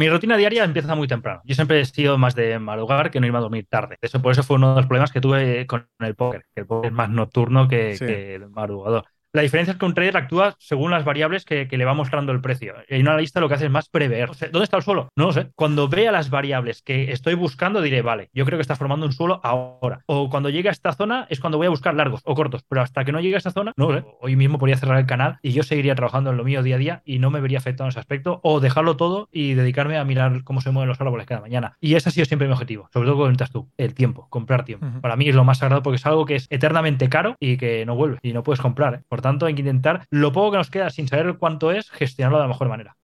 [0.00, 1.42] Mi rutina diaria empieza muy temprano.
[1.44, 3.98] Yo siempre he sido más de madrugar que no irme a dormir tarde.
[4.00, 6.66] Eso, por eso fue uno de los problemas que tuve con el póker, que el
[6.66, 9.04] póker es más nocturno que, que el madrugador.
[9.32, 12.40] La diferencia es que un trader actúa según las variables que, le va mostrando el
[12.40, 12.74] precio.
[12.88, 14.28] Y un analista lo que hace es más prever.
[14.50, 15.08] ¿Dónde está el suelo?
[15.16, 15.50] No lo sé.
[15.54, 19.12] Cuando vea las variables que estoy buscando, diré, vale, yo creo que está formando un
[19.12, 20.02] suelo ahora.
[20.06, 22.64] O cuando llegue a esta zona es cuando voy a buscar largos o cortos.
[22.68, 24.06] Pero hasta que no llegue a esta zona, no lo sé.
[24.20, 26.78] Hoy mismo podría cerrar el canal y yo seguiría trabajando en lo mío día a
[26.78, 28.40] día y no me vería afectado en ese aspecto.
[28.42, 31.76] O dejarlo todo y dedicarme a mirar cómo se mueven los árboles cada mañana.
[31.80, 32.88] Y ese ha sido siempre mi objetivo.
[32.92, 34.86] Sobre todo cuando estás tú, el tiempo, comprar tiempo.
[35.00, 37.86] Para mí es lo más sagrado porque es algo que es eternamente caro y que
[37.86, 38.94] no vuelve y no puedes comprar.
[38.94, 39.00] ¿eh?
[39.08, 42.38] Por tanto, hay que intentar lo poco que nos queda sin saber cuánto es, gestionarlo
[42.38, 42.96] de la mejor manera.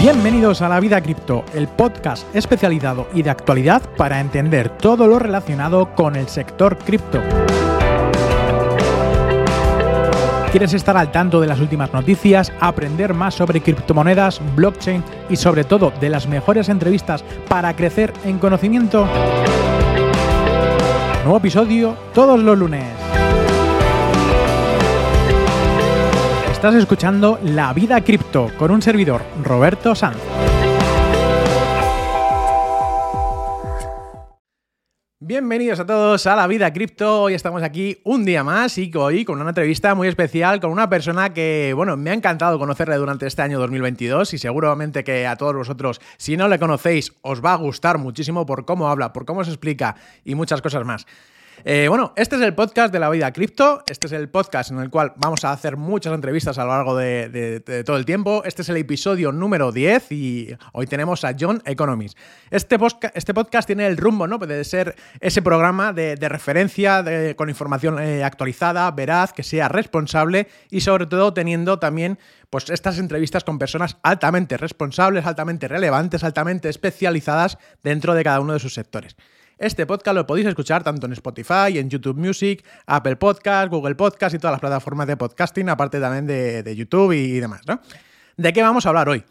[0.00, 5.18] Bienvenidos a La Vida Cripto, el podcast especializado y de actualidad para entender todo lo
[5.18, 7.22] relacionado con el sector cripto.
[10.52, 15.64] ¿Quieres estar al tanto de las últimas noticias, aprender más sobre criptomonedas, blockchain y sobre
[15.64, 19.06] todo de las mejores entrevistas para crecer en conocimiento?
[21.26, 22.84] Nuevo episodio todos los lunes.
[26.52, 30.18] Estás escuchando La Vida Cripto con un servidor, Roberto Sanz.
[35.28, 37.22] Bienvenidos a todos a La Vida Cripto.
[37.22, 40.88] Hoy estamos aquí un día más y hoy con una entrevista muy especial con una
[40.88, 45.34] persona que, bueno, me ha encantado conocerle durante este año 2022 y seguramente que a
[45.34, 49.24] todos vosotros, si no le conocéis, os va a gustar muchísimo por cómo habla, por
[49.24, 51.06] cómo se explica y muchas cosas más.
[51.68, 53.82] Eh, bueno, este es el podcast de la vida cripto.
[53.88, 56.96] Este es el podcast en el cual vamos a hacer muchas entrevistas a lo largo
[56.96, 58.42] de, todo el tiempo.
[58.44, 62.16] Este es el episodio número 10 y hoy tenemos a John Economist.
[62.52, 62.78] Este,
[63.14, 64.38] este podcast tiene el rumbo, ¿no?
[64.38, 70.82] De ser ese programa de, referencia con información eh, actualizada, veraz, que sea responsable y
[70.82, 77.58] sobre todo teniendo también pues estas entrevistas con personas altamente responsables, altamente relevantes, altamente especializadas
[77.82, 79.16] dentro de cada uno de sus sectores.
[79.58, 84.34] Este podcast lo podéis escuchar tanto en Spotify, en YouTube Music, Apple Podcast, Google Podcast
[84.34, 87.80] y todas las plataformas de podcasting, aparte también de, YouTube y demás, ¿no?
[88.36, 89.24] ¿De qué vamos a hablar hoy?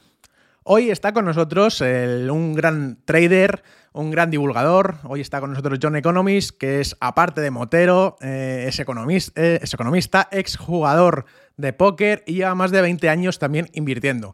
[0.63, 3.61] Hoy está con nosotros un gran trader,
[3.93, 4.95] un gran divulgador.
[5.03, 9.59] Hoy está con nosotros John Economist, que es, aparte de motero, eh, es, economista, eh,
[9.61, 11.25] es economista, exjugador
[11.55, 14.33] de póker y lleva más de 20 años también invirtiendo.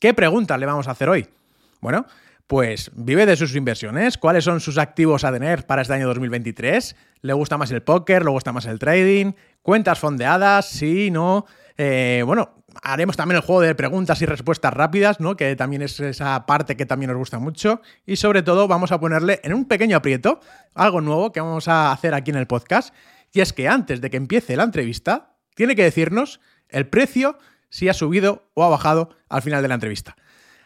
[0.00, 1.28] ¿Qué preguntas le vamos a hacer hoy?
[1.80, 2.06] Bueno,
[2.48, 4.16] pues vive de sus inversiones.
[4.16, 6.96] ¿Cuáles son sus activos a tener para este año 2023?
[7.20, 8.24] ¿Le gusta más el póker?
[8.24, 9.32] ¿Le gusta más el trading?
[9.60, 10.66] ¿Cuentas fondeadas?
[10.66, 11.44] Sí, no.
[11.76, 15.36] Eh, bueno, haremos también el juego de preguntas y respuestas rápidas, ¿no?
[15.36, 17.82] Que también es esa parte que también nos gusta mucho.
[18.06, 20.40] Y sobre todo vamos a ponerle en un pequeño aprieto
[20.74, 22.94] algo nuevo que vamos a hacer aquí en el podcast.
[23.30, 27.38] Y es que antes de que empiece la entrevista, tiene que decirnos el precio,
[27.68, 30.16] si ha subido o ha bajado al final de la entrevista.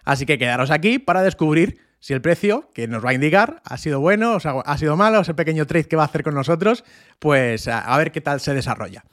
[0.05, 3.77] Así que quedaros aquí para descubrir si el precio que nos va a indicar ha
[3.77, 6.85] sido bueno, o ha sido malo, ese pequeño trade que va a hacer con nosotros,
[7.21, 9.05] pues a, ver qué tal se desarrolla.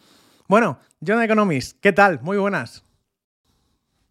[0.47, 2.19] Bueno, John Economist, ¿qué tal?
[2.21, 2.83] Muy buenas.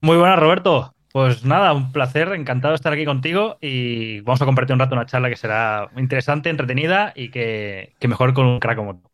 [0.01, 0.95] Muy buenas, Roberto.
[1.11, 4.95] Pues nada, un placer, encantado de estar aquí contigo y vamos a compartir un rato
[4.95, 9.08] una charla que será interesante, entretenida y que, que mejor con un crack como tú.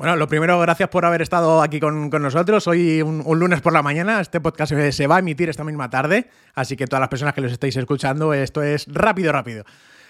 [0.00, 2.66] Bueno, lo primero, gracias por haber estado aquí con, nosotros.
[2.66, 6.30] Hoy, un, lunes por la mañana, este podcast se, va a emitir esta misma tarde,
[6.54, 9.64] así que todas las personas que los estáis escuchando, esto es rápido, rápido.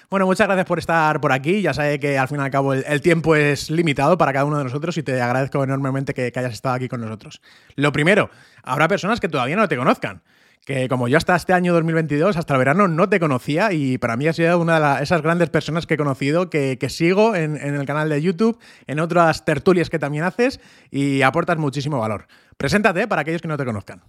[0.08, 1.60] Bueno, muchas gracias por estar por aquí.
[1.60, 4.58] Ya sé que al fin y al cabo el, tiempo es limitado para cada uno
[4.58, 7.42] de nosotros y te agradezco enormemente que hayas estado aquí con nosotros.
[7.74, 8.30] Lo primero,
[8.62, 10.22] habrá personas que todavía no te conozcan
[10.64, 14.16] que como yo hasta este año 2022, hasta el verano, no te conocía y para
[14.16, 17.86] mí has sido una de esas grandes personas que he conocido, que, sigo en, el
[17.86, 20.60] canal de YouTube, en otras tertulias que también haces
[20.90, 22.26] y aportas muchísimo valor.
[22.56, 24.02] Preséntate para aquellos que no te conozcan.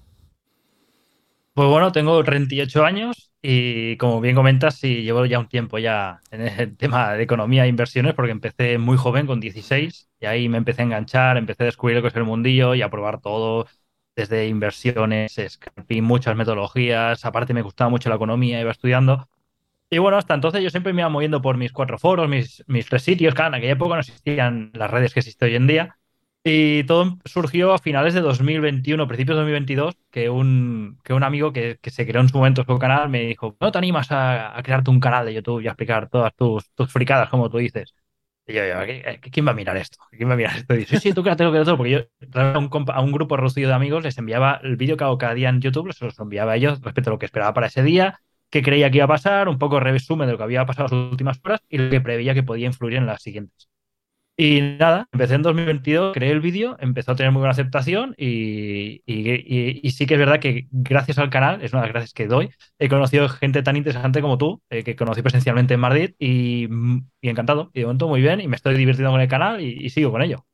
[1.54, 6.22] Pues bueno, tengo 38 años y como bien comentas, sí, llevo ya un tiempo ya
[6.32, 10.48] en el tema de economía e inversiones porque empecé muy joven, con 16, y ahí
[10.48, 13.20] me empecé a enganchar, empecé a descubrir lo que es el mundillo y a probar
[13.20, 13.68] todo,
[14.22, 17.26] desde inversiones, scalping, muchas metodologías.
[17.26, 19.28] Aparte, me gustaba mucho la economía, iba estudiando.
[19.90, 22.88] Y bueno, hasta entonces yo siempre me iba moviendo por mis cuatro foros, mis, mis
[22.88, 23.34] tres sitios.
[23.34, 25.98] Claro, en aquella época no existían las redes que existen hoy en día.
[26.44, 31.54] Y todo surgió a finales de 2021, principios de 2022, que un, que un amigo
[31.54, 34.58] que, que se creó en su momento su canal me dijo, ¿no te animas a,
[34.58, 37.58] a, crearte un canal de YouTube y a explicar todas tus, tus fricadas, como tú
[37.58, 37.94] dices?
[38.48, 38.62] Yo,
[39.32, 39.98] ¿quién va a mirar esto?
[40.12, 40.74] ¿Quién va a mirar esto?
[40.74, 42.00] Dice, sí, sí, tú créate lo que otro, porque yo
[42.34, 45.34] a un, a un grupo reducido de amigos les enviaba el vídeo que hago cada
[45.34, 47.84] día en YouTube, se los enviaba a ellos respecto a lo que esperaba para ese
[47.84, 50.90] día, qué creía que iba a pasar, un poco resumen de lo que había pasado
[50.96, 53.71] las últimas horas y lo que preveía que podía influir en las siguientes.
[54.38, 59.04] Y nada, empecé en 2022, creé el vídeo, empezó a tener muy buena aceptación y,
[59.06, 62.50] sí que es verdad que gracias al canal, es una de las gracias que doy,
[62.80, 66.68] he conocido gente tan interesante como tú, eh, que conocí presencialmente en Madrid y,
[67.22, 67.70] encantado.
[67.74, 70.22] Y de momento muy bien y me estoy divirtiendo con el canal y, sigo con
[70.22, 70.46] ello.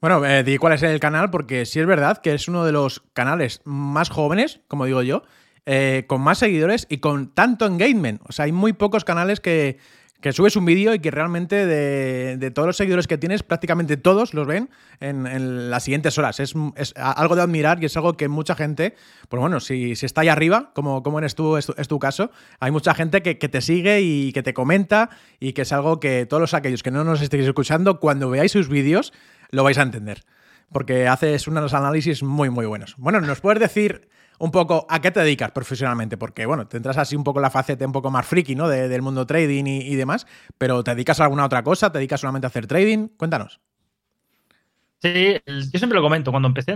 [0.00, 2.72] Bueno, eh, di cuál es el canal porque sí es verdad que es uno de
[2.72, 5.22] los canales más jóvenes, como digo yo,
[5.64, 8.20] eh, con más seguidores y con tanto engagement.
[8.28, 9.78] O sea, hay muy pocos canales que
[10.22, 14.34] que subes un vídeo y que realmente de, todos los seguidores que tienes, prácticamente todos
[14.34, 14.70] los ven
[15.00, 16.40] en, las siguientes horas.
[16.40, 16.54] Es,
[16.96, 18.94] algo de admirar y es algo que mucha gente,
[19.28, 22.30] pues bueno, si, si está ahí arriba, como, como eres tú, es tu, caso,
[22.60, 25.10] hay mucha gente que, te sigue y que te comenta
[25.40, 28.68] y que es algo que todos aquellos que no nos estéis escuchando, cuando veáis sus
[28.68, 29.12] vídeos,
[29.50, 30.22] lo vais a entender.
[30.70, 32.94] Porque haces unos análisis muy, muy buenos.
[32.96, 34.08] Bueno, ¿nos puedes decir
[34.42, 37.86] un poco a qué te dedicas profesionalmente, porque bueno, tendrás así un poco la faceta
[37.86, 38.68] un poco más friki, ¿no?
[38.68, 40.26] del mundo trading y, demás,
[40.58, 41.92] pero ¿te dedicas a alguna otra cosa?
[41.92, 43.06] ¿Te dedicas solamente a hacer trading?
[43.16, 43.60] Cuéntanos.
[45.00, 46.74] Sí, yo siempre lo comento, cuando empecé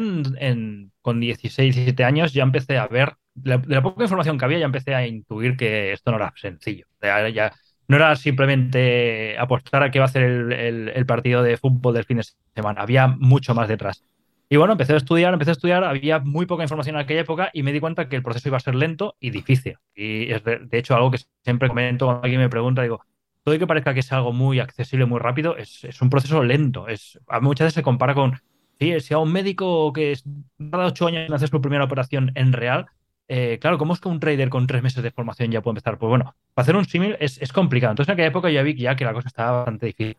[1.03, 4.67] con 16, 17 años ya empecé a ver, de la, poca información que había ya
[4.67, 6.87] empecé a intuir que esto no era sencillo.
[7.03, 7.53] Ya,
[7.89, 12.19] no era simplemente apostar a qué va a hacer el partido de fútbol del fin
[12.19, 12.25] de
[12.55, 14.05] semana, había mucho más detrás.
[14.49, 17.51] Y bueno, empecé a estudiar, empecé a estudiar, había muy poca información en aquella época
[17.53, 19.77] y me di cuenta que el proceso iba a ser lento y difícil.
[19.95, 23.01] Y es de, hecho algo que siempre comento cuando alguien me pregunta, digo,
[23.43, 26.87] todo y que parezca que es algo muy accesible, muy rápido, es, un proceso lento.
[26.87, 28.41] Es, muchas veces se compara con,
[28.79, 30.25] sí, si a un médico que es,
[30.71, 32.87] cada ocho años hace su primera operación en real,
[33.29, 35.99] eh, claro, ¿cómo es que un trader con tres meses de formación ya puede empezar?
[35.99, 37.91] Pues bueno, para hacer un símil es, es, complicado.
[37.93, 40.17] Entonces en aquella época ya vi ya que la cosa estaba bastante difícil.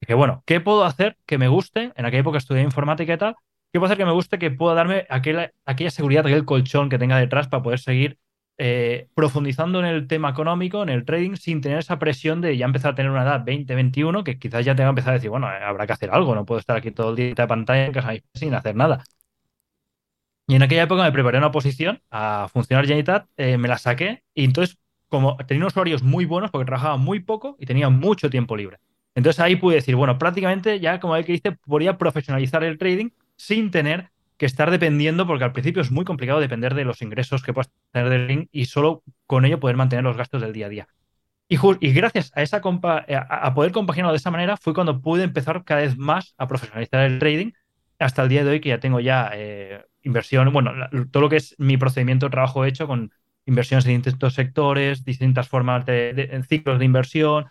[0.00, 1.92] Dije, bueno, ¿qué puedo hacer que me guste?
[1.94, 3.36] En aquella época estudié informática y tal,
[3.72, 5.50] ¿Qué puede hacer que me guste que pueda darme aquella,
[5.90, 8.18] seguridad, aquel colchón que tenga detrás para poder seguir
[8.56, 12.64] eh, profundizando en el tema económico, en el trading, sin tener esa presión de ya
[12.64, 15.30] empezar a tener una edad 20, 21, que quizás ya tenga que empezar a decir,
[15.30, 17.92] bueno, habrá que hacer algo, no puedo estar aquí todo el día de pantalla en
[17.92, 19.04] casa sin hacer nada.
[20.46, 24.22] Y en aquella época me preparé una oposición a funcionar Genitat, eh, me la saqué
[24.34, 24.78] y entonces,
[25.08, 28.78] como tenía unos horarios muy buenos porque trabajaba muy poco y tenía mucho tiempo libre.
[29.14, 33.10] Entonces ahí pude decir, bueno, prácticamente ya como el que dice, podría profesionalizar el trading
[33.38, 37.42] sin tener que estar dependiendo, porque al principio es muy complicado depender de los ingresos
[37.42, 40.66] que puedas tener del link y solo con ello poder mantener los gastos del día
[40.66, 40.88] a día.
[41.48, 41.56] Y,
[41.92, 45.96] gracias a, esa a, poder compaginarlo de esa manera fue cuando pude empezar cada vez
[45.96, 47.52] más a profesionalizar el trading
[47.98, 50.72] hasta el día de hoy que ya tengo ya eh, inversión, bueno,
[51.10, 53.10] todo lo que es mi procedimiento de trabajo hecho con
[53.46, 57.46] inversiones en distintos sectores, distintas formas de, ciclos de inversión.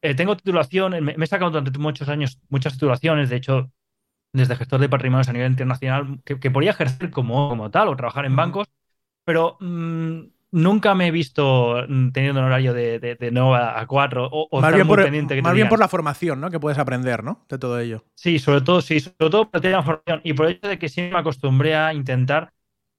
[0.00, 3.70] Eh, tengo titulación, me, me, he sacado durante muchos años muchas titulaciones, de hecho
[4.34, 8.26] desde gestor de patrimonios a nivel internacional, que, podría ejercer como, como tal o trabajar
[8.26, 8.68] en bancos,
[9.24, 14.28] pero mm, nunca me he visto mm, teniendo un horario de, de, 9 a 4
[14.30, 16.50] o, más bien, por, pendiente más bien por la formación ¿no?
[16.50, 17.46] que puedes aprender ¿no?
[17.48, 18.04] de todo ello.
[18.16, 20.88] Sí, sobre todo, sí, sobre todo por la formación y por el hecho de que
[20.88, 22.52] siempre me acostumbré a intentar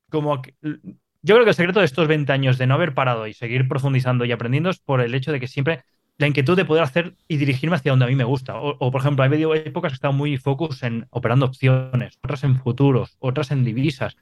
[0.09, 0.41] como...
[0.61, 3.67] yo creo que el secreto de estos 20 años de no haber parado y seguir
[3.67, 5.83] profundizando y aprendiendo es por el hecho de que siempre
[6.17, 8.55] la inquietud de poder hacer y dirigirme hacia donde a mí me gusta.
[8.57, 12.43] O, por ejemplo, hay medio épocas que he estado muy focus en operando opciones, otras
[12.43, 14.15] en futuros, otras en divisas.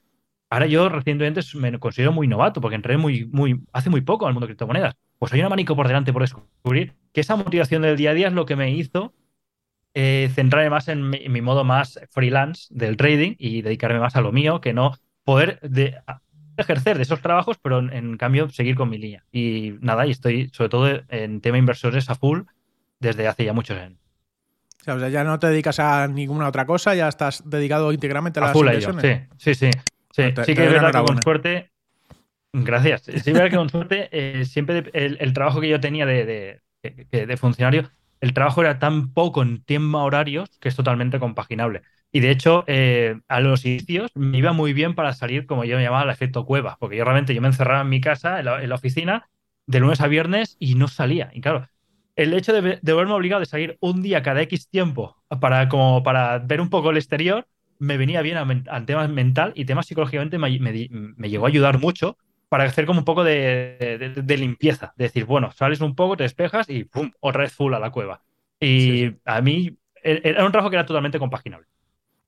[0.50, 4.34] Ahora yo recientemente me considero muy novato porque entré muy, muy, hace muy poco al
[4.34, 4.94] mundo de criptomonedas.
[5.18, 8.28] Pues hay un abanico por delante por descubrir que esa motivación del día a día
[8.28, 9.14] es lo que me hizo
[9.94, 14.32] eh, centrarme más en mi, modo más freelance del trading y dedicarme más a lo
[14.32, 14.92] mío que no
[15.22, 15.96] poder de,
[16.56, 19.24] ejercer de esos trabajos, pero en, cambio seguir con mi línea.
[19.32, 22.40] Y nada, y estoy sobre todo en tema inversores a full
[23.00, 23.98] desde hace ya muchos años.
[24.86, 28.44] O sea, ya no te dedicas a ninguna otra cosa, ya estás dedicado íntegramente a,
[28.44, 29.28] las full inversiones.
[29.36, 29.70] sí, sí, sí.
[30.12, 31.70] Sí, sí que es verdad que con suerte.
[32.52, 33.02] Gracias.
[33.02, 37.36] Sí, es verdad que con suerte eh, siempre el, trabajo que yo tenía de, de
[37.36, 37.90] funcionario,
[38.20, 41.82] el trabajo era tan poco en tiempo horarios que es totalmente compaginable.
[42.14, 45.76] Y de hecho, eh, a los inicios me iba muy bien para salir, como yo
[45.76, 48.44] me llamaba, el efecto cueva, porque yo realmente yo me encerraba en mi casa, en
[48.44, 49.28] la, oficina,
[49.66, 51.30] de lunes a viernes y no salía.
[51.34, 51.66] Y claro,
[52.14, 56.04] el hecho de, de verme obligado de salir un día cada X tiempo para, como
[56.04, 57.48] para ver un poco el exterior,
[57.80, 62.16] me venía bien a, temas mental y temas psicológicamente me, me, llegó a ayudar mucho
[62.48, 64.94] para hacer como un poco de, de, limpieza.
[64.96, 67.10] De decir, bueno, sales un poco, te despejas y ¡pum!
[67.18, 68.22] otra vez full a la cueva.
[68.60, 71.73] Y a mí e, era un trabajo que era totalmente compaginable.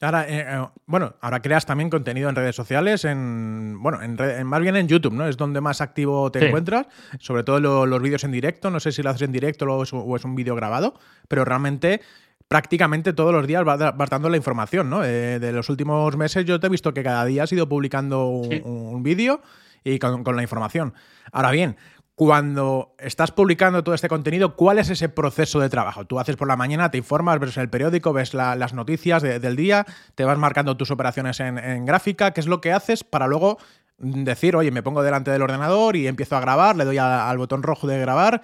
[0.00, 4.61] Ahora, eh, eh, bueno, ahora creas también contenido en redes sociales, en bueno, en, más
[4.61, 5.26] bien en YouTube, ¿no?
[5.26, 6.87] Es donde más activo te encuentras,
[7.19, 8.71] sobre todo los vídeos en directo.
[8.71, 9.85] No sé si lo haces en directo o
[10.17, 10.95] es, un vídeo grabado,
[11.29, 12.03] pero realmente
[12.47, 15.03] prácticamente todos los días vas, dando la información, ¿no?
[15.03, 18.26] Eh, de los últimos meses yo te he visto que cada día has ido publicando
[18.26, 19.41] un, vídeo
[19.83, 20.93] y con, la información.
[21.33, 21.76] Ahora bien,
[22.17, 26.07] cuando estás publicando todo este contenido, ¿cuál es ese proceso de trabajo?
[26.07, 29.85] Tú haces por la mañana, te informas, ves el periódico, ves las noticias del día,
[30.15, 33.59] te vas marcando tus operaciones en, gráfica, ¿qué es lo que haces para luego
[33.99, 37.63] decir, oye, me pongo delante del ordenador y empiezo a grabar, le doy al botón
[37.63, 38.41] rojo de grabar,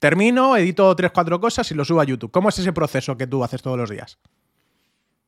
[0.00, 2.32] termino, edito tres, cuatro cosas y lo subo a YouTube?
[2.32, 4.18] ¿Cómo es ese proceso que tú haces todos los días?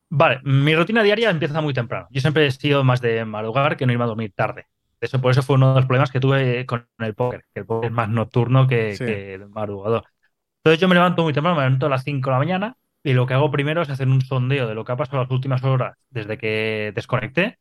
[0.09, 2.09] Vale, mi rutina diaria empieza muy temprano.
[2.11, 4.67] Yo siempre he sido más de madrugar que no irme a dormir tarde.
[5.01, 7.67] Eso, por eso fue uno de los problemas que tuve con el póker, que el
[7.67, 10.05] póker es más nocturno que, el madrugador.
[10.59, 13.13] Entonces yo me levanto muy temprano, me levanto a las 5 de la mañana y
[13.13, 15.63] lo que hago primero es hacer un sondeo de lo que ha pasado las últimas
[15.63, 17.59] horas desde que desconecté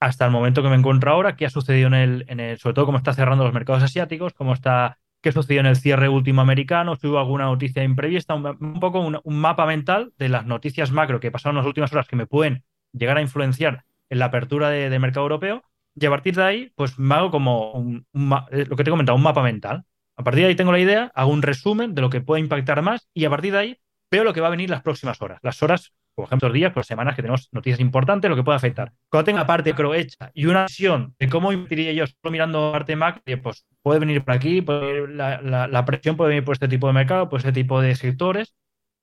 [0.00, 2.74] hasta el momento que me encuentro ahora, qué ha sucedido en el, en el sobre
[2.74, 6.40] todo cómo está cerrando los mercados asiáticos, cómo está, qué sucedió en el cierre último
[6.42, 11.20] americano, si hubo alguna noticia imprevista, un, poco un, mapa mental de las noticias macro
[11.20, 14.90] que pasaron las últimas horas que me pueden llegar a influenciar en la apertura de,
[14.90, 15.62] de mercado europeo
[15.94, 18.02] y a partir de ahí, pues me hago como
[18.50, 19.84] eh, lo que te he comentado, un mapa mental.
[20.16, 22.82] A partir de ahí tengo la idea, hago un resumen de lo que puede impactar
[22.82, 23.78] más y a partir de ahí
[24.10, 25.38] veo lo que va a venir las próximas horas.
[25.42, 28.56] Las horas, por ejemplo, los días, por semanas que tenemos noticias importantes, lo que puede
[28.56, 28.92] afectar.
[29.08, 32.94] Cuando tenga parte macro hecha y una visión de cómo invertiría yo solo mirando parte
[32.94, 36.92] macro, pues puede venir por aquí, la, la, presión puede venir por este tipo de
[36.92, 38.54] mercado, por este tipo de sectores.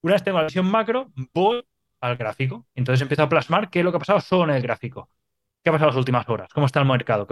[0.01, 1.63] Una vez tengo la visión macro, voy
[2.01, 2.67] al gráfico.
[2.75, 5.09] Entonces empiezo a plasmar qué es lo que ha pasado solo en el gráfico.
[5.63, 6.49] ¿Qué ha pasado las últimas horas?
[6.53, 7.27] ¿Cómo está el mercado?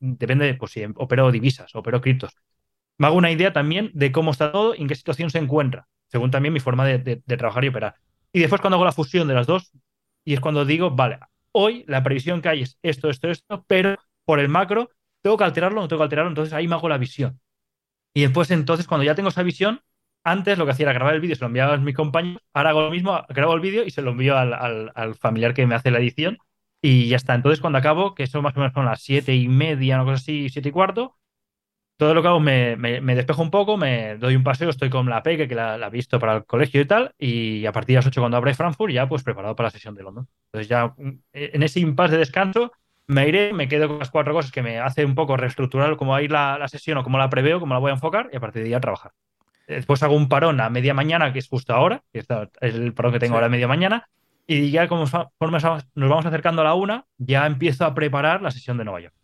[0.00, 2.36] Depende, pues si opero divisas, opero criptos.
[2.98, 5.86] Me hago una idea también de cómo está todo y en qué situación se encuentra,
[6.08, 7.94] según también mi forma de, trabajar y operar.
[8.32, 9.72] Y después cuando hago la fusión de las dos,
[10.24, 11.18] y es cuando digo, vale,
[11.52, 14.90] hoy la previsión que hay es esto, esto, esto, pero por el macro
[15.22, 17.40] tengo que alterarlo, no tengo que alterarlo, entonces ahí me hago la visión.
[18.12, 19.80] Y después entonces cuando ya tengo esa visión,
[20.24, 22.70] antes lo que hacía era grabar el vídeo, se lo enviaba a mis compañeros, ahora
[22.70, 25.90] hago lo mismo, grabo el vídeo y se lo envío al familiar que me hace
[25.90, 26.36] la edición
[26.82, 27.34] y ya está.
[27.34, 30.22] Entonces, cuando acabo, que eso más o menos son las siete y media, una cosa
[30.22, 31.16] así, siete y cuarto,
[32.00, 35.10] todo lo que hago me, me, despejo un poco, me doy un paseo, estoy con
[35.10, 37.98] la peque, que la, he visto para el colegio y tal, y a partir de
[37.98, 40.26] las 8 cuando abre Frankfurt, ya pues preparado para la sesión de London.
[40.46, 42.72] Entonces ya mm, en ese impasse de descanso
[43.06, 46.12] me iré, me quedo con las cuatro cosas que me hace un poco reestructurar cómo
[46.12, 48.30] va a ir la, la sesión o cómo la preveo, cómo la voy a enfocar,
[48.32, 49.12] y a partir de ahí a trabajar.
[49.66, 52.26] Después hago un parón a media mañana, que es justo ahora, que es
[52.60, 54.08] el parón que tengo ahora a media mañana,
[54.52, 55.12] y ya como nos
[55.94, 59.14] vamos acercando a la una, ya empiezo a preparar la sesión de Nueva York.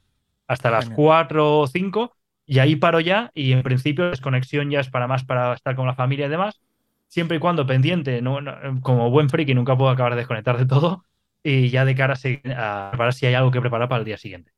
[0.47, 2.13] Hasta las cuatro o cinco,
[2.47, 5.89] y ahí paro ya, y en principio desconexión ya es para más para estar con
[5.89, 6.61] la familia y demás,
[7.09, 8.39] siempre y cuando pendiente, no,
[8.83, 11.05] como buen friki nunca puedo acabar de desconectar de todo,
[11.43, 14.19] y ya de cara a, a preparar si hay algo que preparar para el día
[14.19, 14.53] siguiente.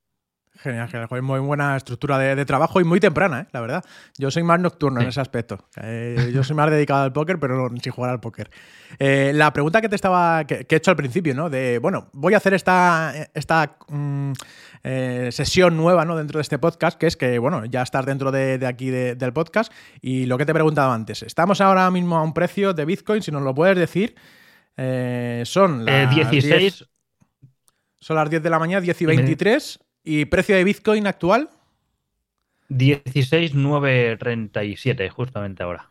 [0.60, 1.22] Genial, genial.
[1.22, 3.46] Muy buena estructura de, trabajo y muy temprana, ¿eh?
[3.52, 3.84] la verdad.
[4.16, 5.58] Yo soy más nocturno en ese aspecto.
[5.80, 8.50] Eh, yo soy más dedicado al póker, pero sin jugar al póker.
[8.98, 11.48] Eh, la pregunta que te estaba que, he hecho al principio, ¿no?
[11.48, 14.32] De, bueno, voy a hacer esta, esta mm,
[15.30, 16.16] sesión nueva ¿no?
[16.16, 19.72] dentro de este podcast, que es que, bueno, ya estás dentro de, aquí del podcast.
[20.00, 23.22] Y lo que te he preguntado antes, estamos ahora mismo a un precio de Bitcoin,
[23.22, 24.16] si nos lo puedes decir,
[25.44, 26.84] son las 16.
[28.00, 29.80] son las 10 de la mañana, 10 y 23.
[30.04, 31.48] ¿Y precio de Bitcoin actual?
[32.68, 35.88] 16,937, justamente ahora.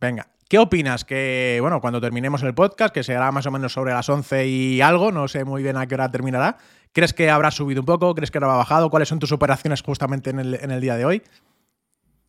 [0.00, 1.04] Venga, ¿qué opinas?
[1.04, 4.80] Que, bueno, cuando terminemos el podcast, que será más o menos sobre las 11 y
[4.80, 6.56] algo, no sé muy bien a qué hora terminará,
[6.92, 8.14] ¿crees que habrá subido un poco?
[8.14, 8.88] ¿Crees que habrá bajado?
[8.90, 11.22] ¿Cuáles son tus operaciones justamente en el, día de hoy?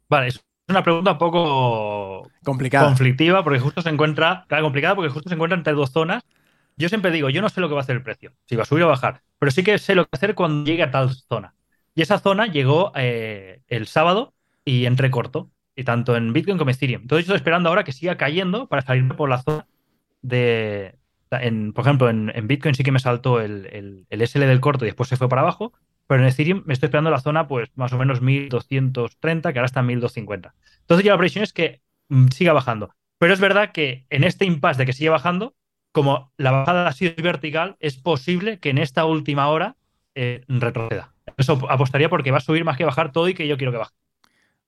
[0.09, 2.87] Vale, es una pregunta un poco complicada.
[2.87, 6.23] conflictiva, porque justo se encuentra, claro, complicada porque justo se encuentra entre dos zonas
[6.77, 8.63] yo siempre digo, yo no sé lo que va a hacer el precio, si va
[8.63, 11.09] a subir o bajar, pero sí que sé lo que hacer cuando llegue a tal
[11.13, 11.55] zona.
[11.95, 14.33] Y esa zona llegó eh, el sábado
[14.65, 17.01] y entre corto, y tanto en Bitcoin como en Ethereum.
[17.03, 19.67] Entonces estoy esperando ahora que siga cayendo para salir por la zona
[20.21, 20.97] de...
[21.29, 25.17] por ejemplo, en, Bitcoin sí que me saltó el, SL del corto y después se
[25.17, 25.73] fue para abajo,
[26.07, 29.65] pero en Ethereum me estoy esperando la zona pues más o menos 1230, que ahora
[29.65, 30.53] está en 1250.
[30.81, 32.93] Entonces ya la previsión es que mm, siga bajando.
[33.17, 35.55] Pero es verdad que en este impasse de que sigue bajando,
[35.95, 39.77] como la bajada ha sido vertical, es posible que en esta última hora
[40.13, 41.13] eh, retroceda.
[41.37, 43.77] Eso apostaría porque va a subir más que bajar todo y que yo quiero que
[43.77, 43.93] baje.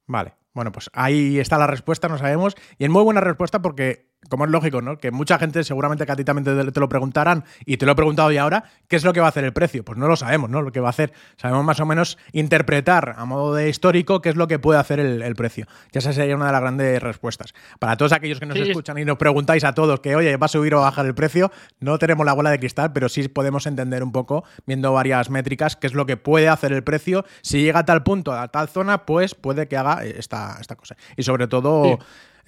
[0.06, 2.56] Vale, bueno, pues ahí está la respuesta, no sabemos.
[2.78, 4.98] Y es muy buena respuesta porque como es lógico, ¿no?
[4.98, 7.96] Que mucha gente seguramente que a ti también te, lo preguntarán y te lo he
[7.96, 9.84] preguntado ya ahora, ¿qué es lo que va a hacer el precio?
[9.84, 10.62] Pues no lo sabemos, ¿no?
[10.62, 11.14] Lo que va a hacer.
[11.38, 15.00] Sabemos más o menos interpretar a modo de histórico qué es lo que puede hacer
[15.00, 15.68] el, precio.
[15.92, 17.54] Ya esa sería una de las grandes respuestas.
[17.80, 20.50] Para todos aquellos que nos escuchan y nos preguntáis a todos que, oye, ¿va a
[20.50, 21.52] subir o bajar el precio?
[21.80, 25.76] No tenemos la bola de cristal, pero sí podemos entender un poco, viendo varias métricas,
[25.76, 27.26] qué es lo que puede hacer el precio.
[27.42, 30.96] Si llega a tal punto, a tal zona, pues puede que haga esta, esta cosa.
[31.16, 32.00] Y sobre todo...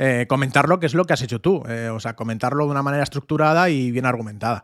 [0.02, 1.62] Eh, comentarlo, que es lo que has hecho tú.
[1.68, 4.64] Eh, o sea, comentarlo de una manera estructurada y bien argumentada.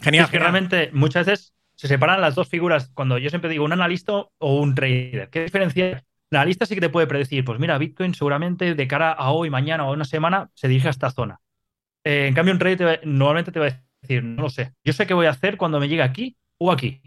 [0.00, 0.24] Genial.
[0.24, 2.90] Es que realmente muchas veces se separan las dos figuras.
[2.94, 6.80] Cuando yo siempre digo un analista o un trader, ¿qué diferencia La lista sí que
[6.80, 10.48] te puede predecir, pues mira, Bitcoin seguramente de cara a hoy, mañana o una semana
[10.54, 11.38] se dirige a esta zona.
[12.02, 14.72] Eh, en cambio, un trader normalmente te va a decir, no lo sé.
[14.82, 17.02] Yo sé qué voy a hacer cuando me llegue aquí o aquí,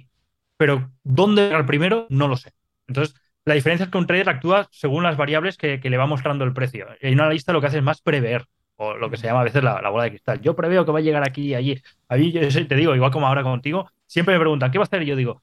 [0.55, 2.53] pero dónde llegar primero no lo sé.
[2.87, 3.15] Entonces,
[3.45, 6.53] la diferencia es que un trader actúa según las variables que, le va mostrando el
[6.53, 6.87] precio.
[7.01, 9.45] Y una lista lo que hace es más prever, o lo que se llama a
[9.45, 10.41] veces la, bola de cristal.
[10.41, 11.81] Yo preveo que va a llegar aquí y allí.
[12.07, 15.03] Allí yo te digo, igual como ahora contigo, siempre me preguntan, ¿qué va a hacer?
[15.03, 15.41] Y yo digo,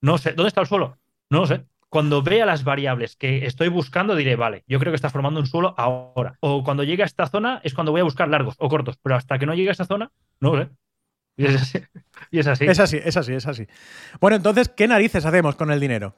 [0.00, 0.98] no sé, ¿dónde está el suelo?
[1.30, 1.64] No lo sé.
[1.88, 5.46] Cuando vea las variables que estoy buscando, diré, vale, yo creo que está formando un
[5.46, 6.36] suelo ahora.
[6.40, 8.98] O cuando llegue a esta zona es cuando voy a buscar largos o cortos.
[9.00, 10.10] Pero hasta que no llegue a esa zona,
[10.40, 10.70] no lo sé.
[11.36, 11.44] Y.
[12.30, 12.64] Y es así.
[12.64, 13.66] Es así, es así, es así.
[14.20, 16.16] Bueno, entonces, ¿qué narices hacemos con el dinero?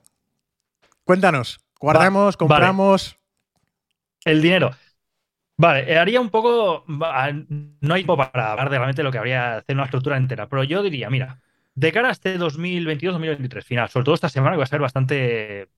[1.07, 1.61] Cuéntanos.
[1.79, 3.17] ¿Guardamos, compramos?
[4.25, 4.73] El dinero.
[5.57, 6.85] Vale, eh, haría un poco.
[6.89, 10.65] No hay tiempo para hablar de realmente lo que habría hacer una estructura entera, pero
[10.65, 11.41] yo diría, mira,
[11.77, 15.69] de cara a este 2022-2023 final, sobre todo esta semana que va a ser bastante,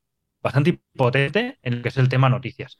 [0.42, 2.78] bastante potente en lo que es el tema noticias.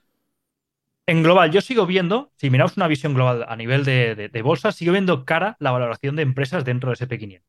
[1.07, 4.73] En global, yo sigo viendo, si miramos una visión global a nivel de, de bolsa,
[4.73, 7.43] sigo viendo cara la valoración de empresas dentro de SP500.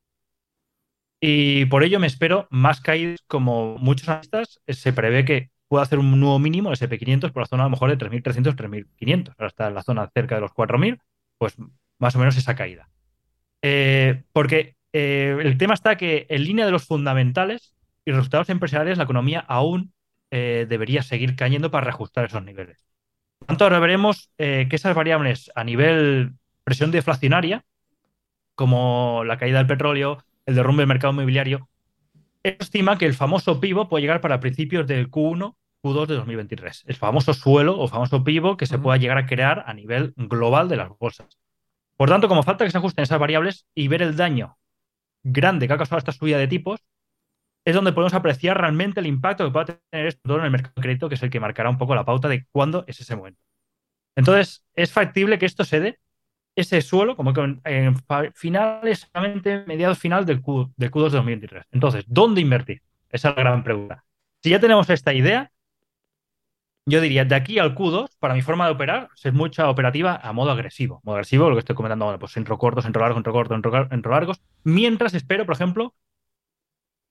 [1.20, 4.60] Y por ello me espero más caídas como muchos analistas.
[4.66, 7.90] Se prevé que pueda hacer un nuevo mínimo SP500 por la zona a lo mejor
[7.90, 9.34] de 3.300, 3.500.
[9.38, 10.98] Ahora está en la zona cerca de los 4.000,
[11.38, 11.54] pues
[11.98, 12.88] más o menos esa caída.
[13.62, 17.74] Eh, porque eh, el tema está que en línea de los fundamentales
[18.04, 19.92] y resultados empresariales, la economía aún
[20.30, 22.84] eh, debería seguir cayendo para reajustar esos niveles.
[23.38, 26.34] Por tanto, ahora veremos que esas variables a nivel
[26.64, 27.64] presión deflacionaria,
[28.54, 31.68] como la caída del petróleo, el derrumbe del mercado inmobiliario,
[32.42, 36.84] estima que el famoso pivo puede llegar para principios del Q1, Q2 de 2023.
[36.88, 40.68] El famoso suelo o famoso pivo que se pueda llegar a crear a nivel global
[40.68, 41.38] de las bolsas.
[41.96, 44.58] Por tanto, como falta que se ajusten esas variables y ver el daño
[45.22, 46.80] grande que ha causado esta subida de tipos,
[47.64, 50.82] es donde podemos apreciar realmente el impacto que pueda tener esto en el mercado de
[50.82, 53.40] crédito, que es el que marcará un poco la pauta de cuándo es ese momento.
[54.16, 56.00] Entonces, es factible que esto se dé
[56.56, 57.94] ese suelo como que en,
[58.34, 59.10] finales,
[59.66, 61.64] mediados final del, Q, del Q2 de 2023.
[61.72, 62.82] Entonces, ¿dónde invertir?
[63.10, 64.04] Esa es la gran pregunta.
[64.42, 65.50] Si ya tenemos esta idea,
[66.86, 70.32] yo diría, de aquí al Q2, para mi forma de operar, es mucha operativa a
[70.32, 71.00] modo agresivo.
[71.04, 73.56] Modo agresivo, lo que estoy comentando ahora, pues entro cortos, entro largos, entro cortos,
[73.90, 75.94] entro, largos, mientras espero, por ejemplo,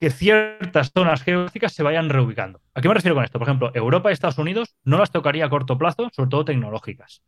[0.00, 2.60] que ciertas zonas geográficas se vayan reubicando.
[2.74, 3.38] ¿A qué me refiero con esto?
[3.38, 7.22] Por ejemplo, Europa y Estados Unidos no las tocaría a corto plazo, sobre todo tecnológicas.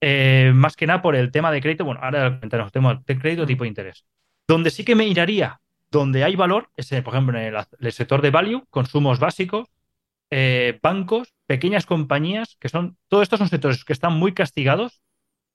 [0.00, 1.84] Eh, más que nada por el tema de crédito.
[1.84, 4.04] Bueno, ahora comentaremos tema de crédito tipo de interés.
[4.46, 8.20] Donde sí que me iraría, donde hay valor, es eh, por ejemplo en el, sector
[8.20, 9.68] de value, consumos básicos,
[10.30, 15.00] eh, bancos, pequeñas compañías, que son, todos estos son sectores que están muy castigados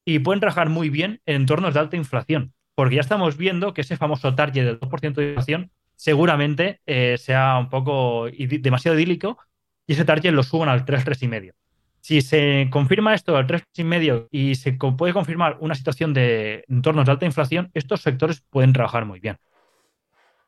[0.05, 3.81] y pueden trabajar muy bien en entornos de alta inflación, porque ya estamos viendo que
[3.81, 6.81] ese famoso target del 2% de inflación seguramente
[7.17, 9.37] sea un poco demasiado idílico
[9.85, 11.53] y ese target lo suban al 3, 3,5.
[12.01, 17.11] Si se confirma esto al 3,5 y se puede confirmar una situación de entornos de
[17.11, 19.37] alta inflación, estos sectores pueden trabajar muy bien.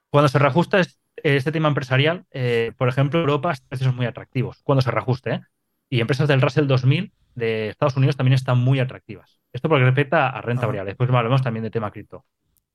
[0.09, 0.81] Cuando se reajusta
[1.15, 4.61] este tema empresarial, eh, por ejemplo, Europa está precios muy atractivos.
[4.63, 5.41] Cuando se reajuste, ¿eh?
[5.89, 9.41] Y empresas del Russell 2000 de Estados Unidos también están muy atractivas.
[9.51, 10.91] Esto porque respecta a renta variable.
[10.91, 12.25] Después hablamos también de tema cripto.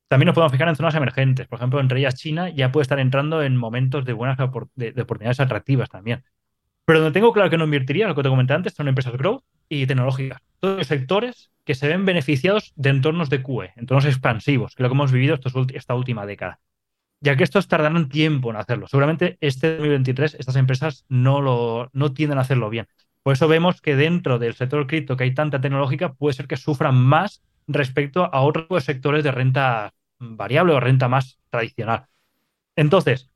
[0.09, 1.49] También nos podemos fijar en zonas emergentes.
[1.49, 4.45] Por ejemplo, entre ellas China ya puede estar entrando en momentos de buenas de
[5.03, 6.25] oportunidades atractivas también.
[6.87, 9.43] Pero donde tengo claro que no invertiría, lo que te comenté antes, son empresas growth
[9.69, 10.41] y tecnológicas.
[10.61, 14.85] Todos los sectores que se ven beneficiados de entornos de QE, entornos expansivos, que es
[14.85, 15.37] lo que hemos vivido
[15.75, 16.61] esta última década.
[17.21, 18.87] Ya que estos tardarán tiempo en hacerlo.
[18.87, 22.87] Seguramente este 2023 estas empresas no, lo, no tienden a hacerlo bien.
[23.25, 26.57] Por eso vemos que dentro del sector cripto que hay tanta tecnológica, puede ser que
[26.57, 32.07] sufran más respecto a otros sectores de renta variable o renta más tradicional.
[32.77, 33.29] Entonces,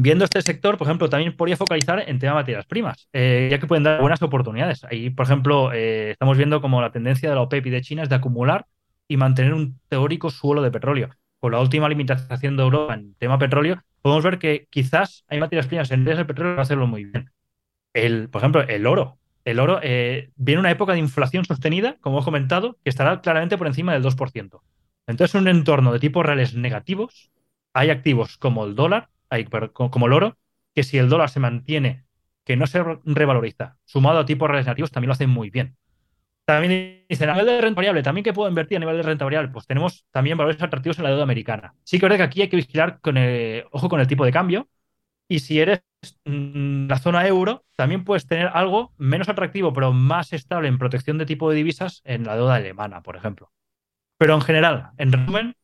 [0.00, 3.58] viendo este sector, por ejemplo, también podría focalizar en tema de materias primas, eh, ya
[3.58, 4.84] que pueden dar buenas oportunidades.
[4.84, 8.02] Ahí, por ejemplo, eh, estamos viendo como la tendencia de la OPEP y de China
[8.02, 8.66] es de acumular
[9.08, 11.10] y mantener un teórico suelo de petróleo.
[11.38, 15.66] Con la última limitación de Europa en tema petróleo, podemos ver que quizás hay materias
[15.66, 17.30] primas en el petróleo que hacerlo muy bien.
[17.92, 19.18] El, por ejemplo, el oro.
[19.44, 23.58] El oro eh, viene una época de inflación sostenida, como he comentado, que estará claramente
[23.58, 24.60] por encima del 2%.
[25.06, 27.30] Entonces, en un entorno de tipos reales negativos,
[27.72, 29.08] hay activos como el dólar,
[29.72, 30.38] como el oro,
[30.74, 32.04] que si el dólar se mantiene,
[32.44, 35.76] que no se revaloriza, sumado a tipos relativos, también lo hacen muy bien.
[36.44, 39.24] También dicen, a nivel de renta variable, ¿también que puedo invertir a nivel de renta
[39.24, 39.50] variable?
[39.52, 41.74] Pues tenemos también valores atractivos en la deuda americana.
[41.84, 44.32] Sí que es que aquí hay que vigilar con el, ojo con el tipo de
[44.32, 44.68] cambio.
[45.28, 45.84] Y si eres
[46.24, 51.18] mm, la zona euro, también puedes tener algo menos atractivo, pero más estable en protección
[51.18, 53.52] de tipo de divisas en la deuda alemana, por ejemplo.
[54.18, 55.54] Pero en general, en resumen,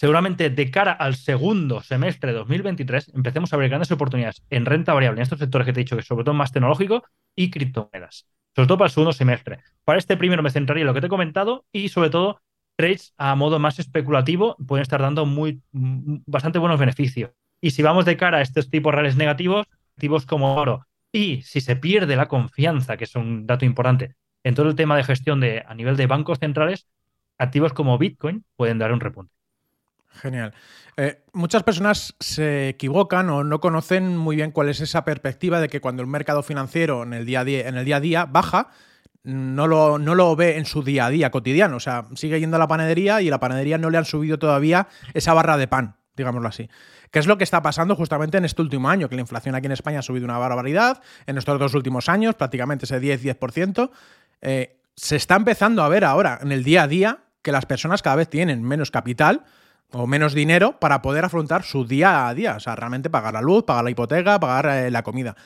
[0.00, 4.94] seguramente de cara al segundo semestre de 2023 empecemos a ver grandes oportunidades en renta
[4.94, 7.04] variable en estos sectores que te he dicho, que sobre todo más tecnológico
[7.36, 8.26] y criptomonedas.
[8.56, 9.58] Sobre todo para el segundo semestre.
[9.84, 12.40] Para este primero me centraría en lo que te he comentado y sobre todo
[12.76, 17.32] trades a modo más especulativo pueden estar dando muy, bastante buenos beneficios.
[17.60, 21.60] Y si vamos de cara a estos tipos reales negativos, activos como oro, y si
[21.60, 25.40] se pierde la confianza, que es un dato importante, en todo el tema de gestión
[25.40, 26.88] de, a nivel de bancos centrales,
[27.36, 29.39] activos como Bitcoin pueden dar un repunte.
[30.12, 30.52] Genial.
[30.96, 35.68] Eh, muchas personas se equivocan o no conocen muy bien cuál es esa perspectiva de
[35.68, 38.24] que cuando el mercado financiero en el día a día, en el día, a día
[38.26, 38.68] baja,
[39.22, 41.76] no lo, no lo ve en su día a día cotidiano.
[41.76, 44.38] O sea, sigue yendo a la panadería y a la panadería no le han subido
[44.38, 46.68] todavía esa barra de pan, digámoslo así.
[47.10, 49.08] ¿Qué es lo que está pasando justamente en este último año?
[49.08, 51.02] Que la inflación aquí en España ha subido una barbaridad.
[51.26, 53.90] En estos dos últimos años, prácticamente ese 10-10%.
[54.42, 58.02] Eh, se está empezando a ver ahora en el día a día que las personas
[58.02, 59.44] cada vez tienen menos capital
[59.92, 62.56] o menos dinero para poder afrontar su día a día.
[62.56, 65.36] O sea, realmente pagar la luz, pagar la hipoteca, pagar eh, la comida.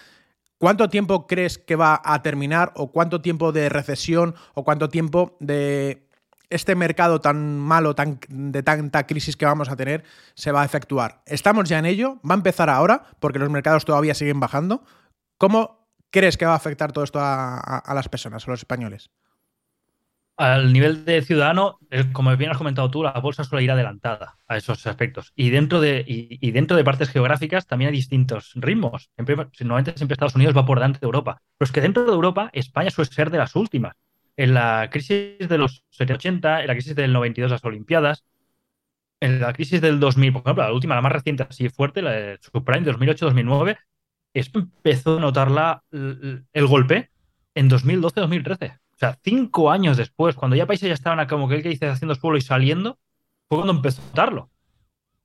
[0.59, 5.37] ¿Cuánto tiempo crees que va a terminar o cuánto tiempo de recesión o cuánto tiempo
[5.41, 6.09] de
[6.49, 10.05] este mercado tan malo, tan, de tanta crisis que vamos a tener,
[10.35, 11.23] se va a efectuar?
[11.27, 12.21] ¿Estamos ya en ello?
[12.29, 13.05] ¿Va a empezar ahora?
[13.21, 14.85] Porque los mercados todavía siguen bajando.
[15.39, 19.11] ¿Cómo crees que va a afectar todo esto a las personas, a los españoles?
[20.37, 21.79] Al nivel de ciudadano,
[22.13, 25.33] como bien has comentado tú, la bolsa suele ir adelantada a esos aspectos.
[25.37, 29.11] Y dentro de, y, dentro de partes geográficas también hay distintos ritmos.
[29.17, 31.41] normalmente siempre Estados Unidos va por delante de Europa.
[31.57, 33.95] Pero es que dentro de Europa, España suele ser de las últimas.
[34.37, 38.25] En la crisis de los 70-80, en la crisis del 92, las Olimpiadas,
[39.21, 42.11] en la crisis del 2000, por ejemplo, la última, la más reciente, así fuerte, la
[42.11, 43.79] de subprime 2008-2009,
[44.35, 47.11] empezó a notar el golpe
[47.55, 48.81] en 2012-2013.
[48.95, 51.87] O sea, cinco años después, cuando ya países ya estaban como que el que dice
[51.87, 52.99] haciendo suelo y saliendo,
[53.49, 54.51] fue cuando empezó a darlo.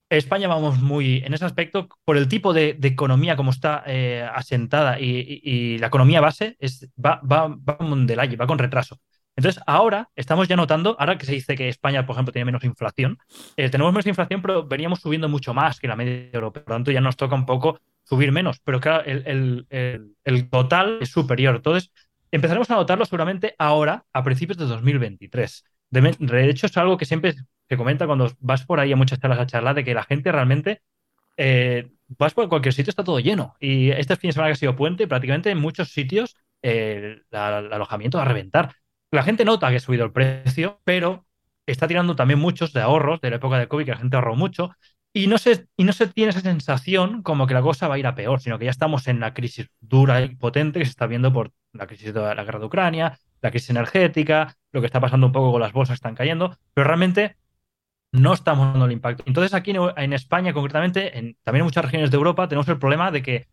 [0.10, 5.00] España vamos muy en ese aspecto por el tipo de, economía como está eh, asentada
[5.00, 9.00] y, la economía base es, va, va, va con va con retraso.
[9.36, 12.64] Entonces, ahora estamos ya notando, ahora que se dice que España, por ejemplo, tiene menos
[12.64, 13.20] inflación,
[13.56, 16.64] eh, tenemos menos inflación, pero veníamos subiendo mucho más que la media europea.
[16.64, 20.50] Por lo tanto, ya nos toca un poco subir menos, pero claro, el, el, el
[20.50, 21.58] total es superior.
[21.58, 21.92] Entonces,
[22.32, 25.64] empezaremos a notarlo seguramente ahora, a principios de 2023.
[25.90, 27.34] De, hecho, es algo que siempre
[27.68, 30.32] se comenta cuando vas por ahí a muchas charlas a charlar, de que la gente
[30.32, 30.82] realmente
[31.38, 33.56] eh, vas por cualquier sitio, está todo lleno.
[33.60, 37.38] Y este fin de semana que ha sido puente, prácticamente en muchos sitios eh, el
[37.38, 38.74] alojamiento va a reventar.
[39.12, 41.26] La gente nota que ha subido el precio, pero
[41.66, 44.36] está tirando también muchos de ahorros de la época de COVID, que la gente ahorró
[44.36, 44.72] mucho,
[45.14, 48.00] y no, se, y no se tiene esa sensación como que la cosa va a
[48.00, 50.92] ir a peor, sino que ya estamos en la crisis dura y potente que se
[50.92, 54.86] está viendo por la crisis de la guerra de Ucrania, la crisis energética, lo que
[54.88, 57.38] está pasando un poco con las bolsas están cayendo, pero realmente
[58.12, 59.24] no estamos dando el impacto.
[59.26, 63.12] Entonces aquí en, España concretamente, en, también en muchas regiones de Europa, tenemos el problema
[63.12, 63.48] de que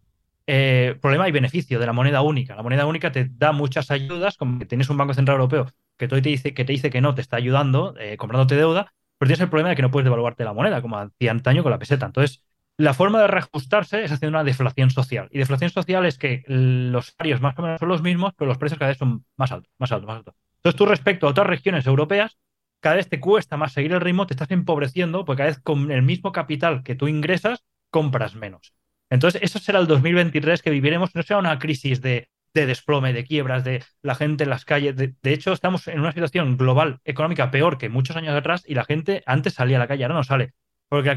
[0.46, 2.54] eh, problema y beneficio de la moneda única.
[2.54, 5.66] La moneda única te da muchas ayudas, como que tienes un Banco Central Europeo
[5.96, 9.28] que te dice que, te dice que no, te está ayudando, eh, comprándote deuda, pero
[9.28, 11.78] tienes el problema de que no puedes devaluarte la moneda, como hacía antaño con la
[11.78, 12.06] peseta.
[12.06, 12.42] Entonces,
[12.78, 15.28] la forma de reajustarse es haciendo una deflación social.
[15.30, 18.58] Y deflación social es que los salarios más o menos son los mismos, pero los
[18.58, 20.34] precios cada vez son más altos, más altos, más altos.
[20.58, 22.36] Entonces, tú respecto a otras regiones europeas,
[22.80, 25.90] cada vez te cuesta más seguir el ritmo, te estás empobreciendo, porque cada vez con
[25.90, 28.74] el mismo capital que tú ingresas, compras menos.
[29.08, 32.28] Entonces, eso será el 2023 que viviremos, no será una crisis de
[32.60, 34.96] de desplome, de quiebras, de la gente en las calles.
[34.96, 38.84] De, hecho, estamos en una situación global económica peor que muchos años atrás y la
[38.84, 40.54] gente antes salía a la calle, ahora no sale.
[40.88, 41.16] Porque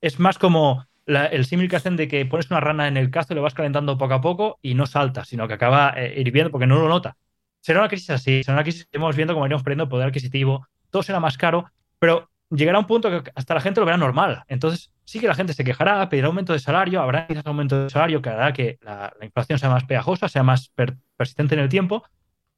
[0.00, 3.32] es, más como el símil que hacen de que pones una rana en el cazo
[3.32, 6.50] y lo vas calentando poco a poco y no salta, sino que acaba eh, hirviendo
[6.50, 7.16] porque no lo nota.
[7.60, 10.68] Será una crisis así, será una crisis que hemos viendo como iremos perdiendo poder adquisitivo,
[10.90, 14.44] todo será más caro, pero llegará un punto que hasta la gente lo verá normal.
[14.48, 17.90] Entonces, sí que la gente se quejará, pedirá aumento de salario, habrá quizás aumento de
[17.90, 20.72] salario que hará que la, inflación sea más pegajosa, sea más
[21.16, 22.04] persistente en el tiempo,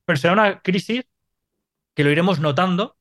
[0.04, 1.04] pero será una crisis
[1.94, 2.96] que lo iremos notando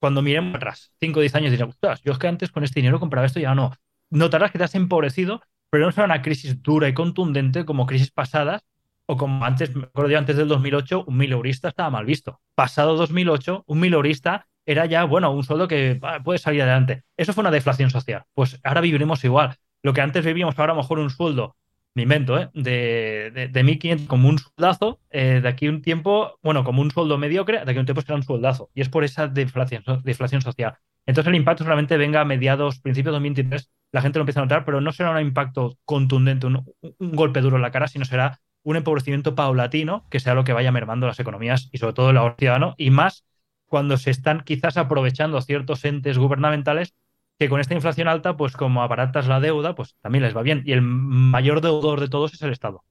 [0.00, 2.80] cuando miremos atrás, 5 o 10 años, y dirás, yo es que antes con este
[2.80, 3.72] dinero compraba esto, ya no.
[4.10, 8.10] Notarás que te has empobrecido, pero no será una crisis dura y contundente como crisis
[8.10, 8.64] pasadas,
[9.06, 12.40] o como antes, me acuerdo yo antes del 2008, un mileurista estaba mal visto.
[12.56, 17.02] Pasado 2008, un mileurista era ya, bueno, un sueldo que puede salir adelante.
[17.16, 18.24] Eso fue una deflación social.
[18.34, 19.56] Pues ahora viviremos igual.
[19.82, 21.56] Lo que antes vivíamos, ahora a lo mejor un sueldo,
[21.94, 22.48] me invento, ¿eh?
[22.54, 26.90] de, de, de 1.500 como un sueldazo, eh, de aquí un tiempo, bueno, como un
[26.90, 28.70] sueldo mediocre, de aquí un tiempo será un sueldazo.
[28.74, 30.78] Y es por esa deflación, deflación social.
[31.04, 34.44] Entonces el impacto solamente venga a mediados, principios de 2023, la gente lo empieza a
[34.44, 38.04] notar, pero no será un impacto contundente, un, un golpe duro en la cara, sino
[38.04, 42.10] será un empobrecimiento paulatino que sea lo que vaya mermando las economías y sobre todo
[42.10, 43.24] el ahorro ciudadano y más
[43.72, 46.92] cuando se están quizás aprovechando ciertos entes gubernamentales
[47.38, 50.62] que con esta inflación alta, pues como aparatas la deuda, pues también les va bien.
[50.66, 52.84] Y el mayor deudor de todos es el Estado.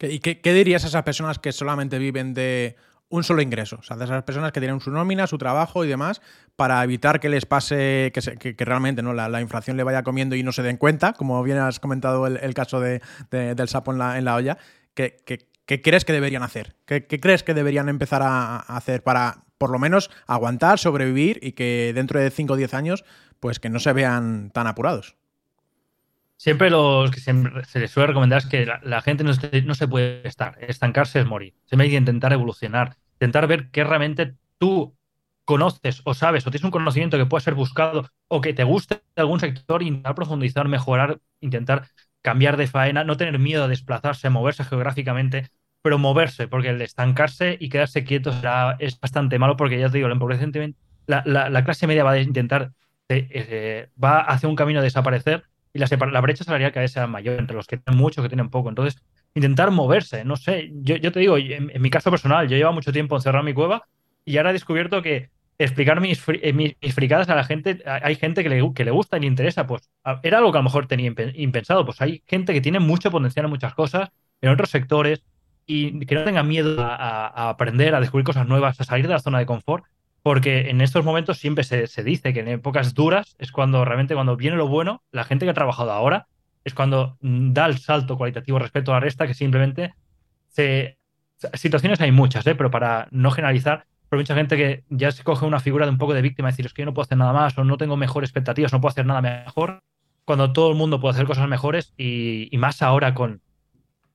[0.00, 2.76] ¿Y qué, dirías a esas personas que solamente viven de
[3.08, 3.78] un solo ingreso.
[3.80, 6.22] O sea, de esas personas que tienen su nómina, su trabajo y demás,
[6.54, 9.14] para evitar que les pase, que, que, realmente ¿no?
[9.14, 12.54] La, inflación le vaya comiendo y no se den cuenta, como bien has comentado el,
[12.54, 13.00] caso de,
[13.32, 14.58] del sapo en la, en la olla.
[14.94, 15.16] ¿Qué,
[15.82, 16.76] crees que deberían hacer?
[16.84, 21.92] ¿Qué, crees que deberían empezar a, hacer para, por lo menos, aguantar, sobrevivir y que
[21.94, 23.04] dentro de 5 o 10 años,
[23.40, 25.16] pues que no se vean tan apurados?
[26.36, 29.34] Siempre lo que se les suele recomendar es que la, gente no,
[29.74, 31.54] se puede estar, estancarse es morir.
[31.66, 34.96] Siempre hay que intentar evolucionar, intentar ver qué realmente tú
[35.44, 39.02] conoces o sabes o tienes un conocimiento que pueda ser buscado o que te guste
[39.16, 41.88] de algún sector, intentar profundizar, mejorar, intentar
[42.22, 45.50] cambiar de faena, no tener miedo a desplazarse, moverse geográficamente,
[45.82, 49.98] pero moverse, porque el estancarse y quedarse quieto será, es bastante malo porque ya te
[49.98, 52.72] digo, la, la, la clase media va a intentar,
[53.08, 56.92] eh, eh, va hacia un camino a desaparecer y la, la brecha salarial cada vez
[56.92, 58.68] sea mayor entre los que tienen mucho, que tienen poco.
[58.68, 59.00] Entonces,
[59.34, 62.92] intentar moverse, no sé, yo, yo te digo, en, mi caso personal, yo llevo mucho
[62.92, 63.86] tiempo encerrado en mi cueva
[64.24, 68.42] y ahora he descubierto que explicar mis, eh, mis, fricadas a la gente, hay gente
[68.42, 69.90] que le, que le gusta y le interesa, pues
[70.22, 73.46] era algo que a lo mejor tenía impensado, pues hay gente que tiene mucho potencial
[73.46, 74.10] en muchas cosas,
[74.40, 75.24] en otros sectores,
[75.68, 79.12] y que no tenga miedo a, a aprender, a descubrir cosas nuevas, a salir de
[79.12, 79.84] la zona de confort
[80.22, 84.36] porque en estos momentos siempre se, dice que en épocas duras es cuando realmente cuando
[84.36, 86.26] viene lo bueno, la gente que ha trabajado ahora
[86.64, 89.94] es cuando da el salto cualitativo respecto a la resta, que simplemente
[90.48, 90.98] se...
[91.54, 92.54] Situaciones hay muchas, ¿eh?
[92.56, 95.98] pero para no generalizar, pero mucha gente que ya se coge una figura de un
[95.98, 97.96] poco de víctima, decir, es que yo no puedo hacer nada más o no tengo
[97.96, 99.82] mejores expectativas, no puedo hacer nada mejor,
[100.24, 103.40] cuando todo el mundo puede hacer cosas mejores y, y más ahora con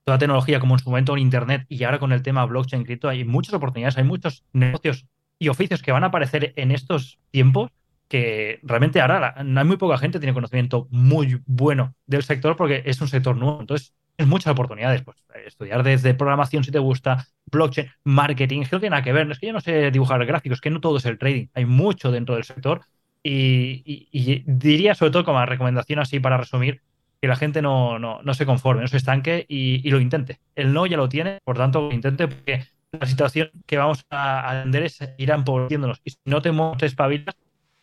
[0.04, 3.10] toda tecnología como en su momento en Internet y ahora con el tema blockchain, cripto,
[3.10, 5.06] hay muchas oportunidades, hay muchos negocios
[5.40, 7.72] y oficios que van a aparecer en estos tiempos
[8.08, 12.56] que realmente ahora no hay muy poca gente que tiene conocimiento muy bueno del sector
[12.56, 13.60] porque es un sector nuevo.
[13.60, 15.02] Entonces, es muchas oportunidades.
[15.02, 19.14] Pues estudiar desde programación si te gusta, blockchain, marketing, es que no tiene nada que
[19.14, 19.30] ver.
[19.32, 21.48] Es que yo no sé dibujar gráficos, que no todo es el trading.
[21.54, 22.82] Hay mucho dentro del sector.
[23.24, 26.82] Y, diría, sobre todo, como recomendación así para resumir,
[27.24, 30.42] que la gente no, no, no se conforme, no se estanque y, y, lo intente.
[30.56, 34.50] El no ya lo tiene, por tanto, lo intente porque la situación que vamos a
[34.50, 36.02] atender es ir empobreciéndonos.
[36.04, 36.52] Y si no te
[36.86, 37.34] espabilas,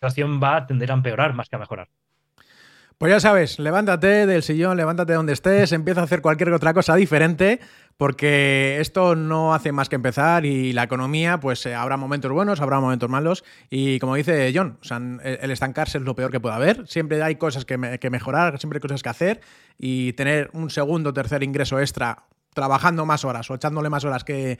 [0.03, 1.89] la situación va a tender a empeorar más que a mejorar.
[3.01, 6.95] Pues ya sabes, levántate del sillón, levántate donde estés, empieza a hacer cualquier otra cosa
[6.97, 7.59] diferente,
[7.97, 12.61] porque esto no hace más que empezar y la economía, pues eh, habrá momentos buenos,
[12.61, 14.79] habrá momentos malos, y como dice John,
[15.25, 18.77] el estancarse es lo peor que puede haber, siempre hay cosas que, que mejorar, siempre
[18.77, 19.41] hay cosas que hacer,
[19.79, 24.25] y tener un segundo o tercer ingreso extra trabajando más horas o echándole más horas
[24.25, 24.59] que,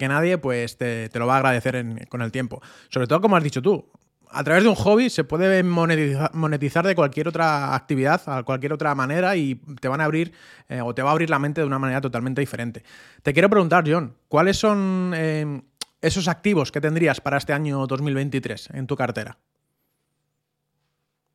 [0.00, 2.62] nadie, pues te, lo va a agradecer con el tiempo.
[2.88, 3.90] Sobre todo, como has dicho tú,
[4.32, 8.94] a través de un hobby se puede monetizar, de cualquier otra actividad, a cualquier otra
[8.94, 10.32] manera y te van a abrir
[10.68, 12.82] eh, o te va a abrir la mente de una manera totalmente diferente.
[13.22, 15.62] Te quiero preguntar, John, ¿cuáles son eh,
[16.00, 19.38] esos activos que tendrías para este año 2023 en tu cartera?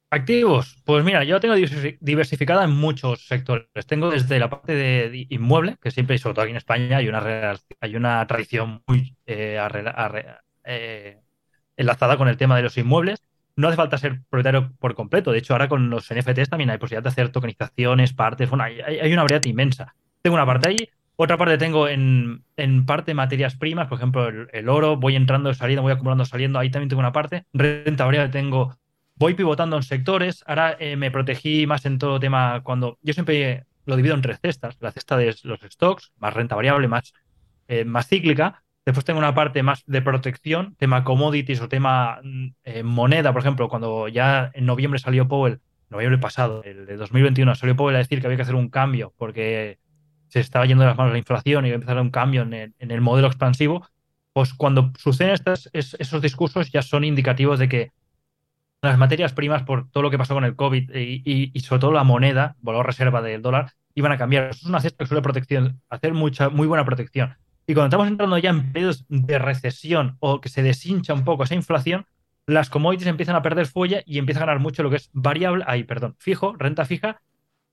[0.10, 1.56] Activos, pues mira, yo tengo
[2.00, 3.68] diversificada en muchos sectores.
[3.88, 7.54] Tengo desde la parte de inmueble, que siempre, sobre todo aquí en España, hay una,
[7.82, 9.60] hay una tradición muy eh,
[10.64, 11.22] eh,
[11.78, 13.22] enlazada con el tema de los inmuebles.
[13.56, 15.32] No hace falta ser propietario por completo.
[15.32, 18.50] De hecho, ahora con los NFTs también hay posibilidad de hacer tokenizaciones, partes.
[18.50, 19.96] Bueno, hay, una variedad inmensa.
[20.22, 20.90] Tengo una parte ahí.
[21.16, 24.98] Otra parte tengo en, en parte materias primas, por ejemplo, el, oro.
[24.98, 26.60] Voy entrando, saliendo, voy acumulando, saliendo.
[26.60, 27.46] Ahí también tengo una parte.
[27.54, 28.78] Renta variable tengo
[29.18, 30.44] voy pivotando en sectores.
[30.48, 34.40] Ahora eh, me protegí más en todo tema cuando yo siempre lo divido en tres
[34.42, 34.78] cestas.
[34.80, 37.14] La cesta de los stocks, más renta variable, más,
[37.68, 38.64] eh, más cíclica.
[38.88, 43.42] Después tengo una parte más de protección, tema commodities o tema mm, eh, moneda, por
[43.42, 48.00] ejemplo, cuando ya en noviembre salió Powell, noviembre pasado, el de 2021, salió Powell a
[48.00, 49.78] decir que había que hacer un cambio porque
[50.30, 52.74] se estaba yendo de las manos la inflación y iba a empezar un cambio en
[52.80, 53.86] el, modelo expansivo.
[54.32, 57.92] Pues cuando suceden estos, esos discursos ya son indicativos de que
[58.82, 62.06] las materias primas, por todo lo que pasó con el COVID y, sobre todo la
[62.06, 64.52] moneda, valor reserva del dólar, iban a cambiar.
[64.52, 67.36] Eso es una cesta que suele protección, hacer mucha, muy buena protección.
[67.68, 71.44] Y cuando estamos entrando ya en periodos de recesión o que se deshincha un poco
[71.44, 72.06] esa inflación,
[72.46, 75.66] las commodities empiezan a perder fuelle y empieza a ganar mucho lo que es variable,
[75.68, 77.22] ahí, perdón, fijo, renta fija,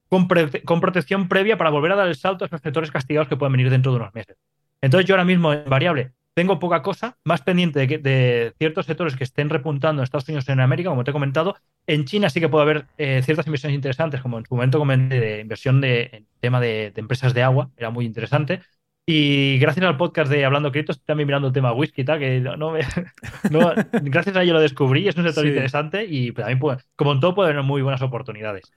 [0.09, 0.27] con,
[0.65, 3.53] con, protección previa para volver a dar el salto a esos sectores castigados que pueden
[3.53, 4.37] venir dentro de unos meses.
[4.81, 9.23] Entonces yo ahora mismo en variable tengo poca cosa, más pendiente de, ciertos sectores que
[9.23, 11.57] estén repuntando en Estados Unidos y en América, como te he comentado.
[11.87, 15.21] En China sí que puede haber eh, ciertas inversiones interesantes, como en su momento comenté
[15.21, 18.63] de inversión de, en tema de, empresas de agua, era muy interesante.
[19.07, 22.19] Y gracias al podcast de Hablando Cripto, estoy también mirando el tema whisky y tal,
[22.19, 22.73] que no,
[24.03, 27.35] gracias a ello lo descubrí, es un sector interesante y también, puede, como en todo,
[27.35, 28.73] puede haber muy buenas oportunidades.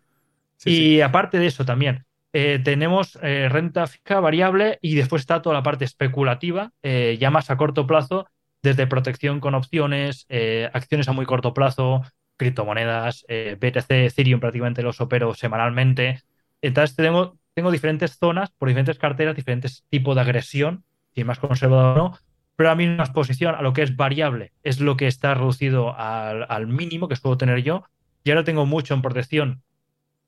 [0.66, 5.56] y aparte de eso también, eh, tenemos eh, renta fija variable y después está toda
[5.56, 8.28] la parte especulativa, eh, ya más a corto plazo,
[8.62, 10.28] desde protección con opciones,
[10.74, 12.02] acciones a muy corto plazo,
[12.36, 16.22] criptomonedas, BTC, Ethereum prácticamente los opero semanalmente.
[16.62, 20.84] Entonces tengo, tengo diferentes zonas por diferentes carteras, diferentes tipos de agresión,
[21.16, 22.18] si más conservador o no,
[22.56, 25.98] pero a mí una exposición a lo que es variable es lo que está reducido
[25.98, 27.84] al, al mínimo que suelo tener yo.
[28.24, 29.64] Y ahora tengo mucho en protección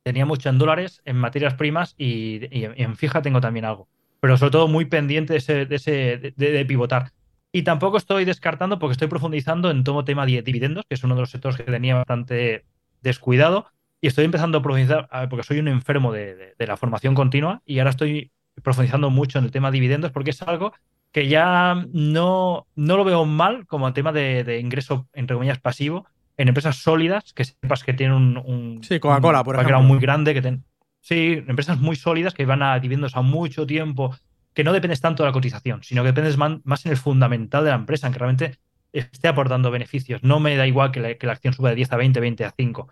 [0.03, 3.87] tenía mucho en dólares, en materias primas y, en fija tengo también algo.
[4.19, 7.11] Pero sobre todo muy pendiente de, ese, de, ese, de, pivotar.
[7.51, 11.15] Y tampoco estoy descartando porque estoy profundizando en todo tema de dividendos, que es uno
[11.15, 12.65] de los sectores que tenía bastante
[13.01, 13.67] descuidado.
[14.01, 17.91] Y estoy empezando a profundizar, porque soy un enfermo de, la formación continua y ahora
[17.91, 18.31] estoy
[18.63, 20.73] profundizando mucho en el tema de dividendos porque es algo
[21.11, 26.05] que ya no, no lo veo mal como el tema de, ingreso, entre comillas, pasivo,
[26.37, 29.81] en empresas sólidas, que sepas que tienen un, sí, Coca-Cola, por ejemplo.
[29.81, 30.63] muy grande, que ten,
[31.01, 34.15] sí, empresas muy sólidas que van a dividendos a mucho tiempo,
[34.53, 37.71] que no dependes tanto de la cotización, sino que dependes más en el fundamental de
[37.71, 38.59] la empresa, en que realmente
[38.93, 40.23] esté aportando beneficios.
[40.23, 42.89] No me da igual que la, acción suba de 10 a 20, 20 a 5.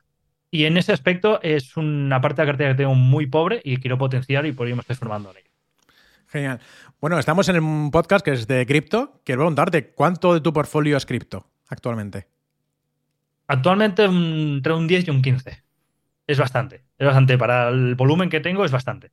[0.50, 3.78] Y en ese aspecto es una parte de la cartera que tengo muy pobre y
[3.78, 5.50] quiero potenciar y por ello me estoy formando en ello.
[6.28, 6.60] Genial.
[7.00, 9.22] Bueno, estamos en un podcast que es de cripto.
[9.24, 12.28] Quiero preguntarte, ¿cuánto de tu portfolio es cripto actualmente?
[13.48, 15.64] Actualmente entre un 10 y un 15.
[16.28, 16.84] Es bastante.
[16.98, 17.38] Es bastante.
[17.38, 19.12] Para el volumen que tengo es bastante.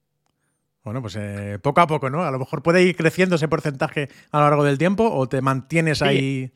[0.83, 2.25] Bueno, pues eh, poco a poco, ¿no?
[2.25, 5.40] A lo mejor puede ir creciendo ese porcentaje a lo largo del tiempo o te
[5.40, 6.53] mantienes ahí.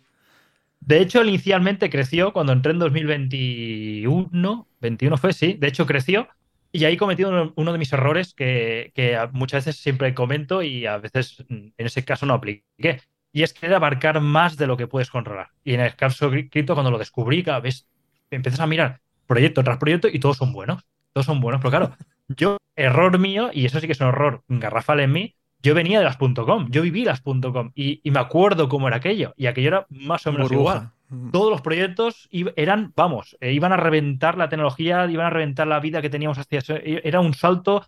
[0.80, 4.68] De hecho, inicialmente creció cuando entré en 2021.
[4.80, 5.54] 21 fue, sí.
[5.54, 6.28] De hecho, creció.
[6.70, 8.92] Y ahí cometí uno, de mis errores que,
[9.32, 13.00] muchas veces siempre comento y a veces en ese caso no apliqué
[13.32, 15.50] y es querer abarcar más de lo que puedes controlar.
[15.64, 17.86] Y en el caso cripto, cuando lo descubrí, cada vez
[18.30, 20.84] empiezas a mirar proyecto tras proyecto y todos son buenos.
[21.12, 21.96] Todos son buenos, pero claro,
[22.28, 25.98] yo, error mío, y eso sí que es un error garrafal en mí, yo venía
[25.98, 29.34] de las .com, yo viví las .com y, y, me acuerdo cómo era aquello.
[29.36, 30.90] Y aquello era más o menos igual.
[31.32, 35.80] Todos los proyectos eran, vamos, eh, iban a reventar la tecnología, iban a reventar la
[35.80, 36.74] vida que teníamos hacia eso.
[36.76, 37.86] Era un salto.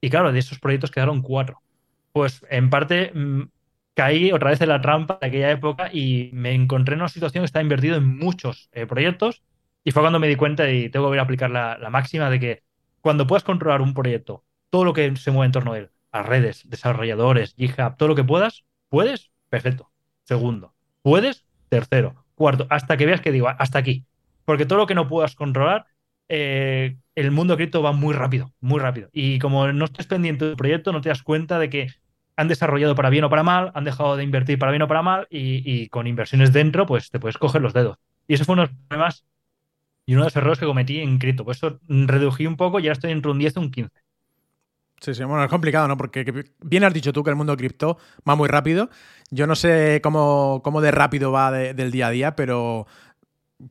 [0.00, 1.60] Y claro, de esos proyectos quedaron cuatro.
[2.12, 3.42] Pues en parte mm,
[3.94, 7.42] caí otra vez en la trampa de aquella época y me encontré en una situación
[7.42, 9.42] que estaba invertido en muchos eh, proyectos
[9.84, 12.40] y fue cuando me di cuenta y tengo que ver a aplicar la, máxima de
[12.40, 12.62] que
[13.00, 16.22] cuando puedas controlar un proyecto, todo lo que se mueve en torno a él, a
[16.22, 19.90] redes, desarrolladores, GitHub, todo lo que puedas, puedes, perfecto.
[20.24, 24.04] Segundo, puedes, tercero, cuarto, hasta que veas que digo, hasta aquí.
[24.44, 25.86] Porque todo lo que no puedas controlar,
[26.28, 29.08] eh, el mundo cripto va muy rápido, muy rápido.
[29.12, 31.88] Y como no estés pendiente del proyecto, no te das cuenta de que
[32.36, 35.02] han desarrollado para bien o para mal, han dejado de invertir para bien o para
[35.02, 37.98] mal y, con inversiones dentro, pues te puedes coger los dedos.
[38.26, 39.26] Y eso fue uno de los problemas
[40.06, 41.44] y uno de los errores que cometí en cripto.
[41.44, 43.90] Por eso redují un poco y ahora estoy entre un 10 y un 15.
[45.00, 45.96] Sí, sí, bueno, es complicado, ¿no?
[45.96, 47.96] Porque bien has dicho tú que el mundo cripto
[48.28, 48.90] va muy rápido.
[49.30, 52.86] Yo no sé cómo, cómo de rápido va del día a día, pero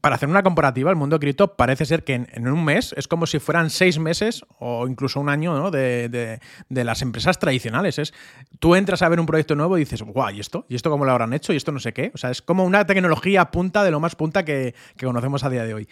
[0.02, 3.26] para hacer una comparativa, el mundo cripto parece ser que en, un mes es como
[3.26, 5.72] si fueran seis meses o incluso un año ¿no?
[5.72, 6.40] de,
[6.70, 8.00] las empresas tradicionales.
[8.00, 8.14] Es,
[8.60, 10.66] tú entras a ver un proyecto nuevo y dices, guau, ¿y esto?
[10.70, 11.54] ¿Y esto cómo lo habrán hecho?
[11.54, 12.12] ¿Y esto no sé qué?
[12.14, 15.50] O sea, es como una tecnología punta de lo más punta que, que conocemos a
[15.50, 15.88] día de hoy.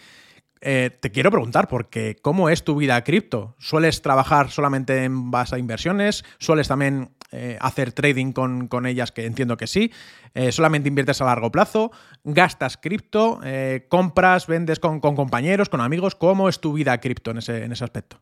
[0.60, 3.54] Eh, te quiero preguntar, porque ¿cómo es tu vida cripto?
[3.58, 6.24] ¿Sueles trabajar solamente en base a inversiones?
[6.38, 9.92] ¿Sueles también eh, hacer trading con, ellas, que entiendo que sí?
[10.34, 11.92] Eh, ¿Solamente inviertes a largo plazo?
[12.24, 13.40] ¿Gastas cripto?
[13.88, 16.14] ¿Compras, vendes con, compañeros, con amigos?
[16.14, 18.20] ¿Cómo es tu vida cripto en ese, en ese aspecto?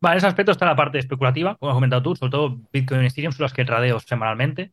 [0.00, 3.02] Vale, en ese aspecto está la parte especulativa, como has comentado tú, sobre todo Bitcoin
[3.02, 4.72] y Ethereum son las que tradeo semanalmente.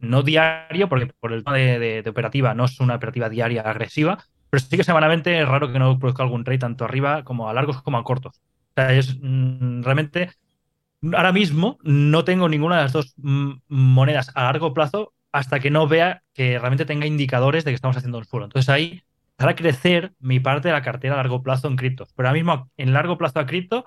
[0.00, 4.18] no diario, porque por el tema de operativa no es una operativa diaria agresiva,
[4.50, 7.54] pero sí que semanalmente es raro que no produzca algún trade tanto arriba como a
[7.54, 8.40] largos como a cortos.
[8.70, 10.30] O sea, es mm, realmente.
[11.12, 15.70] Ahora mismo no tengo ninguna de las dos mm, monedas a largo plazo hasta que
[15.70, 18.46] no vea que realmente tenga indicadores de que estamos haciendo un suelo.
[18.46, 19.02] Entonces ahí
[19.36, 22.12] para crecer mi parte de la cartera a largo plazo en criptos.
[22.16, 23.84] Pero ahora mismo en largo plazo a cripto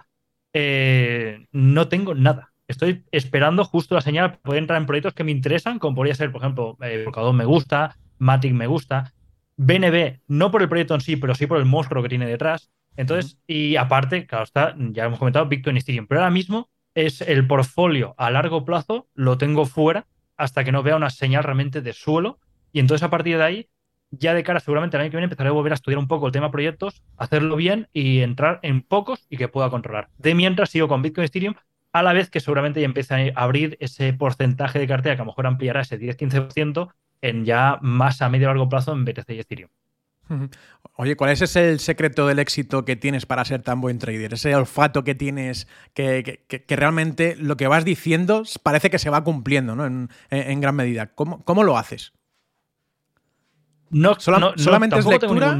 [0.54, 2.54] eh, no tengo nada.
[2.68, 6.16] Estoy esperando justo la señal para poder entrar en proyectos que me interesan, como podría
[6.16, 9.14] ser, por ejemplo, eh, me gusta, Matic me gusta,
[9.64, 12.72] BNB, no por el proyecto en sí, pero sí por el monstruo que tiene detrás.
[12.96, 17.22] Entonces, y aparte, claro, está, ya hemos comentado Bitcoin y Ethereum, pero ahora mismo es
[17.22, 21.82] el portfolio a largo plazo, lo tengo fuera hasta que no vea una señal realmente
[21.82, 22.40] de suelo.
[22.74, 23.70] Y entonces, a partir de ahí,
[24.10, 26.26] ya de cara seguramente al año que viene empezaré a volver a estudiar un poco
[26.26, 30.10] el tema proyectos, hacerlo bien y entrar en pocos y que pueda controlar.
[30.18, 31.54] De mientras sigo con Bitcoin y Ethereum
[31.94, 35.26] a la vez que seguramente ya empieza a abrir ese porcentaje de cartera que a
[35.26, 36.90] lo mejor ampliará ese 10-15%
[37.22, 39.70] en ya más a medio largo plazo en BTC y Ethereum.
[40.98, 44.34] Oye, ¿cuál es ese el secreto del éxito que tienes para ser tan buen trader?
[44.34, 49.76] Ese olfato que tienes, que, realmente lo que vas diciendo parece que se va cumpliendo
[49.76, 49.86] ¿no?
[49.86, 51.08] en, gran medida.
[51.16, 52.14] ¿Cómo, lo haces?
[53.90, 55.58] No, solamente es lectura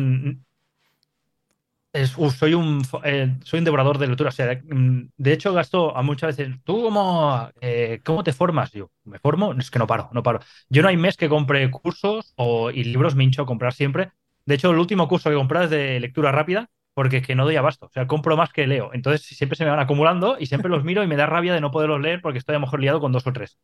[2.38, 4.32] soy, un, eh, soy un devorador de lectura.
[4.64, 6.56] Mm, de, hecho, gasto a muchas veces.
[6.64, 8.72] ¿Tú cómo, eh, cómo te formas?
[8.72, 9.54] Yo, ¿me formo?
[9.54, 10.40] Es que no paro, no paro.
[10.70, 14.12] Yo no hay mes que compre cursos o, y libros me hincho a comprar siempre.
[14.46, 17.46] De hecho, el último curso que compré es de lectura rápida porque es que no
[17.46, 17.88] doy abasto.
[17.88, 18.92] O sea, compro más que leo.
[18.94, 21.62] Entonces, siempre se me van acumulando y siempre los miro y me da rabia de
[21.62, 23.58] no poderlos leer porque estoy a lo mejor liado con dos o tres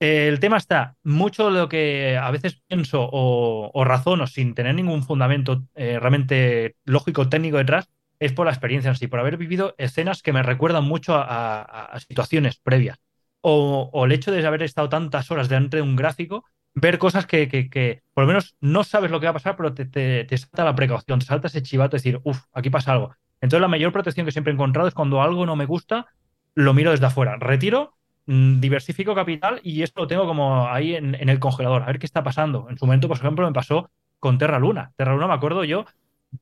[0.00, 5.02] el tema está, mucho de lo que a veces pienso o, razono sin tener ningún
[5.02, 9.74] fundamento eh, realmente lógico, técnico detrás, es por la experiencia en sí, por haber vivido
[9.76, 12.98] escenas que me recuerdan mucho a, situaciones previas.
[13.42, 16.44] O, el hecho de haber estado tantas horas delante de un gráfico,
[16.74, 19.84] ver cosas que, por lo menos no sabes lo que va a pasar, pero te,
[19.84, 23.14] te, salta la precaución, te salta ese chivato de decir, uff, aquí pasa algo.
[23.42, 26.06] Entonces la mayor protección que siempre he encontrado es cuando algo no me gusta,
[26.54, 27.99] lo miro desde afuera, retiro
[28.30, 32.22] diversifico capital y esto lo tengo como ahí en, el congelador, a ver qué está
[32.22, 32.68] pasando.
[32.70, 34.92] En su momento, por ejemplo, me pasó con Terra Luna.
[34.96, 35.84] Terra Luna, me acuerdo yo,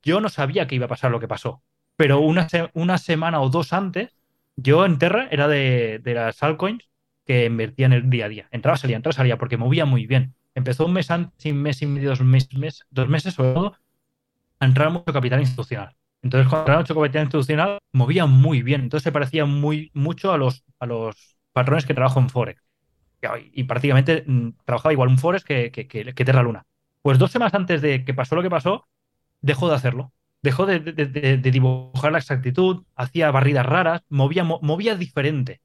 [0.02, 1.62] yo no sabía que iba a pasar lo que pasó,
[1.96, 4.14] pero una, una semana o dos antes,
[4.56, 6.90] yo en Terra era de, las altcoins
[7.24, 8.48] que invertía en el día a día.
[8.50, 10.34] Entraba, salía, entraba, salía, porque movía muy bien.
[10.54, 13.76] Empezó un mes antes, un mes y medio, dos meses, dos meses sobre todo,
[14.60, 15.96] a entrar mucho capital institucional.
[16.20, 18.82] Entonces, cuando entraba mucho capital institucional, movía muy bien.
[18.82, 22.62] Entonces, se parecía muy, mucho a los, a los patrones que trabajo en Forex.
[23.52, 26.64] Y prácticamente mm, trabajaba igual un Forex que, que, Terra Luna.
[27.02, 28.86] Pues dos semanas antes de que pasó lo que pasó,
[29.40, 30.12] dejó de hacerlo.
[30.40, 30.78] Dejó de,
[31.38, 35.60] dibujar la exactitud, hacía barridas raras, movía, movía diferente.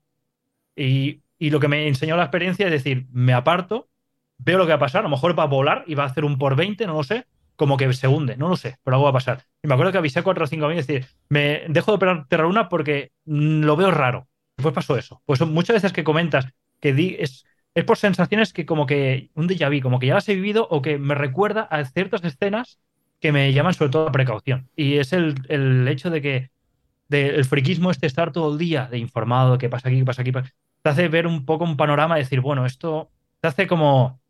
[0.75, 3.89] Y, lo que me enseñó la experiencia es decir, me aparto,
[4.37, 6.07] veo lo que va a pasar, a lo mejor va a volar y va a
[6.07, 7.25] hacer un por 20, no lo sé,
[7.55, 9.43] como que se hunde, no lo sé, pero algo va a pasar.
[9.61, 11.95] Y me acuerdo que avisé a 4 o 5 mil, es decir, me dejo de
[11.97, 14.27] operar Terra Luna porque mm, lo veo raro.
[14.55, 15.21] Pues pasó eso.
[15.25, 16.47] Pues muchas veces que comentas
[16.79, 20.15] que di, es, es por sensaciones que como que un déjà vu, como que ya
[20.15, 22.79] las he vivido o que me recuerda a ciertas escenas
[23.19, 24.69] que me llaman sobre todo a precaución.
[24.75, 26.51] Y es el, el hecho de que
[27.09, 30.31] el friquismo este estar todo el día de informado, qué pasa aquí, qué pasa aquí,
[30.31, 34.21] te hace ver un poco un panorama y decir, bueno, esto te hace como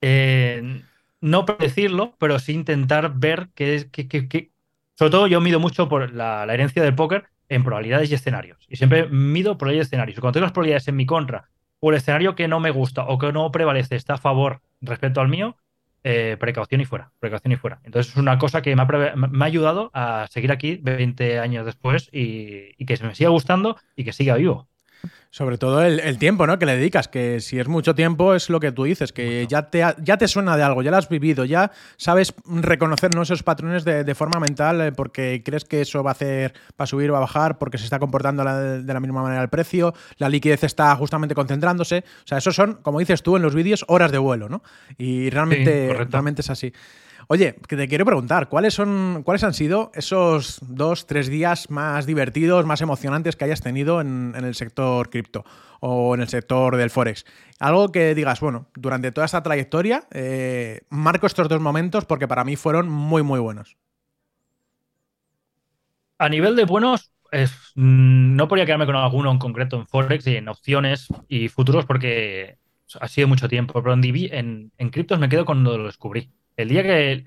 [0.00, 0.82] eh,
[1.20, 4.50] no predecirlo, pero sí intentar ver qué que, que,
[4.94, 8.64] sobre todo yo mido mucho por la herencia del póker, en probabilidades y escenarios.
[8.68, 10.20] Y siempre mido probabilidades y escenarios.
[10.20, 11.48] Cuando tengo las probabilidades en mi contra,
[11.80, 15.20] o el escenario que no me gusta o que no prevalece está a favor respecto
[15.20, 15.56] al mío,
[16.04, 17.80] eh, precaución y fuera, precaución y fuera.
[17.84, 22.70] Entonces es una cosa que me ha, ayudado a seguir aquí 20 años después y,
[22.78, 24.68] y que se me siga gustando y que siga vivo.
[25.30, 26.58] Sobre todo el, tiempo ¿no?
[26.58, 29.68] que le dedicas, que si es mucho tiempo es lo que tú dices, que ya
[29.68, 33.84] te, ya te suena de algo, ya lo has vivido, ya sabes reconocer esos patrones
[33.84, 37.12] de, forma mental eh, porque crees que eso va a hacer, va a subir o
[37.12, 40.64] va a bajar, porque se está comportando de la misma manera el precio, la liquidez
[40.64, 41.98] está justamente concentrándose.
[41.98, 44.62] O sea, eso son, como dices tú en los vídeos, horas de vuelo, ¿no?
[44.96, 46.72] Y realmente, realmente es así.
[47.28, 52.06] Oye, que te quiero preguntar, ¿cuáles son, cuáles han sido esos dos, tres días más
[52.06, 55.44] divertidos, más emocionantes que hayas tenido en, el sector cripto
[55.80, 57.24] o en el sector del forex?
[57.58, 62.44] Algo que digas, bueno, durante toda esta trayectoria eh, marco estos dos momentos porque para
[62.44, 63.76] mí fueron muy, muy buenos.
[66.18, 67.10] A nivel de buenos,
[67.74, 71.86] mm, no podría quedarme con alguno en concreto en forex y en opciones y futuros
[71.86, 72.58] porque
[73.00, 73.82] ha sido mucho tiempo.
[73.82, 76.30] Pero en, en criptos me quedo cuando lo descubrí.
[76.56, 77.24] El día que.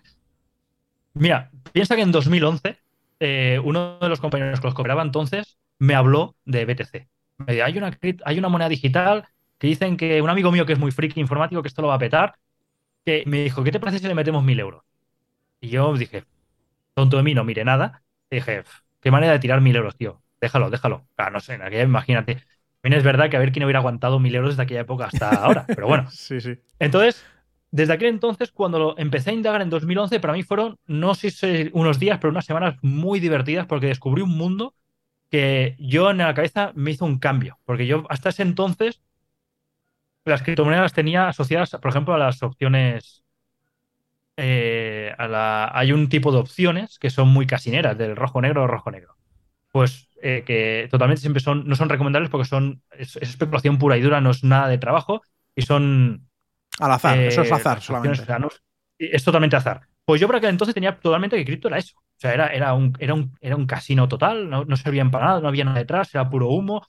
[1.14, 2.78] Mira, piensa que en 2011,
[3.20, 7.08] eh, uno de los compañeros que los cooperaba entonces me habló de BTC.
[7.38, 9.28] Me dijo, hay una, hay una moneda digital
[9.58, 11.96] que dicen que un amigo mío que es muy friki informático, que esto lo va
[11.96, 12.36] a petar,
[13.06, 14.84] que me dijo, ¿qué te parece si le metemos mil euros?
[15.62, 16.26] Y yo dije,
[16.94, 18.04] tonto de mí, no mire nada.
[18.32, 18.64] dije,
[19.02, 20.22] qué manera de tirar mil euros, tío.
[20.42, 21.08] Déjalo, déjalo.
[21.16, 22.44] Claro, no sé, en aquella, imagínate.
[22.82, 25.30] También es verdad que a ver quién hubiera aguantado mil euros desde aquella época hasta
[25.32, 26.10] ahora, pero bueno.
[26.12, 26.58] sí, sí.
[26.80, 27.26] Entonces,
[27.72, 31.70] desde aquel entonces, cuando empecé a indagar en 2011, para mí fueron, no sé si
[31.74, 34.74] unos días, pero unas semanas muy divertidas porque descubrí un mundo
[35.30, 37.60] que yo en la cabeza me hizo un cambio.
[37.66, 39.02] Porque yo hasta ese entonces
[40.26, 43.24] las criptomonedas las tenía asociadas, por ejemplo, a las opciones.
[44.38, 49.16] Eh, hay un tipo de opciones que son muy casineras, del rojo-negro o rojo-negro.
[49.72, 54.02] Pues eh, que totalmente siempre son, no son recomendables porque son es especulación pura y
[54.02, 55.22] dura, no es nada de trabajo
[55.56, 56.29] y son
[56.80, 58.26] al azar, eso es eh, azar solamente.
[58.98, 59.82] es totalmente azar.
[60.06, 61.96] Pues yo por aquel entonces tenía totalmente que cripto era eso.
[61.98, 65.26] O sea, era, era, un, era, un, era un casino total, no, no servían para
[65.26, 66.86] nada, no había nada detrás, era puro humo.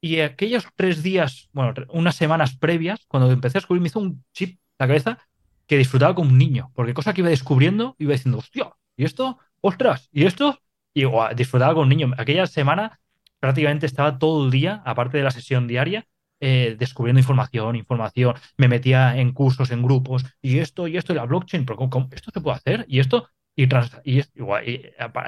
[0.00, 4.24] Y aquellos tres días, bueno, unas semanas previas, cuando empecé a descubrir, me hizo un
[4.32, 5.18] chip la cabeza
[5.66, 9.38] que disfrutaba como un niño, porque cosa que iba descubriendo, iba diciendo, hostia, ¿y esto?
[9.60, 10.08] ¡Ostras!
[10.12, 10.60] ¿Y esto?
[10.94, 11.04] Y
[11.34, 12.12] disfrutaba con un niño.
[12.16, 13.00] Aquella semana
[13.40, 16.06] prácticamente estaba todo el día, aparte de la sesión diaria,
[16.40, 18.34] eh, descubriendo información, información.
[18.56, 21.78] Me metía en cursos, en grupos, y esto, y esto, y la blockchain, pero
[22.12, 22.84] esto se puede hacer?
[22.88, 23.28] ¿Y esto?
[23.58, 23.64] Y,
[24.04, 24.22] y,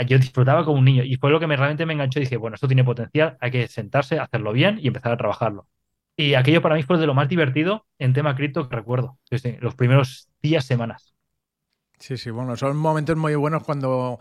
[0.07, 2.19] yo disfrutaba como un niño y fue lo que me, realmente me enganchó.
[2.19, 5.67] Y dije, bueno, esto tiene potencial, hay que sentarse, hacerlo bien y empezar a trabajarlo.
[6.17, 9.19] Y aquello para mí fue de lo más divertido en tema cripto que recuerdo,
[9.61, 11.15] los primeros días, semanas.
[12.01, 14.19] Sí, sí, bueno, son momentos muy buenos cuando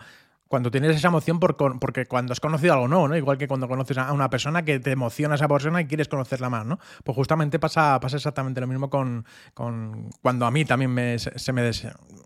[0.47, 3.17] cuando tienes esa emoción por, porque cuando has conocido algo nuevo, ¿no?
[3.17, 6.49] Igual que cuando conoces a una persona que te emociona esa persona y quieres conocerla
[6.49, 6.79] más, ¿no?
[7.03, 11.69] Pues justamente pasa, pasa exactamente lo mismo con, cuando a mí también me, se me,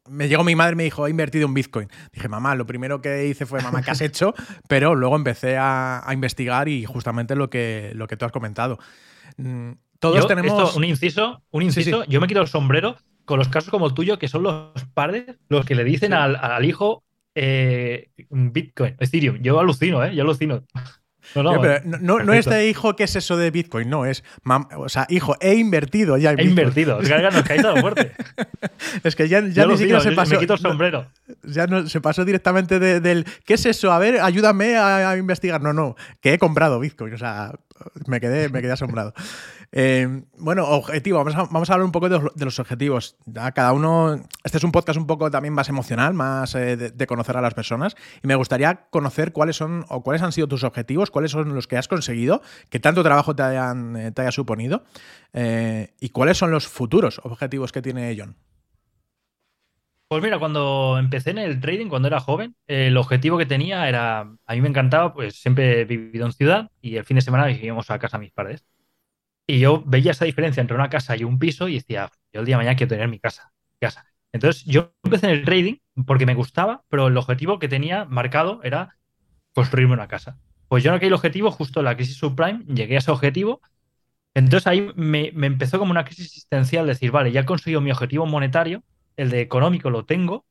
[0.09, 1.89] me llegó mi madre y me dijo, he invertido en Bitcoin.
[2.11, 4.34] Dije, mamá, lo primero que hice fue, mamá, ¿qué has hecho?
[4.67, 8.78] Pero luego empecé a, investigar y justamente lo que, lo que tú has comentado.
[9.38, 10.76] Mm, todos tenemos...
[10.76, 14.19] un inciso, un inciso, yo me quito el sombrero con los casos como el tuyo,
[14.19, 17.03] que son los padres los que le dicen al, al hijo,
[17.36, 19.38] eh, Bitcoin, Ethereum.
[19.41, 20.15] Yo alucino, ¿eh?
[20.15, 20.63] Yo alucino.
[21.36, 21.61] No, no,
[21.99, 23.89] no, no, es de hijo, ¿qué es eso de Bitcoin?
[23.89, 24.23] No, es,
[24.75, 26.99] o sea, hijo, he invertido ya en He invertido,
[27.79, 28.11] fuerte.
[29.03, 30.34] es que ya, ya ni siquiera se pasó.
[30.34, 31.07] Me quito el sombrero.
[31.43, 33.91] ya no, se pasó directamente del, ¿qué es eso?
[33.91, 35.61] A ver, ayúdame a, a, investigar.
[35.61, 37.53] No, no, que he comprado Bitcoin, o sea,
[38.07, 39.13] me quedé, me quedé asombrado.
[39.74, 43.15] Eh, bueno, objetivo, vamos a, hablar un poco de, los objetivos.
[43.53, 47.38] cada uno, este es un podcast un poco también más emocional, más eh, de, conocer
[47.38, 47.95] a las personas.
[48.22, 51.67] Y me gustaría conocer cuáles son o cuáles han sido tus objetivos, cuáles son los
[51.67, 54.84] que has conseguido, que tanto trabajo te, hayan, eh, haya suponido,
[55.34, 58.36] y cuáles son los futuros objetivos que tiene John.
[60.09, 64.19] Pues mira, cuando empecé en el trading, cuando era joven, el objetivo que tenía era,
[64.19, 67.49] a mí me encantaba, pues siempre he vivido en ciudad y el fin de semana
[67.49, 68.65] íbamos a casa mis padres.
[69.52, 72.45] Y yo veía esa diferencia entre una casa y un piso y decía, yo el
[72.45, 73.52] día de mañana quiero tener mi casa.
[73.82, 74.06] casa.
[74.32, 75.76] Entonces yo empecé en el trading
[76.08, 78.95] porque me gustaba, pero el objetivo que tenía marcado era
[79.54, 80.39] construirme una casa.
[80.70, 83.60] Pues yo en aquel objetivo, justo la crisis subprime, llegué a ese objetivo.
[84.34, 87.91] Entonces ahí me, me empezó como una crisis existencial, decir, vale, ya he conseguido mi
[87.91, 88.84] objetivo monetario,
[89.18, 90.45] el de económico lo tengo,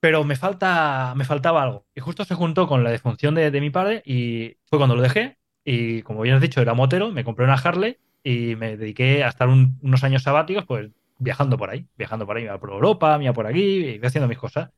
[0.00, 1.86] pero me, falta, me faltaba algo.
[1.94, 5.00] Y justo se juntó con la defunción de, de mi padre y fue cuando lo
[5.00, 5.38] dejé
[5.68, 9.28] y como bien has dicho, era motero, me compré una Harley y me dediqué a
[9.28, 13.18] estar unos años sabáticos, pues viajando por ahí, viajando por ahí, me iba por Europa,
[13.18, 14.70] me iba por aquí, haciendo mis cosas.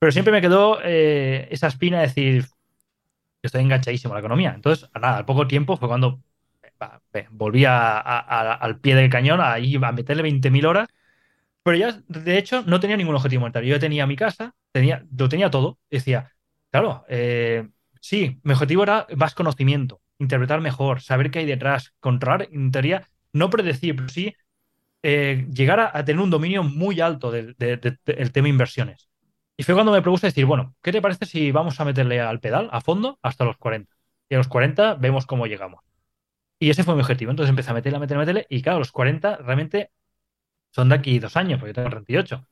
[0.00, 2.46] Pero siempre me quedó eh, esa espina de decir,
[3.42, 4.52] estoy enganchadísimo a la economía.
[4.56, 6.20] Entonces, nada, al poco tiempo fue cuando
[7.30, 10.88] volví al pie del cañón, ahí a meterle 20.000 horas.
[11.62, 13.70] Pero ya, de hecho, no tenía ningún objetivo monetario.
[13.74, 15.78] Yo tenía mi casa, tenía, lo tenía todo.
[15.90, 16.32] Decía,
[16.70, 17.68] claro, eh,
[18.00, 23.08] sí, mi objetivo era más conocimiento interpretar mejor, saber qué hay detrás, controlar, en teoría,
[23.32, 24.34] no predecir, pero sí
[25.02, 29.08] eh, llegar a, tener un dominio muy alto del, tema inversiones.
[29.56, 32.40] Y fue cuando me propuse decir, bueno, ¿qué te parece si vamos a meterle al
[32.40, 33.92] pedal a fondo hasta los 40?
[34.28, 35.84] Y a los 40 vemos cómo llegamos.
[36.60, 37.30] Y ese fue mi objetivo.
[37.30, 38.46] Entonces empecé a meterle, a meterle, a meterle.
[38.50, 39.90] Y claro, los 40 realmente
[40.72, 42.46] son de aquí dos años, porque tengo 38.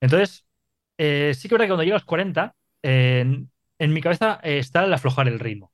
[0.00, 0.46] Entonces,
[0.98, 3.48] eh, sí que es verdad que cuando llego a los 40, en
[3.92, 5.71] mi cabeza está el aflojar el ritmo.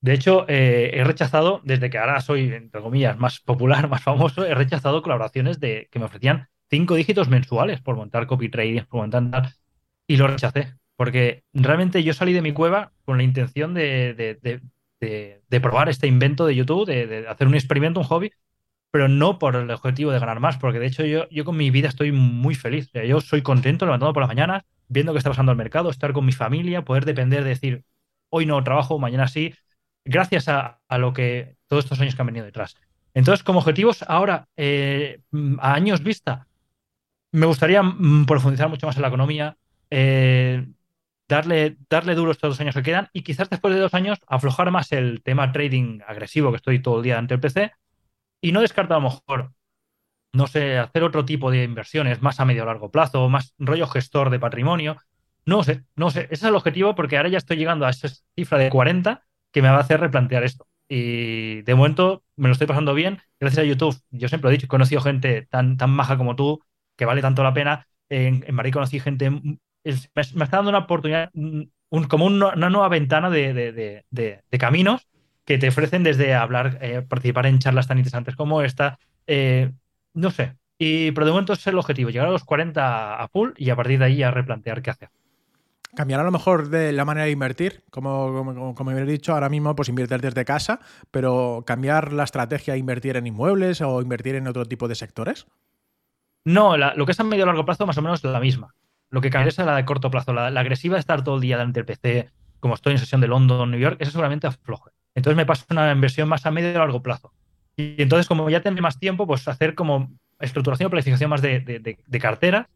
[0.00, 4.44] De hecho, eh, he rechazado, desde que ahora soy, entre comillas, más popular, más famoso,
[4.44, 9.00] he rechazado colaboraciones de que me ofrecían cinco dígitos mensuales por montar copy trading, por
[9.00, 9.54] montar
[10.06, 10.74] y lo rechacé.
[10.96, 14.60] Porque realmente yo salí de mi cueva con la intención de,
[15.62, 18.32] probar este invento de YouTube, de, hacer un experimento, un hobby,
[18.90, 21.70] pero no por el objetivo de ganar más, porque de hecho yo, yo con mi
[21.70, 22.90] vida estoy muy feliz.
[22.92, 26.24] yo soy contento levantando por las mañanas, viendo qué está pasando al mercado, estar con
[26.24, 27.84] mi familia, poder depender de decir,
[28.30, 29.54] hoy no trabajo, mañana sí,
[30.08, 32.76] gracias a, lo que todos estos años que han venido detrás.
[33.14, 35.20] Entonces, como objetivos, ahora, eh,
[35.58, 36.46] a años vista,
[37.30, 39.56] me gustaría mm, profundizar mucho más en la economía,
[39.90, 40.66] eh,
[41.28, 44.70] darle, darle duro estos dos años que quedan y quizás después de dos años aflojar
[44.70, 47.72] más el tema trading agresivo que estoy todo el día ante el PC
[48.40, 49.52] y no descartar a lo mejor,
[50.32, 53.86] no sé, hacer otro tipo de inversiones más a medio o largo plazo, más rollo
[53.86, 54.96] gestor de patrimonio.
[55.44, 58.08] No sé, no sé, ese es el objetivo porque ahora ya estoy llegando a esa
[58.34, 60.66] cifra de 40 que me va a hacer replantear esto.
[60.88, 63.18] Y de momento me lo estoy pasando bien.
[63.40, 66.36] Gracias a YouTube, yo siempre lo he dicho, he conocido gente tan, tan maja como
[66.36, 66.60] tú,
[66.96, 67.86] que vale tanto la pena.
[68.08, 71.70] En, en Madrid conocí gente, me, está dando una oportunidad, un,
[72.08, 74.04] como una, nueva ventana de,
[74.58, 75.08] caminos
[75.44, 78.98] que te ofrecen desde hablar, eh, participar en charlas tan interesantes como esta.
[79.26, 79.72] Eh,
[80.14, 80.56] no sé.
[80.78, 83.76] Y, pero de momento es el objetivo, llegar a los 40 a full y a
[83.76, 85.10] partir de ahí a replantear qué hacer.
[85.98, 89.48] Cambiar a lo mejor de la manera de invertir, como, como, como he dicho, ahora
[89.48, 90.78] mismo pues invertir desde casa,
[91.10, 95.48] pero cambiar la estrategia a invertir en inmuebles o invertir en otro tipo de sectores.
[96.44, 98.76] No, lo que es a medio y largo plazo más o menos es la misma.
[99.10, 100.32] Lo que cambia es la de corto plazo.
[100.32, 102.30] La, agresiva de estar todo el día delante del PC,
[102.60, 104.92] como estoy en sesión de London, New York, eso seguramente afloje.
[105.16, 107.32] Entonces me paso una inversión más a medio y largo plazo.
[107.74, 111.58] Y entonces, como ya tendré más tiempo, pues hacer como estructuración o planificación más de,
[111.60, 112.68] de, cartera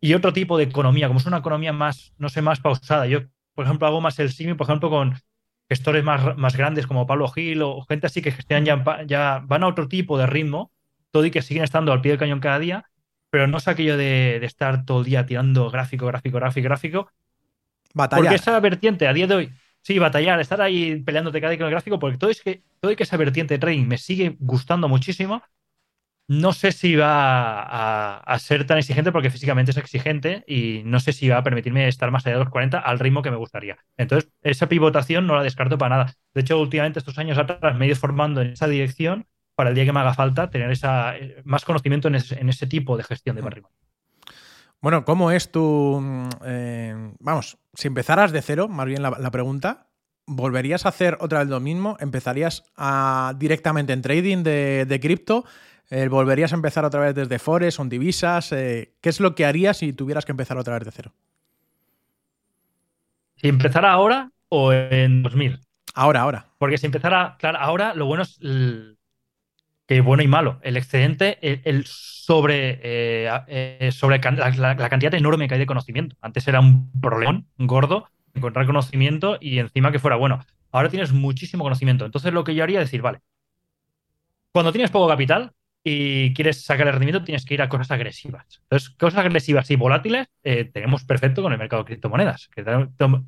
[0.00, 3.06] y otro tipo de economía, como es una economía más, no sé, más pausada.
[3.06, 3.20] Yo,
[3.54, 5.14] por ejemplo, hago más el símil, por ejemplo, con
[5.68, 9.62] gestores más, más grandes como Pablo Gil o gente así que gestionan ya, ya van
[9.62, 10.70] a otro tipo de ritmo,
[11.10, 12.90] todo y que siguen estando al pie del cañón cada día,
[13.30, 17.10] pero no es aquello de, estar todo el día tirando gráfico, gráfico, gráfico, gráfico.
[17.94, 18.24] Batallar.
[18.24, 21.66] Porque esa vertiente a día de hoy, sí, batallar, estar ahí peleándote cada día con
[21.66, 24.36] el gráfico, porque todo es que, todo y que esa vertiente de trading me sigue
[24.38, 25.42] gustando muchísimo,
[26.26, 31.12] no sé si va a, ser tan exigente porque físicamente es exigente y no sé
[31.12, 33.76] si va a permitirme estar más allá de los 40 al ritmo que me gustaría.
[33.96, 36.14] Entonces, esa pivotación no la descarto para nada.
[36.32, 39.76] De hecho, últimamente, estos años atrás, me he ido formando en esa dirección para el
[39.76, 43.36] día que me haga falta tener esa, eh, más conocimiento en ese, tipo de gestión
[43.36, 43.76] de patrimonio.
[44.80, 46.28] Bueno, ¿cómo es tu...
[46.44, 49.88] Eh, vamos, si empezaras de cero, más bien la, pregunta,
[50.26, 51.96] ¿volverías a hacer otra vez lo mismo?
[52.00, 55.44] ¿Empezarías a, directamente en trading de, cripto?
[55.96, 58.48] Eh, ¿Volverías a empezar otra vez desde Forex o divisas?
[58.48, 61.12] ¿Qué es lo que harías si tuvieras que empezar otra vez de cero?
[63.36, 65.60] Si empezara ahora o en 2000.
[65.94, 66.46] Ahora, ahora.
[66.58, 68.40] Porque si empezara, claro, ahora lo bueno es
[69.86, 70.58] que bueno y malo.
[70.62, 76.16] El excedente, el, sobre, eh, eh, sobre la, cantidad enorme que hay de conocimiento.
[76.20, 80.44] Antes era un problemón gordo encontrar conocimiento y encima que fuera bueno.
[80.72, 82.04] Ahora tienes muchísimo conocimiento.
[82.04, 83.20] Entonces lo que yo haría es decir, vale,
[84.50, 85.52] cuando tienes poco capital
[85.86, 88.46] y quieres sacar el rendimiento, tienes que ir a cosas agresivas.
[88.62, 92.48] Entonces, cosas agresivas y volátiles eh, tenemos perfecto con el mercado de criptomonedas.
[92.56, 92.66] En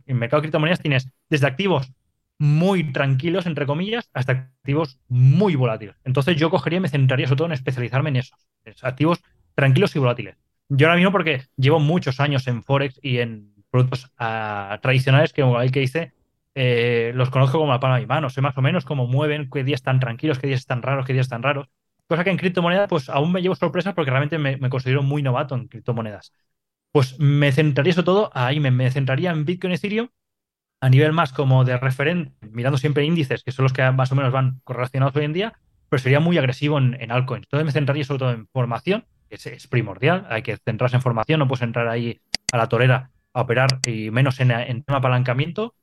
[0.06, 1.92] el mercado de criptomonedas tienes desde activos
[2.38, 5.96] muy tranquilos, entre comillas, hasta activos muy volátiles.
[6.04, 8.48] Entonces yo cogería y me centraría sobre todo en especializarme en esos,
[8.82, 9.22] activos
[9.54, 10.36] tranquilos y volátiles.
[10.68, 15.42] Yo ahora mismo porque llevo muchos años en Forex y en productos ah, tradicionales que,
[15.42, 16.12] como que dice,
[16.54, 18.30] eh, los conozco como la palma de mi mano.
[18.30, 21.12] Sé más o menos cómo mueven, qué días están tranquilos, qué días están raros, qué
[21.12, 21.68] días están raros.
[22.08, 25.54] Cosa que en criptomonedas, pues aún me llevo sorpresas porque realmente me, considero muy novato
[25.54, 26.32] en criptomonedas.
[26.92, 30.08] Pues me centraría sobre todo ahí, me, centraría en Bitcoin y Ethereum
[30.80, 34.14] a nivel más como de referente, mirando siempre índices, que son los que más o
[34.14, 37.46] menos van correlacionados hoy en día, pero sería muy agresivo en, en altcoins.
[37.46, 41.40] Entonces me centraría sobre todo en formación, que es, primordial, hay que centrarse en formación,
[41.40, 42.20] no puedes entrar ahí
[42.52, 45.74] a la torera a operar y menos en, en tema apalancamiento.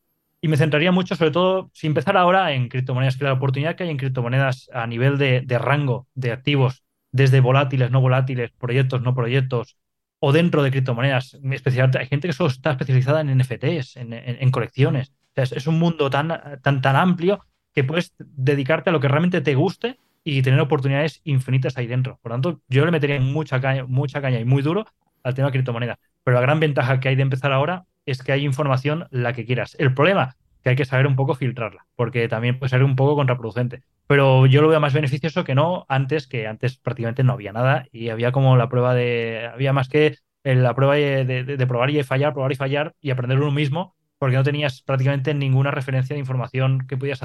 [0.44, 3.84] Y me centraría mucho, sobre todo, si empezar ahora en criptomonedas, que la oportunidad que
[3.84, 6.84] hay en criptomonedas a nivel de, de rango de activos,
[7.14, 9.78] desde volátiles, no volátiles, proyectos, no proyectos,
[10.20, 11.40] o dentro de criptomonedas.
[11.50, 15.14] Especialmente, hay gente que solo está especializada en NFTs, en, colecciones.
[15.34, 16.28] es, un mundo tan,
[16.62, 21.22] tan, tan amplio que puedes dedicarte a lo que realmente te guste y tener oportunidades
[21.24, 22.20] infinitas ahí dentro.
[22.22, 24.86] Por lo tanto, yo le metería mucha caña, mucha caña y muy duro
[25.24, 26.00] al tema de criptomonedas.
[26.26, 29.46] Pero la gran ventaja que hay de empezar ahora es que hay información la que
[29.46, 29.76] quieras.
[29.80, 33.16] El problema que hay que saber un poco filtrarla, porque también puede ser un poco
[33.16, 33.84] contraproducente.
[34.08, 37.86] Pero yo lo veo más beneficioso que no antes, que antes prácticamente no había nada
[37.92, 42.34] y había como la prueba de, había más que la prueba de, probar y fallar,
[42.34, 46.86] probar y fallar y aprender uno mismo, porque no tenías prácticamente ninguna referencia de información
[46.88, 47.22] que pudieras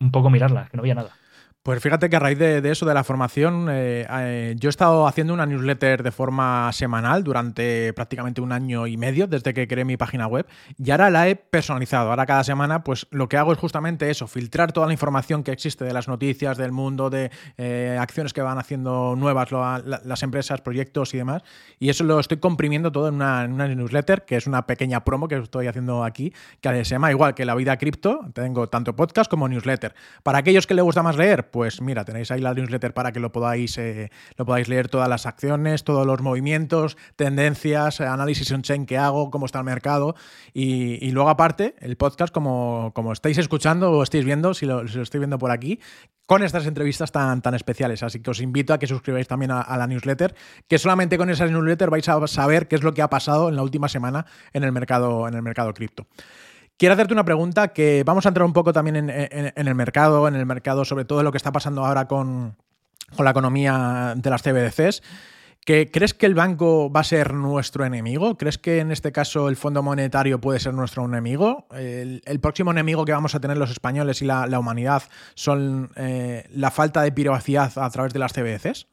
[0.00, 1.10] un poco mirarla, que no había nada.
[1.64, 5.06] Pues fíjate que a raíz de, eso, de la formación, eh, eh, yo he estado
[5.06, 9.86] haciendo una newsletter de forma semanal durante prácticamente un año y medio desde que creé
[9.86, 10.46] mi página web
[10.76, 12.10] y ahora la he personalizado.
[12.10, 15.52] Ahora cada semana pues lo que hago es justamente eso, filtrar toda la información que
[15.52, 20.60] existe de las noticias, del mundo, de eh, acciones que van haciendo nuevas las empresas,
[20.60, 21.44] proyectos y demás.
[21.78, 25.36] Y eso lo estoy comprimiendo todo en una, newsletter, que es una pequeña promo que
[25.36, 28.20] estoy haciendo aquí, que se llama igual que La Vida Cripto.
[28.34, 29.94] Tengo tanto podcast como newsletter.
[30.22, 33.20] Para aquellos que les gusta más leer, pues mira, tenéis ahí la newsletter para que
[33.20, 38.62] lo podáis, eh, lo podáis leer todas las acciones, todos los movimientos, tendencias, análisis en
[38.62, 40.16] chain que hago, cómo está el mercado.
[40.52, 45.20] Y, luego, aparte, el podcast, como, como estáis escuchando o estáis viendo, si lo, estoy
[45.20, 45.78] viendo por aquí,
[46.26, 48.02] con estas entrevistas tan, tan especiales.
[48.02, 50.34] Así que os invito a que suscribáis también a, a, la newsletter,
[50.66, 53.54] que solamente con esa newsletter vais a saber qué es lo que ha pasado en
[53.54, 56.08] la última semana en el mercado, en el mercado cripto.
[56.76, 60.34] Quiero hacerte una pregunta que vamos a entrar un poco también en, el mercado, en
[60.34, 62.56] el mercado sobre todo lo que está pasando ahora con,
[63.16, 65.02] la economía de las CBDCs.
[65.64, 68.36] ¿Que, ¿Crees que el banco va a ser nuestro enemigo?
[68.36, 71.68] ¿Crees que en este caso el Fondo Monetario puede ser nuestro enemigo?
[71.70, 75.04] ¿El, próximo enemigo que vamos a tener los españoles y la, humanidad
[75.34, 78.88] son eh, la falta de privacidad a través de las CBDCs?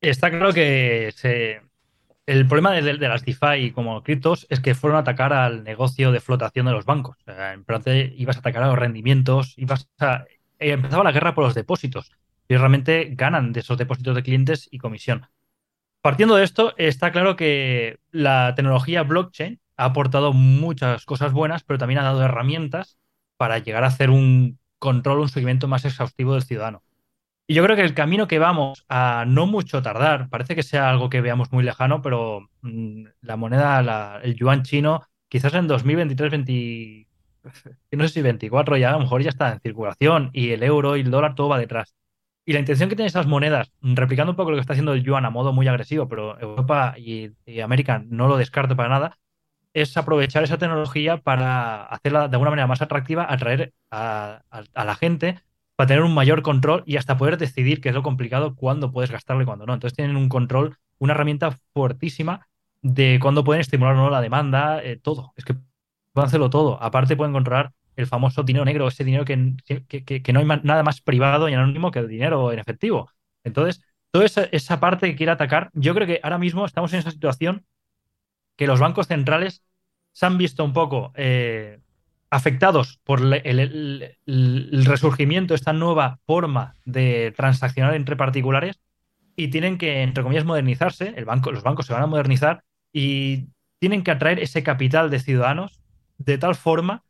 [0.00, 1.60] Está claro que se,
[2.32, 6.20] el problema de, las DeFi como criptos es que fueron a atacar al negocio de
[6.20, 7.18] flotación de los bancos.
[7.26, 7.82] en plan,
[8.16, 10.24] ibas a atacar a los rendimientos, ibas a,
[10.58, 12.10] eh, empezaba la guerra por los depósitos.
[12.48, 15.26] Y realmente ganan de esos depósitos de clientes y comisión.
[16.00, 21.78] Partiendo de esto, está claro que la tecnología blockchain ha aportado muchas cosas buenas, pero
[21.78, 22.98] también ha dado herramientas
[23.36, 26.82] para llegar a hacer un control, un seguimiento más exhaustivo del ciudadano.
[27.46, 30.88] Y yo creo que el camino que vamos a no mucho tardar, parece que sea
[30.90, 36.30] algo que veamos muy lejano, pero mm, la moneda, el yuan chino, quizás en 2023,
[36.30, 37.08] 20,
[37.92, 40.96] no sé si 24 ya, a lo mejor ya está en circulación y el euro
[40.96, 41.94] y el dólar todo va detrás.
[42.44, 45.04] Y la intención que tienen esas monedas, replicando un poco lo que está haciendo el
[45.04, 47.30] yuan a modo muy agresivo, pero Europa y,
[47.60, 49.18] América no lo descarto para nada,
[49.74, 54.42] es aprovechar esa tecnología para hacerla de alguna manera más atractiva, atraer a
[54.74, 55.42] la gente
[55.82, 59.10] para tener un mayor control y hasta poder decidir, que es lo complicado, cuándo puedes
[59.10, 59.74] gastarlo y cuándo no.
[59.74, 62.46] Entonces tienen un control, una herramienta fuertísima
[62.82, 65.32] de cuándo pueden estimular o no la demanda, eh, todo.
[65.34, 65.54] Es que
[66.12, 66.80] pueden hacerlo todo.
[66.80, 69.34] Aparte pueden controlar el famoso dinero negro, ese dinero que,
[70.32, 73.10] no hay nada más privado y anónimo que el dinero en efectivo.
[73.42, 77.10] Entonces, toda esa, parte que quiere atacar, yo creo que ahora mismo estamos en esa
[77.10, 77.66] situación
[78.56, 79.64] que los bancos centrales
[80.12, 81.80] se han visto un poco eh,
[82.32, 84.16] afectados por el,
[84.86, 88.80] resurgimiento, esta nueva forma de transaccionar entre particulares
[89.36, 91.12] y tienen que, entre comillas, modernizarse.
[91.14, 95.82] El los bancos se van a modernizar y tienen que atraer ese capital de ciudadanos
[96.16, 97.04] de tal forma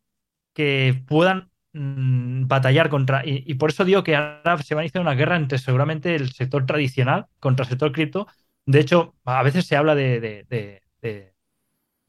[0.54, 3.22] que puedan mm, batallar contra.
[3.24, 6.32] Y, por eso digo que ahora se va a iniciar una guerra entre seguramente el
[6.32, 8.26] sector tradicional contra el sector cripto.
[8.66, 10.82] De hecho, a veces se habla de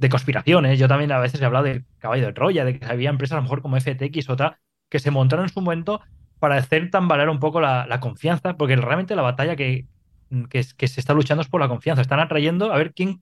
[0.09, 0.79] conspiraciones.
[0.79, 3.35] Yo también a veces he hablado del caballo de Troya, de que había empresas a
[3.37, 4.57] lo mejor como FTX o tal,
[4.89, 6.01] que se montaron en su momento
[6.39, 9.87] para hacer tambalear un poco la, confianza, porque realmente la batalla que,
[10.49, 12.01] que, se está luchando es por la confianza.
[12.01, 13.21] Están atrayendo a ver quién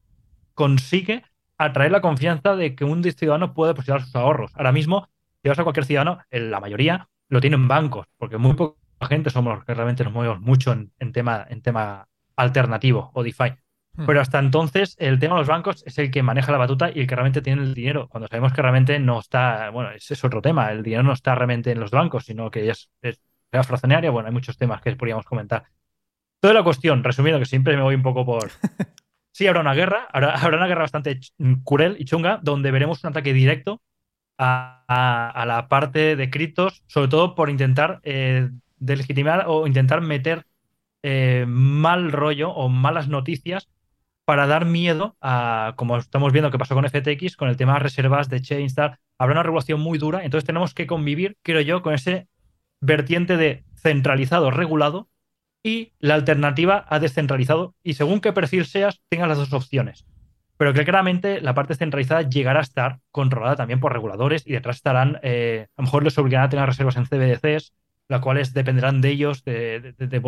[0.54, 1.24] consigue
[1.58, 4.52] atraer la confianza de que un ciudadano puede depositar sus ahorros.
[4.56, 5.08] Ahora mismo,
[5.44, 8.76] si vas a cualquier ciudadano, la mayoría lo tienen bancos, porque muy poca
[9.08, 13.54] gente somos los que realmente nos movemos mucho en, tema, en tema alternativo o DeFi.
[14.06, 17.02] Pero hasta entonces el tema de los bancos es el que maneja la batuta y
[17.02, 18.08] el que realmente tiene el dinero.
[18.08, 21.36] Cuando sabemos que realmente no está, bueno, ese es otro tema, el dinero no está
[21.36, 23.20] realmente en los bancos, sino que es, es
[23.68, 24.10] fracionaria.
[24.10, 25.66] Bueno, hay muchos temas que podríamos comentar.
[26.40, 28.50] Toda la cuestión, resumiendo, que siempre me voy un poco por...
[29.34, 31.18] Sí, habrá una guerra, habrá, una guerra bastante
[31.64, 33.82] cruel y chunga, donde veremos un ataque directo
[34.38, 40.46] a, la parte de criptos, sobre todo por intentar eh, delegitimar o intentar meter
[41.02, 43.70] eh, mal rollo o malas noticias
[44.26, 47.80] para dar miedo a, como estamos viendo que pasó con FTX, con el tema de
[47.80, 51.94] reservas de Chainstar, habrá una regulación muy dura, entonces tenemos que convivir, creo yo, con
[51.94, 52.28] ese
[52.80, 55.10] vertiente de centralizado regulado
[55.64, 60.06] y la alternativa a descentralizado y según qué perfil seas, tengas las dos opciones.
[60.58, 64.78] Pero que claramente la parte centralizada llegará a estar controlada también por reguladores y detrás
[64.78, 67.74] estarán, eh, a lo mejor les obligarán a tener reservas en CBDCs,
[68.08, 70.20] las cuales dependerán de ellos, de, de,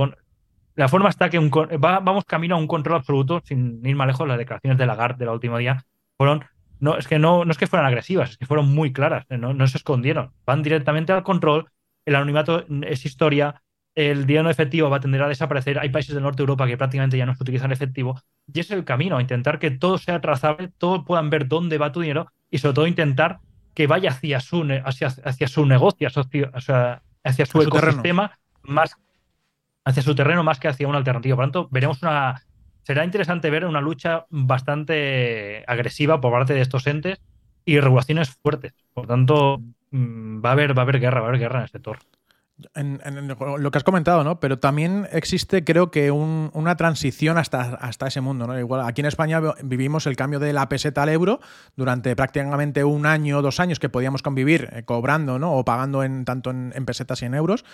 [0.76, 1.39] la forma está que
[1.80, 5.34] vamos camino a un control absoluto, sin ir más lejos, las declaraciones de Lagarde del
[5.34, 5.86] último día
[6.17, 6.45] fueron,
[6.80, 9.67] no, es que no, no es que fueran agresivas, es que fueron muy claras, no,
[9.67, 11.69] se escondieron, van directamente al control,
[12.05, 13.61] el anonimato es historia,
[13.95, 16.78] el dinero efectivo va a tender a desaparecer, hay países del norte de Europa que
[16.78, 18.19] prácticamente ya no se utilizan efectivo,
[18.51, 22.01] y es el camino, intentar que todo sea trazable, todos puedan ver dónde va tu
[22.01, 23.39] dinero y sobre todo intentar
[23.76, 28.95] que vaya hacia su, hacia, hacia su negocio, hacia, hacia su, ecosistema más
[29.86, 31.36] hacia su terreno más que hacia una alternativa.
[31.36, 32.42] Por lo tanto, veremos una.
[32.84, 37.22] Será interesante ver una lucha bastante agresiva por parte de estos entes
[37.66, 38.74] y regulaciones fuertes.
[38.94, 39.62] Por tanto,
[39.92, 42.00] mm, va a haber, va a haber guerra, va a haber guerra en el sector.
[42.76, 44.40] En, lo que has comentado, ¿no?
[44.40, 48.58] Pero también existe, creo que, una transición hasta, hasta ese mundo, ¿no?
[48.58, 51.40] Igual aquí en España vivimos el cambio de la peseta al euro
[51.76, 55.54] durante prácticamente un año o dos años que podíamos convivir eh, cobrando, ¿no?
[55.54, 57.66] O pagando en tanto en, en, pesetas y en euros.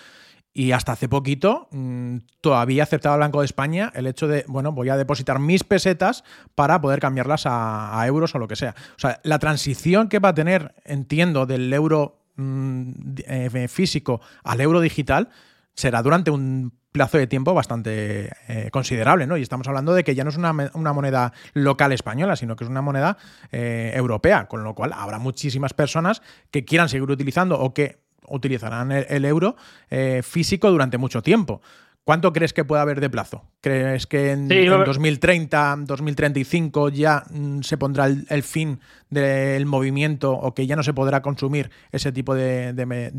[0.52, 4.72] Y hasta hace poquito mm, todavía aceptaba el Banco de España el hecho de, bueno,
[4.72, 6.24] voy a depositar mis pesetas
[6.54, 8.74] para poder cambiarlas a, euros o lo que sea.
[8.96, 12.90] O sea, la transición que va a tener, entiendo, del euro mm,
[13.26, 15.28] eh, físico al euro digital
[15.74, 19.36] será durante un plazo de tiempo bastante eh, considerable, ¿no?
[19.36, 22.70] Y estamos hablando de que ya no es una, moneda local española, sino que es
[22.70, 23.16] una moneda
[23.52, 28.00] eh, europea, con lo cual habrá muchísimas personas que quieran seguir utilizando o que
[28.30, 29.56] utilizarán el, euro
[29.90, 31.60] eh, físico durante mucho tiempo.
[32.04, 33.44] ¿Cuánto crees que puede haber de plazo?
[33.60, 40.66] ¿Crees que en, 2030, 2035 ya mm, se pondrá el, fin del movimiento o que
[40.66, 42.74] ya no se podrá consumir ese tipo de,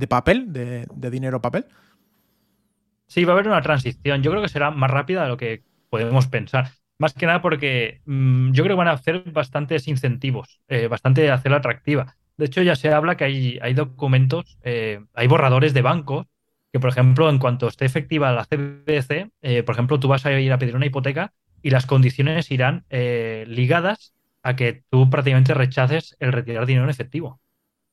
[0.10, 1.68] papel, de, dinero papel?
[3.08, 4.24] Sí, va a haber una transición.
[4.24, 6.72] Yo creo que será más rápida de lo que podemos pensar.
[6.98, 11.32] Más que nada porque mm, yo creo que van a hacer bastantes incentivos, eh, bastante
[11.32, 12.18] hacerla atractiva.
[12.42, 16.26] De hecho, ya se habla que hay, hay documentos, eh, hay borradores de bancos
[16.74, 20.40] que, por ejemplo, en cuanto esté efectiva la CBC, eh, por ejemplo, tú vas a
[20.40, 26.18] ir a pedir una hipoteca y las condiciones irán ligadas a que tú prácticamente rechaces
[26.20, 27.40] el retirar dinero en efectivo.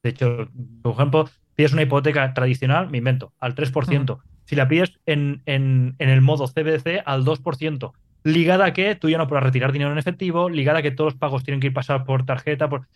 [0.03, 0.49] De hecho,
[0.81, 4.21] por ejemplo, pides una hipoteca tradicional, me invento, al 3%.
[4.47, 7.93] Si la pides en, en, el modo CBC, al 2%.
[8.25, 11.13] Ligada a que tú ya no podrás retirar dinero en efectivo, ligada a que todos
[11.13, 12.71] los pagos tienen que ir pasar por tarjeta.
[12.71, 12.89] Por...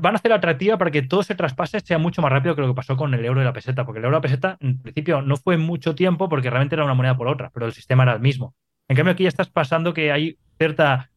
[0.00, 2.68] Van a hacer atractiva para que todo ese traspase sea mucho más rápido que lo
[2.68, 4.80] que pasó con el euro y la peseta, porque el euro y la peseta en
[4.80, 8.02] principio no fue mucho tiempo porque realmente era una moneda por otra, pero el sistema
[8.04, 8.54] era el mismo.
[8.88, 11.10] En cambio, aquí ya estás pasando que hay cierta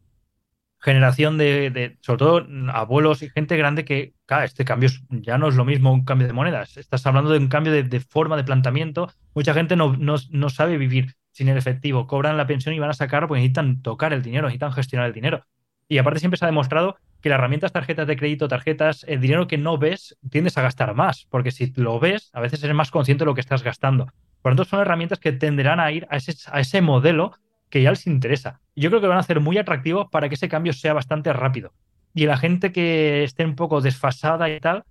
[0.79, 4.13] generación de, sobre todo abuelos y gente grande que,
[4.43, 6.77] este cambio ya no es lo mismo un cambio de monedas.
[6.77, 9.11] Estás hablando de un cambio de, forma de planteamiento.
[9.33, 12.07] Mucha gente no, no, sabe vivir sin el efectivo.
[12.07, 15.13] Cobran la pensión y van a sacar porque necesitan tocar el dinero, necesitan gestionar el
[15.13, 15.45] dinero.
[15.87, 19.47] Y aparte siempre se ha demostrado que las herramientas tarjetas de crédito, tarjetas, el dinero
[19.47, 22.91] que no ves, tiendes a gastar más, porque si lo ves, a veces eres más
[22.91, 24.05] consciente de lo que estás gastando.
[24.41, 27.33] Por lo tanto, son herramientas que tenderán a ir a ese, modelo
[27.69, 28.61] que ya les interesa.
[28.75, 31.73] Yo creo que van a ser muy atractivos para que ese cambio sea bastante rápido.
[32.13, 34.83] Y la gente que esté un poco desfasada y tal,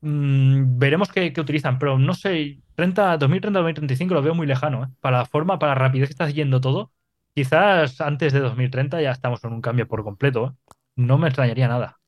[0.00, 1.78] mm, veremos qué, utilizan.
[1.78, 4.84] Pero no sé, 30, 2030-2035 lo veo muy lejano.
[4.84, 4.88] ¿eh?
[5.00, 6.92] Para la forma, para la rapidez que está yendo todo,
[7.34, 10.56] quizás antes de 2030 ya estamos en un cambio por completo.
[10.96, 11.98] No me extrañaría nada.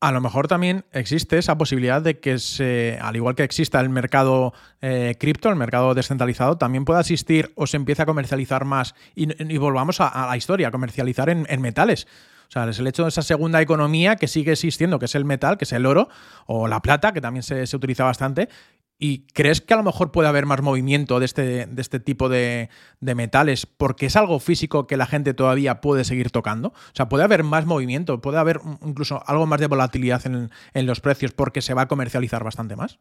[0.00, 3.88] A lo mejor también existe esa posibilidad de que, se, al igual que exista el
[3.88, 4.52] mercado
[4.82, 9.56] eh, cripto, el mercado descentralizado, también pueda existir o se empiece a comercializar más y,
[9.56, 12.06] volvamos a, la historia, a comercializar en, metales.
[12.48, 15.24] O sea, es el hecho de esa segunda economía que sigue existiendo, que es el
[15.24, 16.10] metal, que es el oro,
[16.44, 18.50] o la plata, que también se utiliza bastante,
[18.98, 22.28] ¿Y crees que a lo mejor puede haber más movimiento de este, de este tipo
[22.28, 22.70] de,
[23.00, 26.68] metales porque es algo físico que la gente todavía puede seguir tocando?
[26.68, 31.00] O sea, puede haber más movimiento, puede haber incluso algo más de volatilidad en, los
[31.00, 33.00] precios porque se va a comercializar bastante más.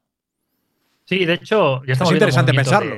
[1.05, 2.95] Sí, de hecho, ya estamos es interesante pensarlo.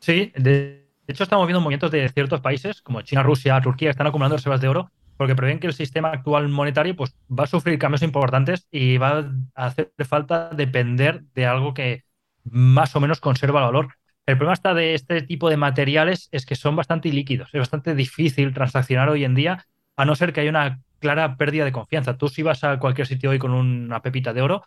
[0.00, 4.36] sí, de hecho estamos viendo movimientos de ciertos países como China, Rusia, Turquía, están acumulando
[4.36, 8.02] reservas de oro porque prevén que el sistema actual monetario pues, va a sufrir cambios
[8.02, 12.04] importantes y va a hacer falta depender de algo que
[12.44, 13.88] más o menos conserva el valor.
[14.26, 17.50] El problema está de este tipo de materiales es que son bastante líquidos.
[17.52, 19.66] Es bastante difícil transaccionar hoy en día,
[19.96, 22.16] a no ser que haya una clara pérdida de confianza.
[22.16, 24.64] Tú si vas a cualquier sitio hoy con una pepita de oro,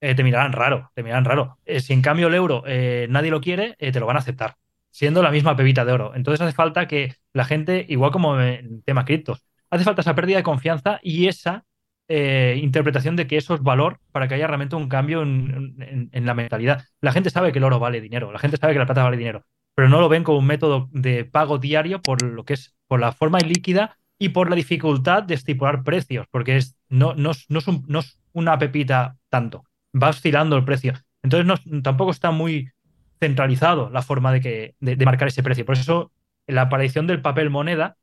[0.00, 1.58] eh, te mirarán raro, te mirarán raro.
[1.64, 4.56] Eh, si en cambio el euro eh, nadie lo quiere, te lo van a aceptar,
[4.90, 6.12] siendo la misma pepita de oro.
[6.14, 10.38] Entonces hace falta que la gente, igual como en tema criptos, hace falta esa pérdida
[10.38, 11.64] de confianza y esa
[12.12, 16.34] eh, interpretación de que eso es valor para que haya realmente un cambio en, la
[16.34, 16.82] mentalidad.
[17.00, 19.16] La gente sabe que el oro vale dinero, la gente sabe que la plata vale
[19.16, 19.44] dinero,
[19.76, 22.98] pero no lo ven como un método de pago diario por lo que es, por
[22.98, 28.18] la forma ilíquida y por la dificultad de estipular precios, porque es, no, no, es,
[28.32, 29.62] una pepita tanto,
[29.94, 30.94] va oscilando el precio.
[31.22, 32.72] Entonces tampoco está muy
[33.20, 35.64] centralizado la forma de, que, de marcar ese precio.
[35.64, 36.10] Por eso
[36.48, 37.98] la aparición del papel moneda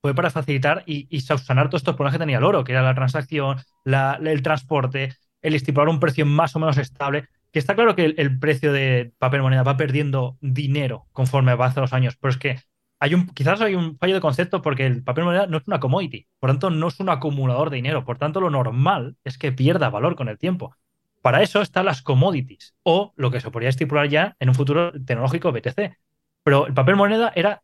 [0.00, 2.82] fue para facilitar y, y subsanar todos estos problemas que tenía el oro, que era
[2.82, 7.28] la transacción, el transporte, el estipular un precio más o menos estable.
[7.52, 11.94] Que está claro que el, precio de papel moneda va perdiendo dinero conforme avanzan los
[11.94, 12.60] años, pero es que
[13.00, 15.80] hay un, quizás hay un fallo de concepto porque el papel moneda no es una
[15.80, 19.52] commodity, por tanto no es un acumulador de dinero, por tanto lo normal es que
[19.52, 20.74] pierda valor con el tiempo.
[21.22, 24.92] Para eso están las commodities o lo que se podría estipular ya en un futuro
[24.92, 25.96] tecnológico BTC.
[26.42, 27.62] Pero el papel moneda era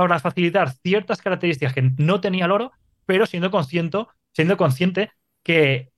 [0.00, 2.72] para facilitar ciertas características que no tenía el oro,
[3.06, 3.98] pero siendo consciente,
[4.32, 5.10] siendo consciente
[5.42, 5.90] que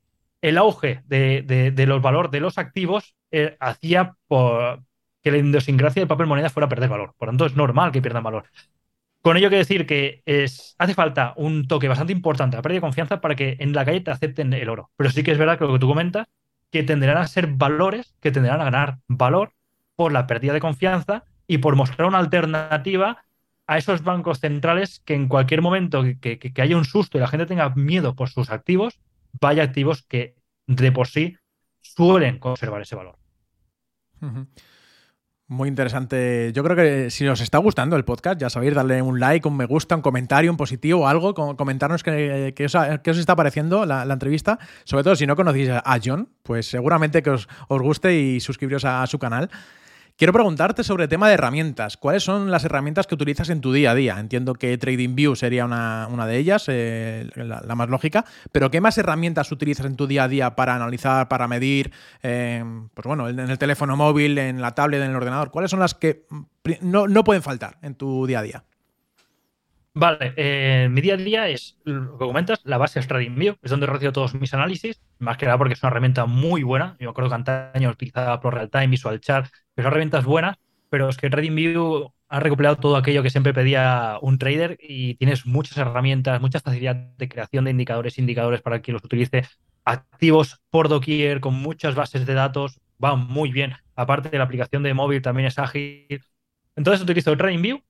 [0.42, 6.26] el auge de, los valores de los activos eh, hacía que la idiosincrasia del papel
[6.26, 7.14] moneda fuera a perder valor.
[7.18, 8.44] Por tanto, es normal que pierdan valor.
[9.22, 10.22] Con ello que decir que
[10.78, 14.01] hace falta un toque bastante importante, la pérdida de confianza, para que en la calle
[14.01, 14.90] te acepten el oro.
[14.96, 16.26] Pero sí que es verdad que lo que tú comentas,
[16.70, 19.53] que tenderán a ser valores que tenderán a ganar valor
[19.96, 23.24] por la pérdida de confianza y por mostrar una alternativa
[23.71, 27.47] a esos bancos centrales que en cualquier momento que, haya un susto y la gente
[27.47, 28.99] tenga miedo por sus activos,
[29.41, 30.35] vaya activos que
[30.66, 31.37] de por sí
[31.81, 33.16] suelen conservar ese valor.
[35.47, 36.51] Muy interesante.
[36.53, 39.57] Yo creo que si os está gustando el podcast, ya sabéis, darle un like, un
[39.57, 44.59] me gusta, un comentario, un positivo o algo, comentarnos qué, os, está pareciendo la, entrevista.
[44.83, 49.07] Sobre todo si no conocéis a John, pues seguramente que os, guste y suscribiros a
[49.07, 49.49] su canal.
[50.17, 51.97] Quiero preguntarte sobre el tema de herramientas.
[51.97, 54.19] ¿Cuáles son las herramientas que utilizas en tu día a día?
[54.19, 59.51] Entiendo que TradingView sería una, de ellas, eh, la, más lógica, pero ¿qué más herramientas
[59.51, 61.93] utilizas en tu día a día para analizar, para medir,
[62.23, 62.63] eh,
[62.95, 65.51] pues bueno, en el teléfono móvil, en la tablet, en el ordenador?
[65.51, 66.27] ¿Cuáles son las que
[66.83, 68.65] no, pueden faltar en tu día a día?
[70.01, 73.70] Vale, eh, mi día a día es, lo que comentas, la base es TradingView, es
[73.70, 76.96] donde recibo todos mis análisis, más que nada porque es una herramienta muy buena.
[76.98, 79.44] Yo me acuerdo que antaño utilizaba ProRealTime, Visual Chart,
[79.76, 80.57] que son herramientas buenas,
[80.88, 85.44] pero es que TradingView ha recopilado todo aquello que siempre pedía un trader y tienes
[85.44, 89.46] muchas herramientas, mucha facilidad de creación de indicadores, indicadores para quien los utilice,
[89.84, 93.74] activos por doquier, con muchas bases de datos, va muy bien.
[93.96, 96.22] Aparte de la aplicación de móvil también es ágil.
[96.74, 97.82] Entonces utilizo TradingView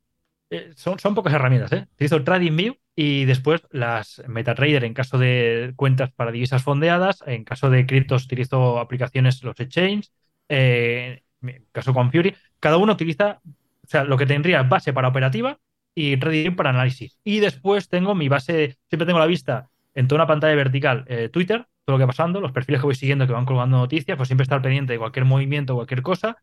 [0.51, 1.87] eh, son, son, pocas herramientas, ¿eh?
[1.95, 7.71] Utilizo TradingView y después las MetaTrader en caso de cuentas para divisas fondeadas, en caso
[7.71, 10.13] de criptos utilizo aplicaciones, los exchanges,
[10.49, 12.35] eh, en caso con Fury.
[12.59, 15.59] Cada uno utiliza, o sea, lo que tendría base para operativa
[15.95, 17.19] y TradingView para análisis.
[17.25, 21.29] Y después tengo mi base, siempre tengo la vista en toda una pantalla vertical, eh,
[21.29, 24.17] Twitter, todo lo que va pasando, los perfiles que voy siguiendo que van colgando noticias,
[24.17, 26.39] pues siempre estar pendiente de cualquier movimiento, cualquier cosa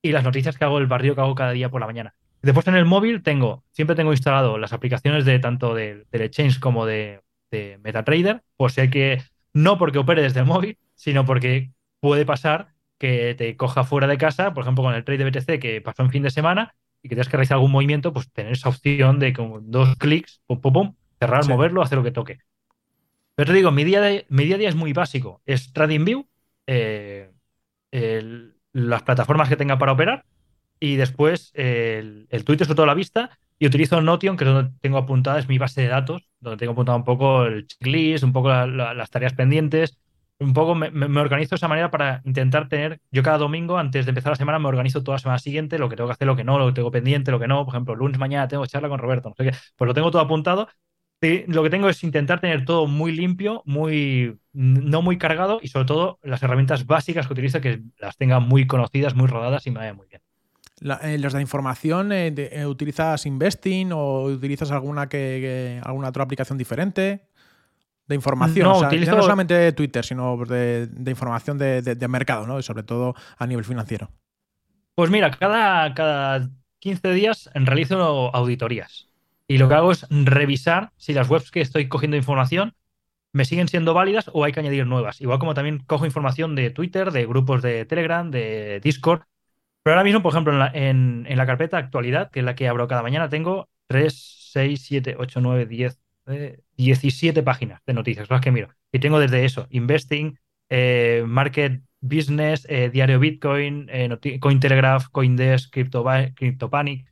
[0.00, 2.14] y las noticias que hago, el barrio que hago cada día por la mañana.
[2.42, 6.60] Después en el móvil tengo, siempre tengo instalado las aplicaciones de tanto de, del Exchange
[6.60, 7.20] como de,
[7.50, 9.22] MetaTrader, por si hay que,
[9.52, 12.68] no porque opere desde el móvil, sino porque puede pasar
[12.98, 16.02] que te coja fuera de casa, por ejemplo con el trade de BTC que pasó
[16.02, 19.18] en fin de semana y que tienes que realizar algún movimiento, pues tener esa opción
[19.18, 22.38] de con dos clics, pum, pum, pum, cerrar, moverlo, hacer lo que toque.
[23.34, 25.40] Pero te digo, mi día, de, mi día a día es muy básico.
[25.46, 26.26] Es TradingView,
[26.66, 27.30] eh,
[28.72, 30.24] las plataformas que tenga para operar
[30.80, 34.98] y después el, Twitter sobre todo la vista y utilizo Notion, que es donde tengo
[34.98, 38.48] apuntada, es mi base de datos, donde tengo apuntado un poco el checklist, un poco
[38.48, 39.98] las tareas pendientes,
[40.40, 44.10] un poco me, organizo de esa manera para intentar tener, yo cada domingo, antes de
[44.10, 46.36] empezar la semana, me organizo toda la semana siguiente, lo que tengo que hacer, lo
[46.36, 48.88] que no, lo que tengo pendiente, lo que no, por ejemplo, lunes mañana tengo charla
[48.88, 50.68] con Roberto, no sé qué, pues lo tengo todo apuntado.
[51.20, 55.86] Lo que tengo es intentar tener todo muy limpio, muy no muy cargado y sobre
[55.86, 59.78] todo las herramientas básicas que utilizo que las tenga muy conocidas, muy rodadas y me
[59.80, 60.22] vayan muy bien.
[60.80, 66.58] Eh, los de información, eh, eh, ¿utilizas Investing o utilizas alguna que, alguna otra aplicación
[66.58, 67.26] diferente?
[68.06, 69.14] De información, no, utilizo...
[69.14, 72.58] no solamente Twitter, sino de, información de, mercado, ¿no?
[72.58, 74.10] Y sobre todo a nivel financiero.
[74.94, 76.48] Pues mira, cada, cada
[76.78, 79.08] 15 días realizo auditorías.
[79.46, 82.74] Y lo que hago es revisar si las webs que estoy cogiendo información
[83.32, 85.20] me siguen siendo válidas o hay que añadir nuevas.
[85.20, 89.22] Igual como también cojo información de Twitter, de grupos de Telegram, de Discord,
[89.88, 93.00] pero ahora mismo, por ejemplo, en la, carpeta actualidad, que es la que abro cada
[93.00, 95.98] mañana, tengo 3, 6, 7, 8, 9, 10,
[96.76, 98.68] 17 páginas de noticias, las que miro.
[98.92, 107.10] Y tengo desde eso, Investing, eh, Market Business, eh, Diario Bitcoin, eh, Cointelegraph, Coindesk, CryptoPanic.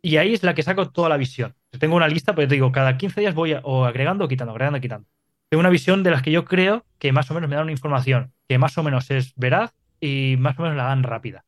[0.00, 1.54] Y ahí es la que saco toda la visión.
[1.78, 4.78] Tengo una lista, pero te digo, cada 15 días voy o agregando o quitando, agregando
[4.78, 5.06] o quitando.
[5.50, 7.72] Tengo una visión de las que yo creo que más o menos me dan una
[7.72, 11.44] información que más o menos es veraz y más o menos la dan rápida.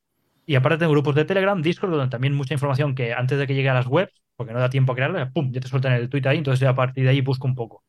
[0.47, 3.55] Y aparte tengo grupos de Telegram, Discord, donde también mucha información que antes de que
[3.55, 6.09] llegue a las webs, porque no da tiempo a crearla, pum, ya te sueltan el
[6.09, 7.85] tweet ahí, entonces a partir de ahí busco un poco.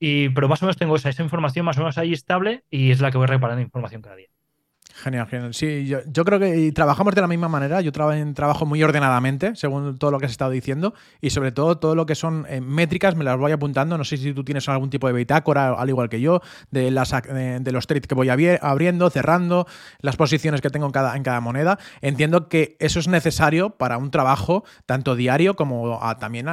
[0.00, 2.90] Y, pero más o menos tengo esa, esa información más o menos ahí estable y
[2.90, 4.28] es la que voy reparando información cada día.
[4.96, 5.54] Genial, genial.
[5.54, 7.80] Sí, yo, creo que trabajamos de la misma manera.
[7.80, 11.96] Yo trabajo muy ordenadamente, según todo lo que has estado diciendo, y sobre todo todo
[11.96, 13.98] lo que son eh, métricas me las voy apuntando.
[13.98, 17.10] No sé si tú tienes algún tipo de bitácora, al igual que yo, de, las,
[17.10, 19.66] de los trades que voy abriendo, cerrando,
[20.00, 21.76] las posiciones que tengo en cada, en cada moneda.
[22.00, 26.46] Entiendo que eso es necesario para un trabajo tanto diario como también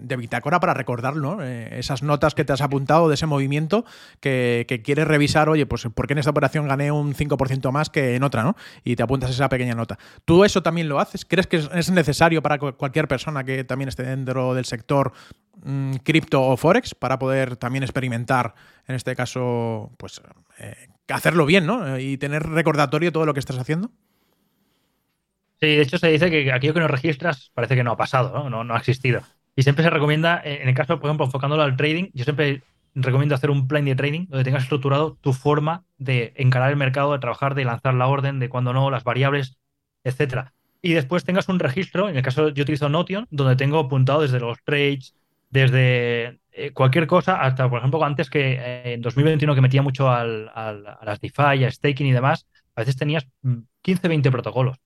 [0.00, 3.86] de bitácora para recordar eh, esas notas que te has apuntado de ese movimiento
[4.20, 5.48] que, que quieres revisar.
[5.48, 8.56] Oye, pues ¿por qué en esta operación gané un 5% más que en otra, ¿no?
[8.84, 9.98] Y te apuntas esa pequeña nota.
[10.24, 11.24] ¿Tú eso también lo haces?
[11.24, 15.12] ¿Crees que es necesario para cualquier persona que también esté dentro del sector
[15.62, 18.54] mm, cripto o forex para poder también experimentar,
[18.86, 20.20] en este caso, pues
[20.58, 21.98] eh, hacerlo bien, ¿no?
[21.98, 23.90] Y tener recordatorio todo lo que estás haciendo.
[25.60, 28.32] Sí, de hecho se dice que aquello que no registras parece que no ha pasado,
[28.32, 28.50] ¿no?
[28.50, 29.22] No, no ha existido.
[29.56, 32.62] Y siempre se recomienda, en el caso, por ejemplo, enfocándolo al trading, yo siempre
[32.94, 37.12] recomiendo hacer un plan de trading donde tengas estructurado tu forma de encarar el mercado,
[37.12, 39.58] de trabajar, de lanzar la orden, de cuando no, las variables,
[40.04, 40.54] etcétera.
[40.82, 44.40] Y después tengas un registro, en el caso yo utilizo Notion, donde tengo apuntado desde
[44.40, 45.14] los trades,
[45.50, 50.10] desde eh, cualquier cosa, hasta, por ejemplo, antes que eh, en 2021 que metía mucho
[50.10, 50.72] al, a
[51.02, 53.26] las DeFi, a staking y demás, a veces tenías
[53.82, 54.78] 15, 20 protocolos.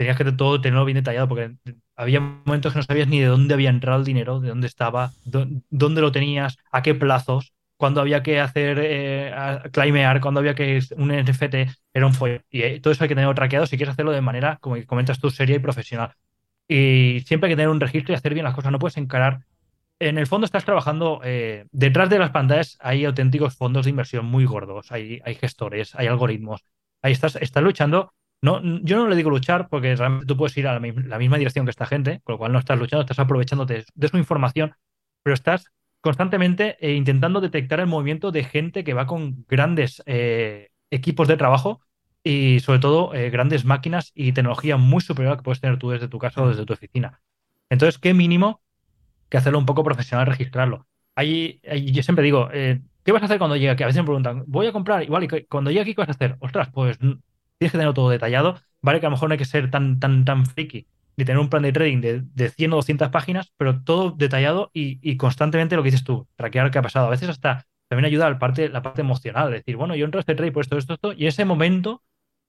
[0.00, 1.56] Tenías que todo tenerlo bien detallado porque
[1.94, 5.10] había momentos que no sabías ni de dónde había entrado el dinero, de dónde estaba,
[5.26, 9.30] dónde lo tenías, a qué plazos, cuándo había que hacer eh,
[9.72, 11.54] climear, cuándo había que un NFT
[11.92, 12.42] era un follón.
[12.48, 15.20] Y eh, todo eso hay que tenerlo traqueado si quieres hacerlo de manera, como comentas
[15.20, 16.14] tú, seria y profesional.
[16.66, 18.72] Y siempre hay que tener un registro y hacer bien las cosas.
[18.72, 19.40] No puedes encarar.
[19.98, 24.24] En el fondo estás trabajando, eh, detrás de las pantallas hay auténticos fondos de inversión
[24.24, 26.64] muy gordos, hay, hay gestores, hay algoritmos.
[27.02, 30.66] Ahí estás, estás luchando no, yo no le digo luchar porque realmente tú puedes ir
[30.66, 33.84] a la, misma dirección que esta gente, con lo cual no estás luchando, estás aprovechándote
[33.94, 34.74] de su información
[35.22, 35.66] pero estás
[36.00, 41.36] constantemente eh, intentando detectar el movimiento de gente que va con grandes eh, equipos de
[41.36, 41.80] trabajo
[42.22, 45.90] y sobre todo eh, grandes máquinas y tecnología muy superior a que puedes tener tú
[45.90, 47.20] desde tu casa o desde tu oficina.
[47.70, 48.62] Entonces, qué mínimo
[49.28, 50.86] que hacerlo un poco profesional, registrarlo.
[51.14, 51.60] Ahí,
[51.92, 53.84] yo siempre digo, ¿qué vas a hacer cuando llegue aquí?
[53.84, 56.12] A veces me preguntan, voy a comprar, igual, y cuando llegue aquí, ¿qué vas a
[56.12, 56.36] hacer?
[56.40, 56.98] Ostras, pues
[57.60, 58.58] tienes que tenerlo todo detallado.
[58.80, 60.86] Vale que a lo mejor no hay que ser tan, tan, tan friki
[61.16, 64.70] ni tener un plan de trading de, de 100 o 200 páginas, pero todo detallado
[64.72, 67.06] y, constantemente lo que dices tú, traquear qué ha pasado.
[67.06, 70.22] A veces hasta también ayuda la parte, la parte emocional, decir, bueno, yo entro a
[70.22, 72.02] este trade por esto, esto, esto, y en ese momento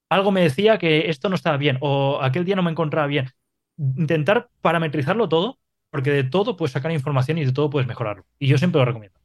[0.09, 3.29] algo me decía que esto no estaba bien o aquel día no me encontraba bien.
[3.77, 5.59] Intentar parametrizarlo todo,
[5.89, 8.25] porque de todo puedes sacar información y de todo puedes mejorarlo.
[8.39, 9.19] Y yo siempre lo recomiendo.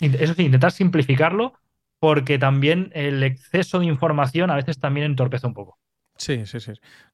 [0.00, 1.52] Eso sí, intentar simplificarlo,
[2.04, 5.78] porque también el exceso de información a veces también entorpece un poco.
[6.18, 6.72] Sí, sí, sí,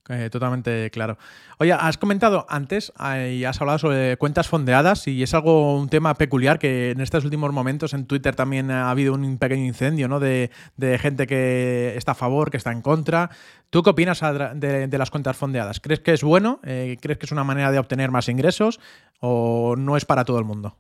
[0.09, 1.16] eh, totalmente claro.
[1.59, 2.93] Oye, has comentado antes
[3.30, 7.24] y has hablado sobre cuentas fondeadas y es algo, un tema peculiar que en estos
[7.24, 10.18] últimos momentos en Twitter también ha habido un pequeño incendio, ¿no?
[10.18, 10.51] De,
[10.99, 13.30] gente que está a favor, que está en contra.
[13.70, 14.20] ¿Tú qué opinas
[14.57, 15.78] de, las cuentas fondeadas?
[15.78, 16.59] ¿Crees que es bueno?
[16.64, 18.80] Eh, ¿Crees que es una manera de obtener más ingresos
[19.20, 20.76] o no es para todo el mundo?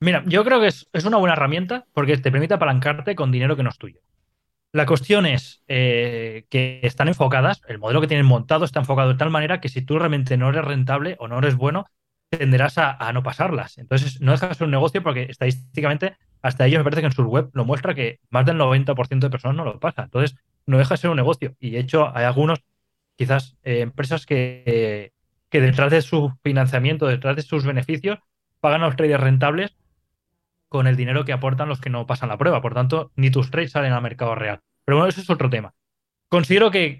[0.00, 3.62] Mira, yo creo que es una buena herramienta porque te permite apalancarte con dinero que
[3.62, 4.00] no es tuyo.
[4.72, 9.14] La cuestión es eh, que están enfocadas, el modelo que tienen montado está enfocado de
[9.16, 11.86] tal manera que si tú realmente no eres rentable o no eres bueno,
[12.28, 13.78] tenderás a, no pasarlas.
[13.78, 17.48] Entonces, no dejas un negocio porque estadísticamente, hasta ellos me parece que en su web
[17.54, 20.02] lo muestra que más del 90% de personas no lo pasa.
[20.04, 20.36] Entonces,
[20.66, 21.54] no deja de ser un negocio.
[21.60, 22.60] Y de hecho, hay algunos,
[23.16, 25.12] quizás, eh, empresas que,
[25.48, 28.18] que detrás de su financiamiento, detrás de sus beneficios,
[28.60, 29.76] pagan a los traders rentables
[30.68, 32.60] con el dinero que aportan los que no pasan la prueba.
[32.60, 34.60] Por tanto, ni tus trades salen al mercado real.
[34.84, 35.74] Pero bueno, eso es otro tema.
[36.28, 36.98] Considero que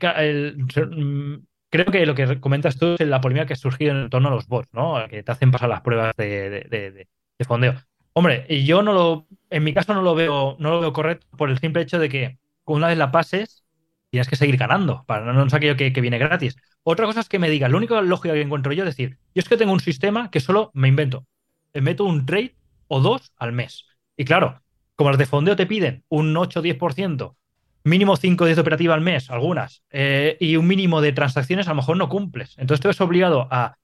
[0.90, 1.34] mm,
[1.70, 4.32] creo que lo que comentas tú es la polémica que ha surgido en torno a
[4.32, 5.06] los bots, ¿no?
[5.08, 7.06] Que te hacen pasar las pruebas de,
[7.46, 7.74] fondeo.
[8.14, 11.50] Hombre, yo no lo, en mi caso no lo veo, no lo veo correcto por
[11.50, 13.64] el simple hecho de que una vez la pases,
[14.10, 16.56] tienes que seguir ganando, para no, es aquello que, que, viene gratis.
[16.82, 19.40] Otra cosa es que me digas, lo único lógica que encuentro yo es decir, yo
[19.40, 21.26] es que tengo un sistema que solo me invento.
[21.74, 22.54] Me meto un trade
[22.89, 23.86] o dos al mes.
[24.16, 24.62] Y claro,
[24.97, 27.36] como las de fondeo te piden un 8 o 10%,
[27.84, 31.70] mínimo 5 días de operativa al mes, algunas, eh, y un mínimo de transacciones, a
[31.70, 32.55] lo mejor no cumples.
[32.59, 33.78] Entonces te ves obligado a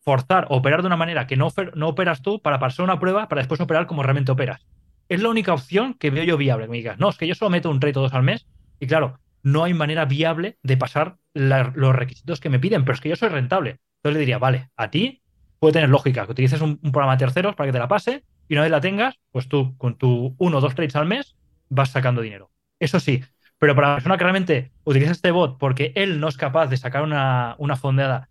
[0.00, 3.28] forzar o operar de una manera que no, no operas tú para pasar una prueba
[3.28, 4.66] para después operar como realmente operas.
[5.08, 6.68] Es la única opción que veo yo viable.
[6.68, 8.46] me digas, no, es que yo solo meto un trade o dos al mes
[8.80, 13.00] y claro, no hay manera viable de pasar los requisitos que me piden, pero es
[13.00, 13.78] que yo soy rentable.
[13.98, 15.22] Entonces le diría, vale, a ti
[15.58, 18.54] puede tener lógica que utilices un, programa de terceros para que te la pase y
[18.54, 21.36] una vez la tengas, pues tú con tu uno o dos trades al mes
[21.68, 22.50] vas sacando dinero.
[22.78, 23.22] Eso sí,
[23.58, 26.76] pero para la persona que realmente utiliza este bot porque él no es capaz de
[26.76, 28.30] sacar una, fondeada,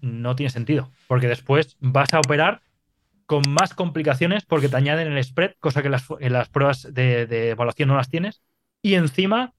[0.00, 2.60] no tiene sentido, porque después vas a operar
[3.26, 7.88] con más complicaciones porque te añaden el spread, cosa que las, las pruebas de, evaluación
[7.88, 8.42] no las tienes,
[8.82, 9.54] y encima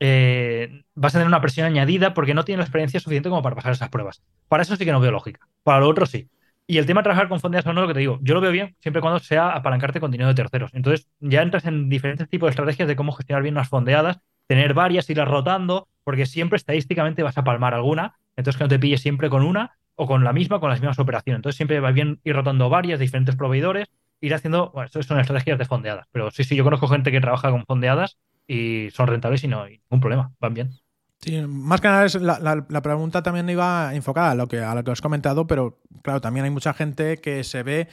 [0.00, 3.56] eh, vas a tener una presión añadida porque no tienes la experiencia suficiente como para
[3.56, 4.22] pasar esas pruebas.
[4.48, 5.46] Para eso sí que no veo lógica.
[5.62, 6.30] Para lo otro sí.
[6.68, 8.40] Y el tema de trabajar con fondeadas o no, lo que te digo, yo lo
[8.40, 10.70] veo bien siempre y cuando sea apalancarte con dinero de terceros.
[10.74, 14.74] Entonces ya entras en diferentes tipos de estrategias de cómo gestionar bien unas fondeadas, tener
[14.74, 19.00] varias, irlas rotando, porque siempre estadísticamente vas a palmar alguna, entonces que no te pilles
[19.00, 21.38] siempre con una o con la misma, con las mismas operaciones.
[21.38, 23.88] Entonces siempre va bien ir rotando varias, diferentes proveedores,
[24.20, 27.20] ir haciendo, bueno, esto son estrategias de fondeadas, pero sí, sí, yo conozco gente que
[27.20, 30.85] trabaja con fondeadas y son rentables y no hay ningún problema, van bien.
[31.20, 34.84] Sí, más que nada es la, pregunta también iba enfocada a lo que a lo
[34.84, 37.88] que has comentado, pero claro, también hay mucha gente que se ve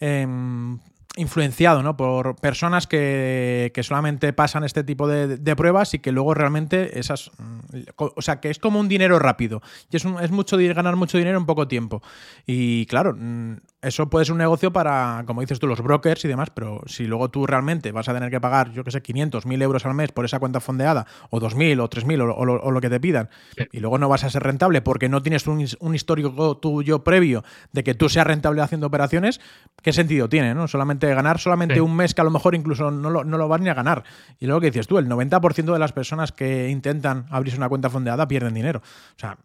[0.00, 0.78] em,
[1.18, 1.96] influenciado ¿no?
[1.96, 7.30] por personas que, solamente pasan este tipo de, pruebas y que luego realmente esas.
[7.38, 7.58] Mm,
[7.96, 9.60] o sea, que es como un dinero rápido.
[9.90, 12.02] Y es, es mucho ganar mucho dinero en poco tiempo.
[12.46, 16.28] Y claro, mm, eso puede ser un negocio para, como dices tú, los brokers y
[16.28, 19.46] demás, pero si luego tú realmente vas a tener que pagar, yo que sé, 500,
[19.46, 22.80] 1000 euros al mes por esa cuenta fondeada, o 2000 o 3000 o, o, lo
[22.80, 23.28] que te pidan,
[23.70, 27.44] y luego no vas a ser rentable porque no tienes un, un, histórico tuyo previo
[27.72, 29.40] de que tú seas rentable haciendo operaciones,
[29.80, 30.54] ¿qué sentido tiene?
[30.54, 30.66] ¿no?
[30.66, 33.60] Solamente ganar solamente un mes que a lo mejor incluso no lo, no lo vas
[33.60, 34.02] ni a ganar.
[34.40, 37.90] Y luego que dices tú, el 90% de las personas que intentan abrirse una cuenta
[37.90, 38.80] fondeada pierden dinero.
[38.80, 39.38] O sea,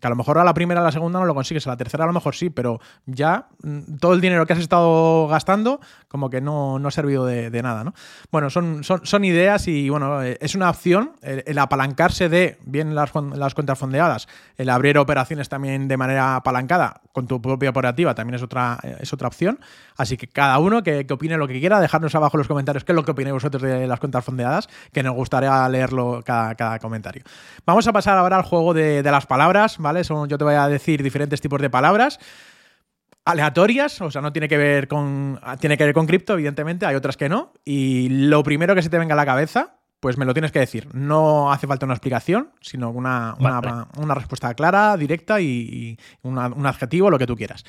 [0.00, 1.76] que a lo mejor a la primera, a la segunda no lo consigues, a la
[1.76, 5.80] tercera a lo mejor sí, pero ya mm, todo el dinero que has estado gastando
[6.08, 7.92] como que no, no ha servido de, nada, ¿no?
[8.30, 13.10] Bueno, son, son, ideas y bueno, eh, es una opción el, apalancarse de bien las,
[13.14, 18.36] las, cuentas fondeadas, el abrir operaciones también de manera apalancada con tu propia operativa también
[18.36, 19.58] es otra, eh, es otra opción.
[19.96, 22.92] Así que cada uno que, opine lo que quiera, dejarnos abajo en los comentarios qué
[22.92, 26.78] es lo que opináis vosotros de las cuentas fondeadas, que nos gustaría leerlo cada, cada
[26.78, 27.24] comentario.
[27.66, 30.04] Vamos a pasar ahora al juego de, las palabras palabras, ¿vale?
[30.04, 32.18] Son, yo te voy a decir diferentes tipos de palabras.
[33.24, 35.40] aleatorias, o sea, no tiene que ver con.
[35.60, 37.54] Tiene que ver con cripto, evidentemente, hay otras que no.
[37.64, 40.58] Y lo primero que se te venga a la cabeza, pues me lo tienes que
[40.58, 40.88] decir.
[40.94, 43.86] No hace falta una explicación, sino una, una, Vale.
[43.98, 47.64] una respuesta clara, directa y, y una- un adjetivo, lo que tú quieras.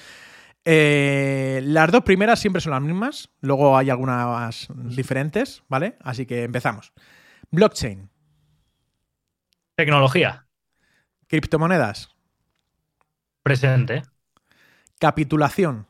[0.64, 5.98] Eh, las dos primeras siempre son las mismas, luego hay algunas diferentes, ¿vale?
[6.02, 6.94] Así que empezamos.
[7.50, 8.10] Blockchain,
[9.76, 10.46] Tecnología.
[11.28, 12.10] criptomonedas,
[13.44, 14.04] Presente.
[15.00, 15.88] capitulación,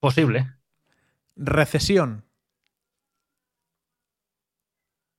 [0.00, 0.52] Posible.
[1.36, 2.24] recesión,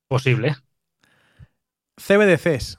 [0.08, 0.56] Posible.
[1.98, 2.78] CBDCs,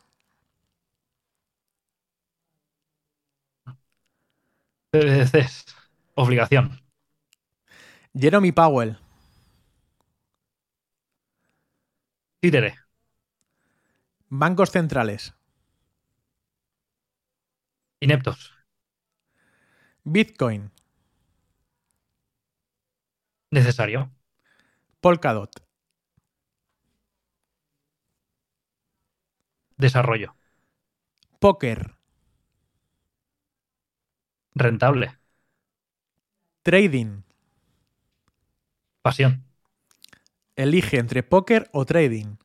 [4.93, 5.65] CBDCs.
[6.15, 6.81] Obligación.
[8.15, 8.99] Jeremy Powell,
[12.41, 12.75] Títere.
[14.29, 15.35] bancos centrales,
[18.01, 18.53] Ineptos.
[20.05, 20.71] Bitcoin,
[23.51, 24.11] Necesario.
[25.01, 25.51] Polkadot,
[29.79, 30.37] Desarrollo.
[31.41, 31.97] póker,
[34.65, 35.09] Rentable.
[36.63, 37.25] trading.
[39.03, 39.43] Pasión.
[40.57, 42.37] Elige entre póker o trading.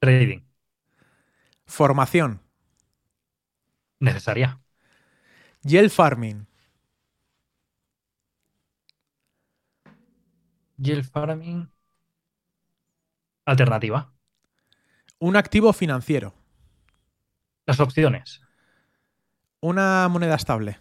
[0.00, 0.42] Trading.
[1.66, 2.40] Formación.
[4.00, 4.60] Necesaria.
[5.64, 6.46] Yield farming.
[10.78, 11.68] Yield farming.
[13.46, 14.12] Alternativa.
[15.20, 16.34] Un activo financiero.
[17.68, 18.40] Las opciones.
[19.60, 20.78] Una moneda estable.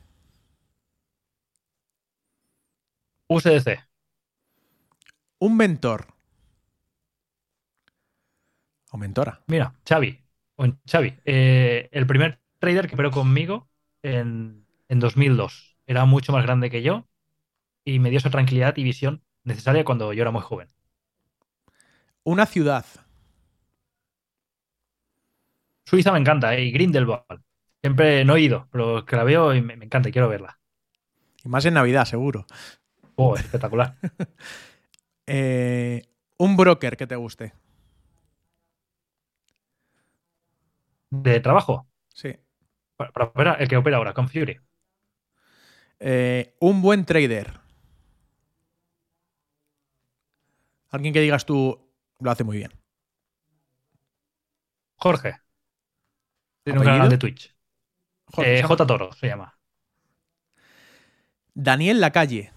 [3.27, 3.77] USDC.
[5.39, 6.07] Un mentor.
[8.93, 9.43] O mentora.
[9.47, 10.18] Mira, Xavi.
[10.89, 11.14] Xavi.
[11.26, 13.68] eh, el primer trader que operó conmigo
[14.01, 15.76] en, en 2002.
[15.88, 17.05] Era mucho más grande que yo
[17.84, 20.69] y me dio esa tranquilidad y visión necesaria cuando yo era muy joven.
[22.23, 22.85] Una ciudad.
[25.88, 26.65] Suiza me encanta, ¿eh?
[26.65, 27.23] y Grindelwald.
[27.81, 30.59] Siempre no he ido, pero que la veo y me, me encanta y quiero verla.
[31.45, 32.45] Y más en Navidad, seguro.
[33.15, 33.95] Oh, espectacular.
[35.30, 36.03] Eh,
[36.38, 37.53] un broker que te guste.
[41.09, 41.89] De trabajo.
[42.14, 42.34] Sí.
[42.97, 44.57] Para, para operar, el que opera ahora, con Fury.
[45.99, 47.59] Eh, un buen trader.
[50.89, 51.80] Alguien que digas tú
[52.19, 52.72] lo hace muy bien.
[54.97, 55.39] Jorge.
[56.68, 56.94] Tiene un ¿Apellido?
[56.94, 57.56] canal de Twitch.
[58.38, 59.57] Eh, J Toro se llama.
[61.56, 62.52] Daniel Lacalle.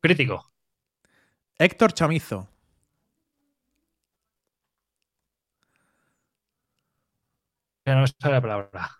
[0.00, 0.36] Crítico.
[1.58, 2.48] Héctor Chamizo.
[7.84, 8.90] Ya no me sale la palabra.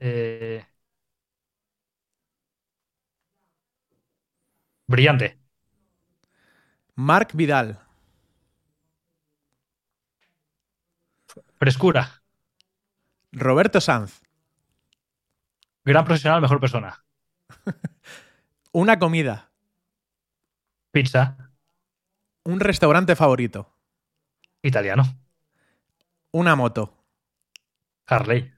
[0.00, 0.64] Eh,
[4.88, 5.38] Brillante.
[6.96, 7.78] Marc Vidal.
[11.58, 12.22] Frescura.
[13.32, 14.20] Roberto Sanz.
[15.84, 17.04] Gran profesional, mejor persona.
[18.72, 19.50] Una comida.
[20.90, 21.52] Pizza.
[22.44, 23.72] Un restaurante favorito.
[24.62, 25.04] Italiano.
[26.32, 26.94] Una moto.
[28.06, 28.52] Harley.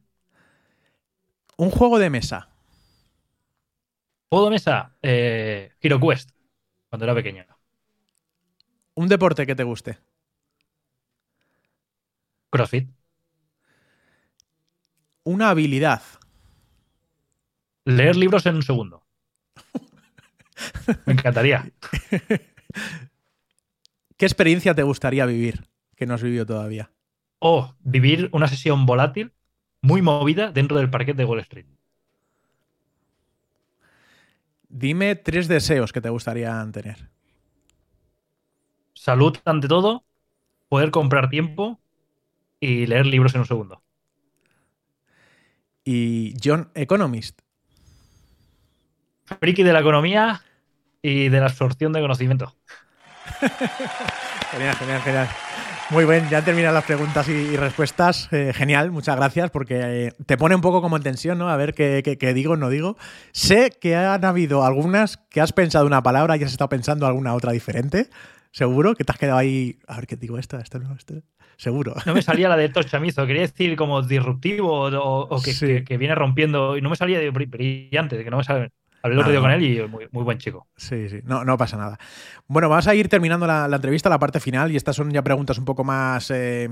[1.56, 2.48] Un juego de mesa.
[4.28, 4.96] Juego de mesa.
[5.02, 6.30] Eh, Hero Quest.
[6.88, 7.44] Cuando era pequeño.
[8.94, 9.98] Un deporte que te guste.
[12.50, 12.90] CrossFit.
[15.24, 16.02] Una habilidad.
[17.84, 19.04] Leer libros en un segundo.
[21.06, 21.70] Me encantaría.
[24.16, 26.90] ¿Qué experiencia te gustaría vivir que no has vivido todavía?
[27.38, 29.32] O vivir una sesión volátil
[29.80, 31.66] muy movida dentro del parquet de Wall Street.
[34.68, 37.10] Dime tres deseos que te gustaría tener.
[38.92, 40.04] Salud ante todo,
[40.68, 41.80] poder comprar tiempo
[42.60, 43.82] y leer libros en un segundo.
[45.84, 47.40] Y John Economist.
[49.40, 50.42] Friki de la economía
[51.02, 52.56] y de la absorción de conocimiento.
[54.50, 55.28] Genial, genial, genial.
[55.90, 58.28] Muy bien, ya terminan las preguntas y, y respuestas.
[58.32, 61.48] Eh, genial, muchas gracias, porque eh, te pone un poco como en tensión, ¿no?
[61.48, 62.96] A ver qué, qué- qué digo, no digo.
[63.32, 67.34] Sé que han habido algunas que has pensado una palabra y has estado pensando alguna
[67.34, 68.08] otra diferente.
[68.52, 69.78] Seguro que te has quedado ahí.
[69.86, 71.14] A ver qué digo esta, esta no, esta.
[71.58, 71.94] Seguro.
[72.06, 75.66] No me salía la de Tochamizo, quería decir como disruptivo o, o que, Sí.
[75.66, 78.44] que- que viene rompiendo y no me salía de bri- brillante, de que no me
[78.44, 78.70] sale.
[79.02, 80.66] Hablé el otro día con él y muy, muy buen chico.
[80.76, 81.98] Sí, sí, no, no pasa nada.
[82.48, 85.22] Bueno, vamos a ir terminando la, la entrevista, la parte final, y estas son ya
[85.22, 86.68] preguntas un poco más eh,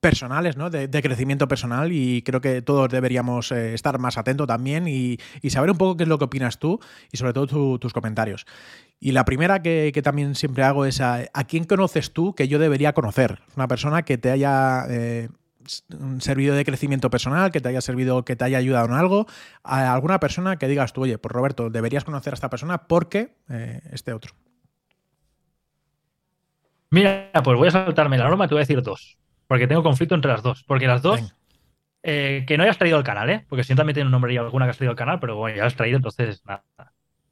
[0.00, 0.70] personales, ¿no?
[0.70, 5.70] De, crecimiento personal y creo que todos deberíamos eh, estar más atentos también y, saber
[5.70, 6.80] un poco qué es lo que opinas tú
[7.12, 8.46] y sobre todo tus comentarios.
[8.98, 12.92] Y la primera que, también siempre hago es a, quién conoces tú que yo debería
[12.92, 13.40] conocer.
[13.56, 15.28] Una persona que te haya eh,
[16.18, 19.26] servido de crecimiento personal, que te haya servido, que te haya ayudado en algo,
[19.62, 23.34] a alguna persona que digas tú, oye, pues Roberto, deberías conocer a esta persona porque
[23.48, 24.34] eh, este otro.
[26.90, 29.20] Mira, pues voy a saltarme la norma, te voy a decir dos
[29.50, 30.62] porque tengo conflicto entre las dos.
[30.62, 31.34] Porque las dos,
[32.04, 33.44] eh, que no hayas traído al canal, ¿eh?
[33.48, 35.34] Porque si no también tiene un nombre y alguna que has traído al canal, pero
[35.34, 36.62] bueno, ya has traído, entonces nada.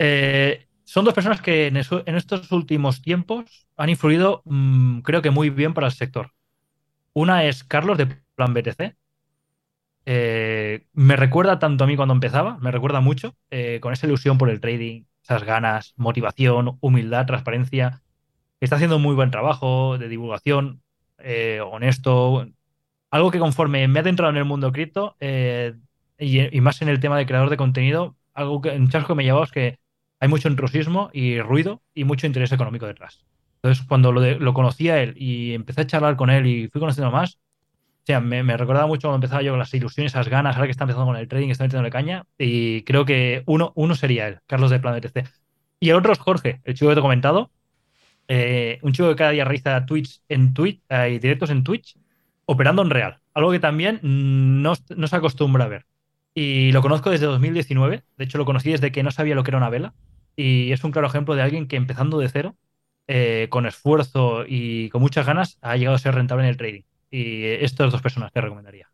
[0.00, 5.50] Eh, son dos personas que en, estos últimos tiempos han influido, mm, creo que muy
[5.50, 6.32] bien para el sector.
[7.12, 8.96] Una es Carlos de Plan BTC.
[10.04, 13.36] Eh, me recuerda tanto a mí cuando empezaba, me recuerda mucho,
[13.80, 18.02] con esa ilusión por el trading, esas ganas, motivación, humildad, transparencia.
[18.58, 20.82] Está haciendo un muy buen trabajo de divulgación.
[21.18, 22.46] Eh, honesto,
[23.10, 25.74] algo que conforme me ha adentrado en el mundo cripto eh,
[26.18, 29.26] y, más en el tema de creador de contenido, algo que en chasco me ha
[29.26, 29.78] llevado es que
[30.20, 33.24] hay mucho intrusismo y ruido y mucho interés económico detrás.
[33.56, 36.80] Entonces, cuando lo, lo conocí a él y empecé a charlar con él y fui
[36.80, 37.38] conociendo más,
[38.08, 40.70] o sea, me, recordaba mucho cuando empezaba yo con las ilusiones, esas ganas, ahora que
[40.70, 44.38] está empezando con el trading, está metiendo caña, y creo que uno, uno sería él,
[44.46, 44.98] Carlos de Plan
[45.78, 47.50] Y el otro es Jorge, el chico que te he comentado,
[48.28, 51.96] eh, un chico que cada día realiza tweets en Twitch eh, directos en Twitch
[52.44, 55.86] operando en real, algo que también no, se acostumbra a ver.
[56.34, 59.50] Y lo conozco desde 2019, de hecho lo conocí desde que no sabía lo que
[59.50, 59.94] era una vela
[60.36, 62.54] y es un claro ejemplo de alguien que empezando de cero,
[63.06, 66.82] eh, con esfuerzo y con muchas ganas, ha llegado a ser rentable en el trading.
[67.10, 68.88] Y estas dos personas te recomendaría.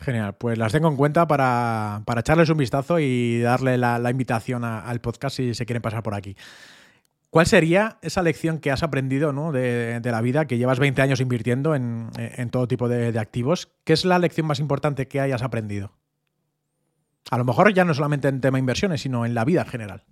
[0.00, 5.00] Genial, pues las tengo en cuenta para, echarles un vistazo y darle la, invitación al
[5.00, 6.36] podcast si se quieren pasar por aquí.
[7.30, 11.76] ¿Cuál sería esa lección que has aprendido de, la vida, que llevas 20 años invirtiendo
[11.76, 12.10] en,
[12.50, 13.68] todo tipo de, activos?
[13.84, 15.92] ¿Qué es la lección más importante que hayas aprendido?
[17.30, 20.04] A lo mejor ya no solamente en tema inversiones, sino en la vida en general.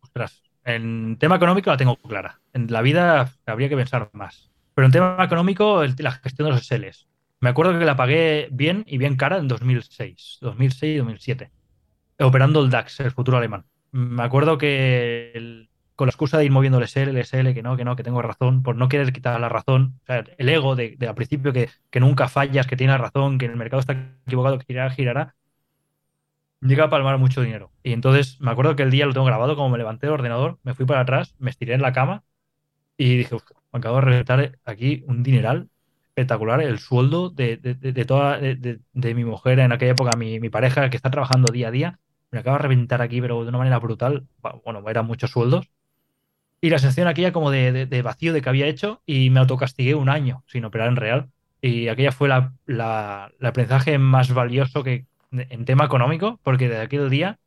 [0.00, 2.40] Ostras, en tema económico la tengo clara.
[2.52, 4.50] En la vida habría que pensar más.
[4.74, 7.06] Pero en tema económico, la gestión de los SLs.
[7.38, 11.52] Me acuerdo que la pagué bien y bien cara en 2006, 2006 2007,
[12.18, 16.78] operando el DAX, el futuro alemán me acuerdo que con la excusa de ir moviendo
[16.78, 19.40] el SL, el SL, que no, que no, que tengo razón, por no querer quitar
[19.40, 23.56] la razón, el ego de, al principio que, nunca fallas, que tiene razón, que el
[23.56, 23.92] mercado está
[24.26, 25.34] equivocado, que girará, girará,
[26.60, 27.72] llega a palmar mucho dinero.
[27.82, 30.58] Y entonces me acuerdo que el día lo tengo grabado, como me levanté del ordenador,
[30.62, 32.24] me fui para atrás, me estiré en la cama
[32.98, 33.34] y dije,
[33.72, 35.70] me acabo de reventar aquí un dineral
[36.08, 37.56] espectacular, el sueldo de,
[38.06, 42.00] toda de, mi mujer en aquella época, mi pareja que está trabajando día a día
[42.36, 44.26] me acaba de reventar aquí, pero de una manera brutal.
[44.62, 45.70] Bueno, eran muchos sueldos.
[46.60, 50.10] Y la sensación aquella como de, vacío de que había hecho y me autocastigué un
[50.10, 51.30] año sin operar en real.
[51.62, 57.08] Y aquella fue la, el aprendizaje más valioso que en tema económico, porque desde aquel
[57.08, 57.38] día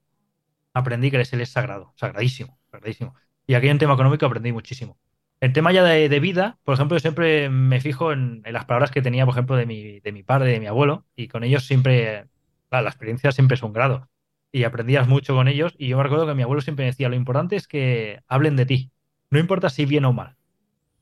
[0.73, 3.13] aprendí que el SL es sagrado, sagradísimo, sagradísimo.
[3.45, 4.97] Y aquí en tema económico aprendí muchísimo.
[5.39, 9.03] En tema ya de, vida, por ejemplo, yo siempre me fijo en, las palabras que
[9.03, 12.25] tenía, por ejemplo, de mi, de mi padre, de mi abuelo, y con ellos siempre,
[12.71, 14.09] la experiencia siempre es un grado
[14.51, 15.75] y aprendías mucho con ellos.
[15.77, 18.65] Y yo me recuerdo que mi abuelo siempre decía, lo importante es que hablen de
[18.65, 18.91] ti.
[19.29, 20.35] No importa si bien o mal,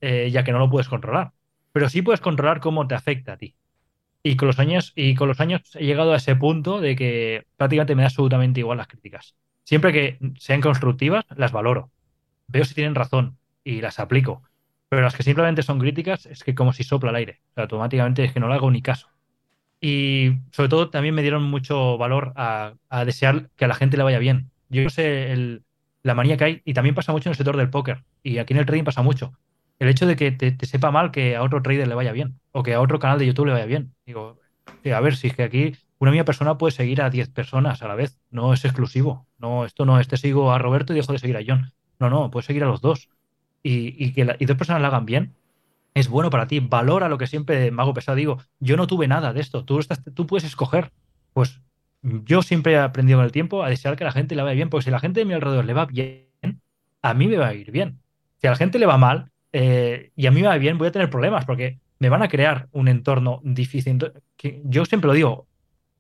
[0.01, 1.31] eh, ya que no lo puedes controlar.
[1.71, 3.55] Pero sí puedes controlar cómo te afecta a ti.
[4.23, 7.45] Y con los años, y con los años he llegado a ese punto de que
[7.55, 9.35] prácticamente me da absolutamente igual las críticas.
[9.63, 11.91] Siempre que sean constructivas, las valoro.
[12.47, 14.43] Veo si tienen razón y las aplico.
[14.89, 17.41] Pero las que simplemente son críticas es que como si sopla el aire.
[17.55, 19.09] automáticamente es que no le hago ni caso.
[19.79, 22.73] Y sobre todo también me dieron mucho valor a,
[23.05, 24.49] desear que a la gente le vaya bien.
[24.69, 25.61] Yo no sé
[26.03, 28.53] la manía que hay, y también pasa mucho en el sector del póker, y aquí
[28.53, 29.33] en el trading pasa mucho.
[29.77, 32.63] El hecho de que te, sepa mal que a otro trader le vaya bien, o
[32.63, 33.93] que a otro canal de YouTube le vaya bien.
[34.05, 34.39] Digo,
[34.93, 37.87] a ver, si es que aquí una misma persona puede seguir a 10 personas a
[37.87, 39.27] la vez, no es exclusivo.
[39.37, 41.73] No, esto no, este sigo a Roberto y dejo de seguir a John.
[41.99, 43.09] No, no, puedes seguir a los dos.
[43.63, 45.35] Y, que y dos personas le hagan bien,
[45.99, 48.15] es bueno para ti, valora lo que siempre me hago pesado.
[48.15, 49.79] Digo, yo no tuve nada de esto, tú,
[50.13, 50.91] tú puedes escoger.
[51.33, 51.59] Pues
[52.01, 54.69] yo siempre he aprendido con el tiempo a desear que la gente le vaya bien,
[54.69, 56.27] porque si la gente de mi alrededor le va bien,
[57.01, 57.99] a mí me va a ir bien.
[58.39, 60.87] Si a la gente le va mal eh, y a mí me va bien, voy
[60.87, 63.97] a tener problemas, porque me van a crear un entorno difícil.
[64.35, 65.47] Que yo siempre lo digo,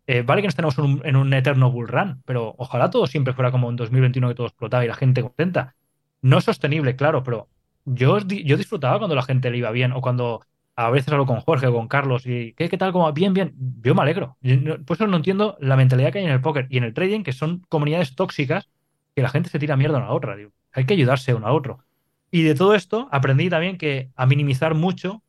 [0.05, 3.51] eh, vale que no estemos en un, eterno bull run, pero ojalá todo siempre fuera
[3.51, 5.75] como en 2021 que todo explotaba y la gente contenta.
[6.21, 7.49] No es sostenible, claro, pero
[7.87, 10.41] yo, yo disfrutaba cuando la gente le iba bien o cuando
[10.75, 12.91] a veces hablo con Jorge o con Carlos y ¿qué, qué tal?
[12.91, 13.53] Como, bien, bien.
[13.81, 14.37] Yo me alegro.
[14.85, 17.23] por eso no entiendo la mentalidad que hay en el póker y en el trading,
[17.23, 18.69] que son comunidades tóxicas
[19.15, 20.37] que la gente se tira mierda una a otra.
[20.73, 21.83] hay que ayudarse uno a otro.
[22.29, 25.23] Y de todo esto aprendí también que a minimizar mucho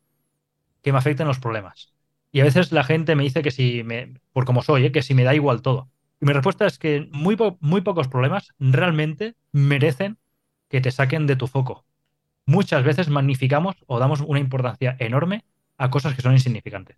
[0.83, 1.93] que me afecten los problemas.
[2.31, 4.91] Y a veces la gente me dice que si me, por como soy, ¿eh?
[4.91, 5.89] que si me da igual todo.
[6.21, 10.17] Y mi respuesta es que muy, muy pocos problemas realmente merecen
[10.69, 11.85] que te saquen de tu foco.
[12.49, 15.45] Muchas veces magnificamos o damos una importancia enorme
[15.77, 16.97] a cosas que son insignificantes.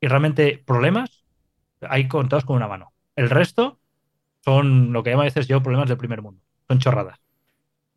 [0.00, 1.22] Y realmente problemas
[1.80, 2.92] hay contados con una mano.
[3.14, 3.78] El resto
[4.44, 6.42] son lo que llamo a veces yo problemas del primer mundo.
[6.66, 7.20] Son chorradas.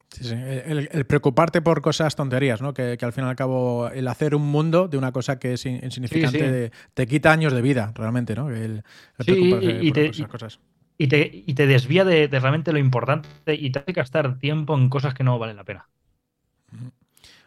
[0.10, 0.36] Sí, sí.
[0.36, 2.76] El, preocuparte por cosas tonterías, ¿no?
[2.76, 5.66] Que, al fin y al cabo el hacer un mundo de una cosa que es
[5.66, 8.52] insignificante te quita años de vida, realmente, ¿no?
[8.52, 8.84] El,
[9.26, 10.60] y, te, cosas.
[11.00, 15.24] Y, te, desvía de, realmente lo importante y te hace gastar tiempo en cosas que
[15.24, 15.88] no valen la pena.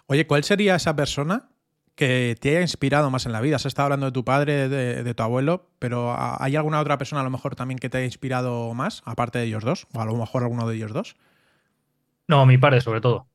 [0.06, 1.48] Oye, ¿cuál sería esa persona
[1.94, 3.56] que te haya inspirado más en la vida?
[3.56, 7.22] Has estado hablando de tu padre, de, de, tu abuelo, pero ¿hay alguna otra persona
[7.22, 9.86] a lo mejor también que te haya inspirado más, aparte de ellos dos?
[9.92, 11.16] O a lo mejor alguno de ellos dos.
[12.28, 13.28] No, mi padre sobre todo.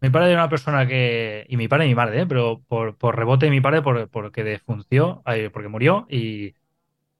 [0.00, 1.46] Mi padre era una persona que.
[1.48, 2.26] Y mi padre y mi madre, ¿eh?
[2.26, 5.22] pero por, rebote de mi padre por, porque defunció,
[5.52, 6.06] porque murió.
[6.08, 6.54] Y,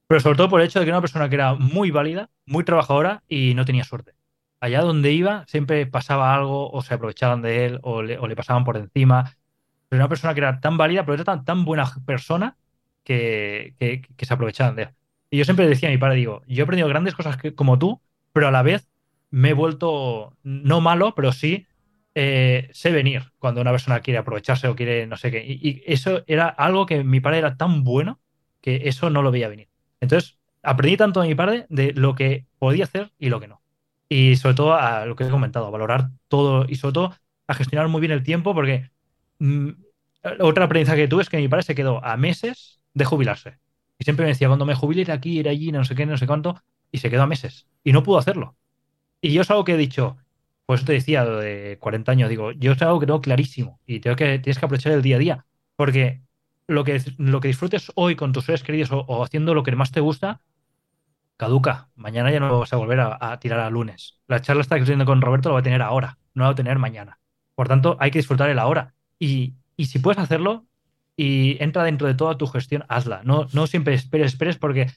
[0.07, 2.31] pero sobre todo por el hecho de que era una persona que era muy válida,
[2.47, 4.16] muy trabajadora y no tenía suerte.
[4.67, 8.77] Allá donde iba, siempre pasaba algo, o se aprovechaban de él, o le, pasaban por
[8.77, 9.37] encima.
[9.89, 12.57] Pero una persona que era tan válida, pero era tan, buena persona
[13.05, 13.75] que,
[14.19, 14.89] se aprovechaban de él.
[15.31, 18.01] Y yo siempre decía a mi padre, digo, yo he aprendido grandes cosas como tú,
[18.33, 18.89] pero a la vez
[19.31, 21.69] me he vuelto no malo, pero sí
[22.17, 25.45] eh, sé venir cuando una persona quiere aprovecharse o quiere no sé qué.
[25.47, 28.19] Y, eso era algo que mi padre era tan bueno
[28.61, 29.69] que eso no lo veía venir.
[30.01, 33.63] Entonces, aprendí tanto de mi padre de lo que podía hacer y lo que no.
[34.09, 37.15] Y sobre todo a lo que he comentado, a valorar todo y sobre todo
[37.49, 38.91] a gestionar muy bien el tiempo, porque
[39.39, 39.71] mm,
[40.41, 43.59] otra aprendizaje que tuve es que mi padre se quedó a meses de jubilarse.
[43.99, 46.19] Y siempre me decía, cuando me jubile, ir aquí, ir allí, no sé qué, no
[46.19, 46.63] sé cuánto,
[46.93, 47.67] y se quedó a meses.
[47.83, 48.57] Y no pudo hacerlo.
[49.21, 50.19] Y yo es algo que he dicho,
[50.67, 54.17] pues te decía de 40 años, digo, yo es algo que tengo clarísimo y tengo
[54.17, 55.47] que, tienes que aprovechar el día a día,
[55.77, 56.23] porque
[56.67, 59.93] lo que, lo que disfrutes hoy con tus seres queridos o, haciendo lo que más
[59.93, 60.41] te gusta,
[61.37, 61.89] caduca.
[61.95, 64.19] Mañana ya no vas a volver a, tirar a lunes.
[64.27, 66.57] La charla está teniendo con Roberto lo va a tener ahora, no la va a
[66.57, 67.19] tener mañana.
[67.55, 68.95] Por tanto, hay que disfrutar el ahora.
[69.19, 70.67] Y, y si puedes hacerlo
[71.17, 73.23] y entra dentro de toda tu gestión, hazla.
[73.25, 74.91] No, no siempre esperes, esperes porque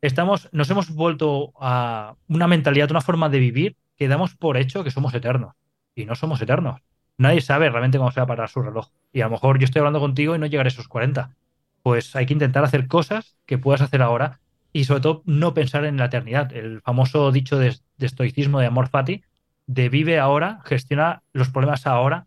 [0.00, 4.84] estamos, nos hemos vuelto a una mentalidad, una forma de vivir que damos por hecho
[4.84, 5.54] que somos eternos.
[5.94, 6.80] Y no somos eternos.
[7.16, 8.88] Nadie sabe realmente cómo se va a parar su reloj.
[9.12, 11.36] Y a lo mejor yo estoy hablando contigo y no llegaré a esos 40.
[11.82, 14.40] Pues hay que intentar hacer cosas que puedas hacer ahora
[14.74, 16.52] y sobre todo no pensar en la eternidad.
[16.52, 19.22] El famoso dicho de, estoicismo de Amor Fati,
[19.68, 22.26] de vive ahora, gestiona los problemas ahora,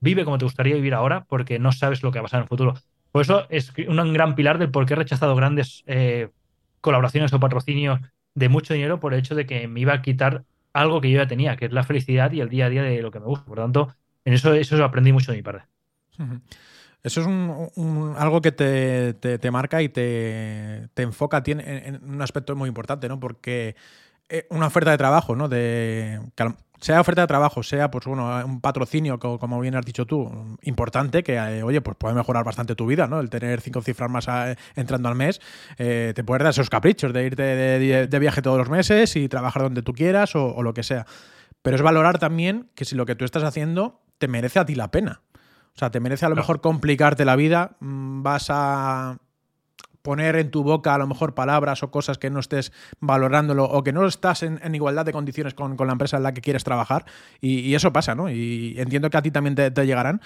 [0.00, 2.44] vive como te gustaría vivir ahora porque no sabes lo que va a pasar en
[2.44, 2.74] el futuro.
[3.12, 6.30] Por eso es un gran pilar del por qué he rechazado grandes eh,
[6.80, 8.00] colaboraciones o patrocinios
[8.34, 11.18] de mucho dinero por el hecho de que me iba a quitar algo que yo
[11.18, 13.26] ya tenía, que es la felicidad y el día a día de lo que me
[13.26, 13.44] gusta.
[13.44, 13.94] Por lo tanto,
[14.24, 15.64] en eso, eso aprendí mucho de mi padre.
[17.02, 22.68] Eso es un, algo que te, marca y te, enfoca tiene, en, un aspecto muy
[22.68, 23.18] importante, ¿no?
[23.18, 23.74] Porque
[24.28, 25.48] eh, una oferta de trabajo, ¿no?
[25.48, 26.20] De,
[26.80, 31.24] sea oferta de trabajo, sea pues bueno, un patrocinio, como, bien has dicho tú, importante,
[31.24, 33.18] que eh, oye, pues puede mejorar bastante tu vida, ¿no?
[33.18, 35.40] El tener cinco cifras más eh, entrando al mes,
[35.76, 39.82] te puede dar esos caprichos de irte de, viaje todos los meses y trabajar donde
[39.82, 41.04] tú quieras o, lo que sea.
[41.62, 44.76] Pero es valorar también que si lo que tú estás haciendo te merece a ti
[44.76, 45.20] la pena.
[45.74, 49.18] O sea, te merece a lo mejor complicarte la vida, mm, vas a
[50.02, 53.82] poner en tu boca a lo mejor palabras o cosas que no estés valorándolo o
[53.82, 57.06] que no estás en, igualdad de condiciones con, la empresa en la que quieres trabajar.
[57.40, 58.28] Y, eso pasa, ¿no?
[58.28, 60.20] Y entiendo que a ti también te, llegarán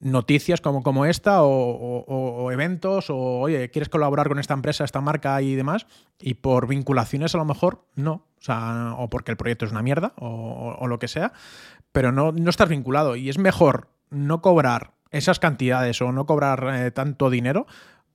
[0.00, 5.40] noticias como, como esta o, eventos o, oye, ¿quieres colaborar con esta empresa, esta marca
[5.42, 5.86] y demás?
[6.18, 9.82] Y por vinculaciones a lo mejor no, o sea, o porque el proyecto es una
[9.82, 11.32] mierda o, lo que sea,
[11.92, 16.68] pero no, no estás vinculado y es mejor no cobrar esas cantidades o no cobrar
[16.74, 17.66] eh, tanto dinero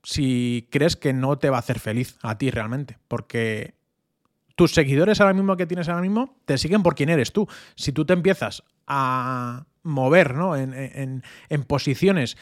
[0.04, 2.98] si crees que no te va a hacer feliz a ti realmente.
[3.08, 3.74] Porque
[4.56, 7.48] tus seguidores ahora mismo que tienes ahora mismo te siguen por quién eres tú.
[7.76, 10.56] Si tú te empiezas a mover ¿no?
[10.56, 11.24] en,
[11.68, 12.38] posiciones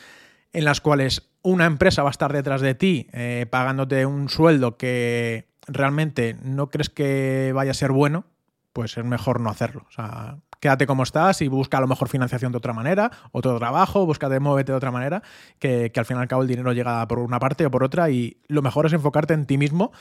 [0.53, 4.77] en las cuales una empresa va a estar detrás de ti eh, pagándote un sueldo
[4.77, 8.25] que realmente no crees que vaya a ser bueno,
[8.73, 9.85] pues es mejor no hacerlo.
[9.87, 13.57] O sea, quédate como estás y busca a lo mejor financiación de otra manera, otro
[13.57, 15.21] trabajo, búscate, muévete de otra manera,
[15.59, 18.09] que, al fin y al cabo el dinero llega por una parte o por otra
[18.09, 19.91] y lo mejor es enfocarte en ti mismo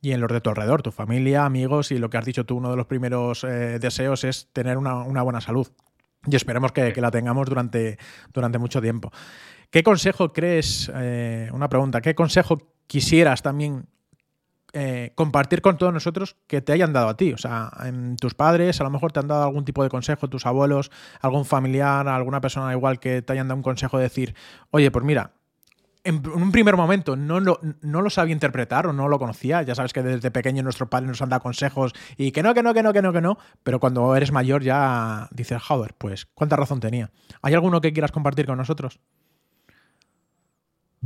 [0.00, 2.56] y en los de tu alrededor, tu familia, amigos y lo que has dicho tú,
[2.56, 5.68] uno de los primeros eh, deseos es tener una, buena salud.
[6.26, 7.98] Y esperemos que, la tengamos durante,
[8.32, 9.12] durante mucho tiempo.
[9.70, 13.86] ¿Qué consejo crees, eh, una pregunta, qué consejo quisieras también
[14.78, 17.32] eh, compartir con todos nosotros que te hayan dado a ti.
[17.32, 17.70] O sea,
[18.20, 20.90] tus padres a lo mejor te han dado algún tipo de consejo, tus abuelos,
[21.22, 24.34] algún familiar, alguna persona igual que te hayan dado un consejo de decir,
[24.72, 25.32] oye, pues mira,
[26.04, 29.62] en un primer momento no lo, no lo sabía interpretar o no lo conocía.
[29.62, 32.62] Ya sabes que desde pequeño nuestros padres nos han dado consejos y que no, que
[32.62, 33.38] no, que no, que no, que no.
[33.62, 37.10] Pero cuando eres mayor ya dices, joder, pues cuánta razón tenía.
[37.40, 39.00] ¿Hay alguno que quieras compartir con nosotros?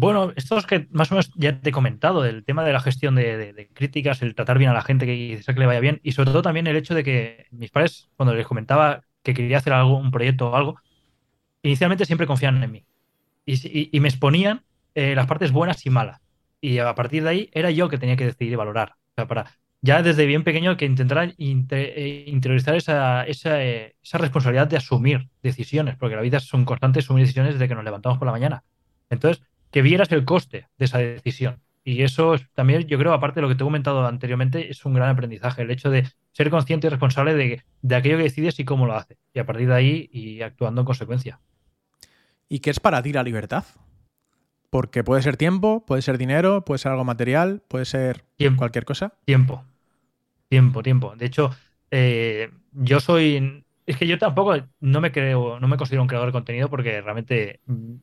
[0.01, 2.81] Bueno, esto es que más o menos ya te he comentado, del tema de la
[2.81, 6.12] gestión de, críticas, el tratar bien a la gente que, que le vaya bien y
[6.12, 9.74] sobre todo también el hecho de que mis padres, cuando les comentaba que quería hacer
[9.74, 10.77] algo, un proyecto o algo,
[11.62, 12.86] inicialmente siempre confiaban en mí
[13.44, 14.62] y me exponían
[14.94, 16.20] eh, las partes buenas y malas.
[16.60, 18.97] Y a partir de ahí era yo que tenía que decidir y valorar.
[19.12, 19.47] O sea, para
[19.82, 25.28] ya desde bien pequeño que intentara eh, interiorizar esa, esa, eh, esa, responsabilidad de asumir
[25.43, 28.62] decisiones, porque la vida son constantes asumir decisiones desde que nos levantamos por la mañana.
[29.09, 31.60] Entonces, que vieras el coste de esa decisión.
[31.82, 34.94] Y eso también, yo creo, aparte de lo que te he comentado anteriormente, es un
[34.94, 38.64] gran aprendizaje, el hecho de ser consciente y responsable de, de aquello que decides y
[38.64, 39.18] cómo lo haces.
[39.32, 41.40] Y a partir de ahí, y actuando en consecuencia.
[42.48, 43.64] ¿Y qué es para ti la libertad?
[44.70, 48.24] Porque puede ser tiempo, puede ser dinero, puede ser algo material, puede ser
[48.56, 49.14] cualquier cosa.
[49.24, 49.64] Tiempo.
[50.48, 51.14] Tiempo, tiempo.
[51.16, 51.51] De hecho,
[51.90, 53.64] eh, yo soy.
[53.91, 57.01] Es que yo tampoco no me creo, no me considero un creador de contenido porque
[57.01, 57.59] realmente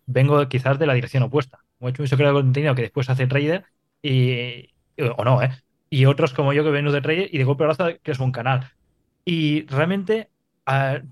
[0.05, 1.59] vengo quizás de la dirección opuesta.
[1.79, 3.63] Hecho mucho creador de contenido que después hace trader
[4.01, 4.73] y.
[5.15, 5.51] o no, ¿eh?
[5.89, 8.33] Y otros como yo que vengo de trader y de golpe de que es un
[8.33, 8.69] canal.
[9.23, 10.29] Y realmente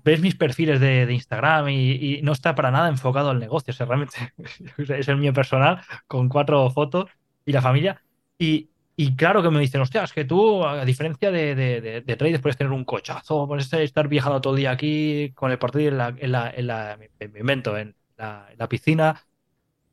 [0.04, 3.72] ves mis perfiles de, Instagram y, no está para nada enfocado al negocio.
[3.72, 4.34] O sea, realmente
[4.76, 7.10] es el mío personal con cuatro fotos
[7.46, 8.02] y la familia.
[8.38, 8.68] Y,
[9.16, 12.56] claro que me dicen, hostia, es que tú, a diferencia de, de, de, traders, puedes
[12.56, 16.14] tener un cochazo, puedes estar viajando todo el día aquí con el partido en la,
[16.16, 19.22] en la, en la en mi invento, en la, en la, piscina.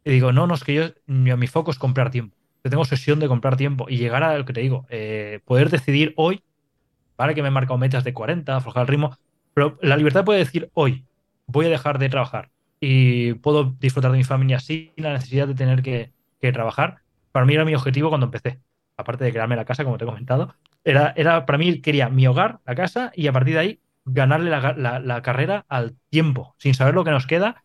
[0.05, 2.37] Y digo, no, no, es que yo, mi, foco es comprar tiempo.
[2.63, 5.69] Yo tengo obsesión de comprar tiempo y llegar a lo que te digo, eh, poder
[5.69, 6.41] decidir hoy,
[7.17, 9.17] vale que me he marcado metas de 40, aflojar el ritmo,
[9.53, 11.05] pero la libertad puede decir hoy,
[11.45, 15.55] voy a dejar de trabajar y puedo disfrutar de mi familia sin la necesidad de
[15.55, 16.11] tener que,
[16.51, 16.97] trabajar.
[17.31, 18.59] Para mí era mi objetivo cuando empecé,
[18.97, 20.55] aparte de crearme la casa, como te he comentado.
[20.83, 24.49] Era, era para mí quería mi hogar, la casa, y a partir de ahí ganarle
[24.49, 27.63] la, carrera al tiempo, sin saber lo que nos queda,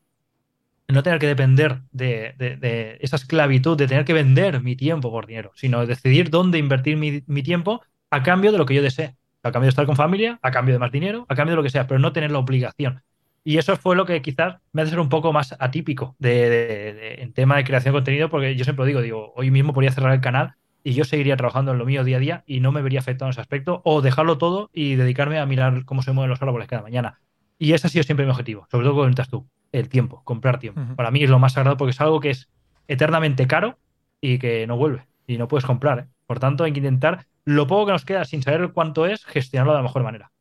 [0.86, 5.52] no tener que depender de, esa esclavitud, de tener que vender mi tiempo por dinero,
[5.54, 9.52] sino decidir dónde invertir mi, mi tiempo a cambio de lo que yo desee a
[9.52, 11.70] cambio de estar con familia, a cambio de más dinero, a cambio de lo que
[11.70, 13.02] sea, pero no tener la obligación.
[13.44, 17.32] Y eso fue lo que quizás me hace ser un poco más atípico de, en
[17.32, 20.12] tema de creación de contenido, porque yo siempre lo digo, digo, hoy mismo podría cerrar
[20.12, 20.54] el canal
[20.88, 23.26] y yo seguiría trabajando en lo mío día a día y no me vería afectado
[23.28, 26.66] en ese aspecto, o dejarlo todo y dedicarme a mirar cómo se mueven los árboles
[26.66, 27.20] cada mañana.
[27.58, 30.80] Y ese ha sido siempre mi objetivo, sobre todo como tú, el tiempo, comprar tiempo.
[30.96, 32.48] Para mí es lo más sagrado porque es algo que es
[32.86, 33.76] eternamente caro
[34.22, 35.98] y que no vuelve y no puedes comprar.
[35.98, 36.06] ¿eh?
[36.26, 39.72] Por tanto, hay que intentar lo poco que nos queda sin saber cuánto es, gestionarlo
[39.72, 40.32] de la mejor manera.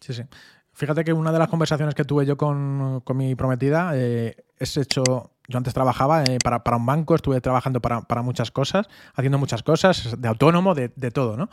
[0.00, 0.24] Sí, sí.
[0.72, 5.30] Fíjate que una de las conversaciones que tuve yo con, mi prometida eh, es hecho.
[5.48, 10.20] Yo antes trabajaba eh, para, un banco, estuve trabajando para, muchas cosas, haciendo muchas cosas,
[10.20, 11.48] de autónomo, de, todo, ¿no?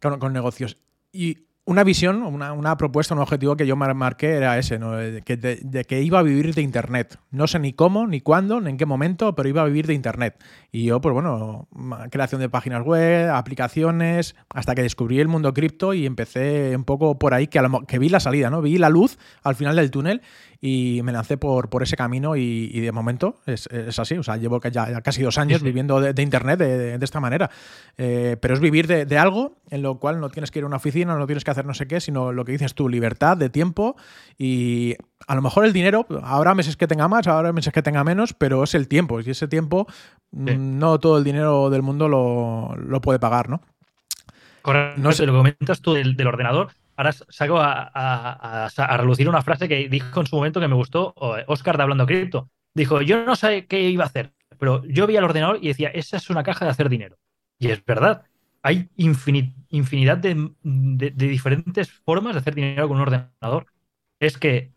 [0.00, 0.76] Con negocios.
[1.12, 4.96] Y una visión, una, una, propuesta, un objetivo que yo marqué era ese, ¿no?
[4.96, 7.18] de, que, de, que iba a vivir de Internet.
[7.30, 9.92] No sé ni cómo, ni cuándo, ni en qué momento, pero iba a vivir de
[9.92, 10.42] Internet.
[10.72, 11.68] Y yo, pues bueno,
[12.10, 17.18] creación de páginas web, aplicaciones, hasta que descubrí el mundo cripto y empecé un poco
[17.18, 18.62] por ahí, que, que vi la salida, ¿no?
[18.62, 20.22] Vi la luz al final del túnel
[20.60, 23.68] y me lancé por, por ese camino y, de momento es,
[23.98, 24.16] así.
[24.18, 27.50] O sea, llevo ya, casi dos años viviendo de, Internet de, esta manera.
[27.96, 30.76] Eh, pero es vivir de, algo en lo cual no tienes que ir a una
[30.76, 33.50] oficina, no tienes que hacer no sé qué, sino lo que dices tú, libertad de
[33.50, 33.96] tiempo
[34.36, 38.04] y a lo mejor el dinero, habrá meses que tenga más, habrá meses que tenga
[38.04, 39.20] menos, pero es el tiempo.
[39.20, 39.86] Y ese tiempo
[40.32, 43.60] mm, no todo el dinero del mundo lo, puede pagar, ¿no?
[44.62, 45.00] Correcto.
[45.00, 45.26] No sé.
[45.26, 48.68] Lo que comentas tú del ordenador, ahora saco a,
[48.98, 51.14] relucir una frase que dijo en su momento que me gustó
[51.46, 52.50] Oscar de Hablando Cripto.
[52.74, 55.88] Dijo, yo no sé qué iba a hacer, pero yo vi al ordenador y decía,
[55.88, 57.16] esa es una caja de hacer dinero.
[57.58, 58.22] Y es verdad,
[58.68, 60.52] hay infinidad de,
[61.14, 63.66] diferentes formas de hacer dinero con un ordenador.
[64.20, 64.72] Es que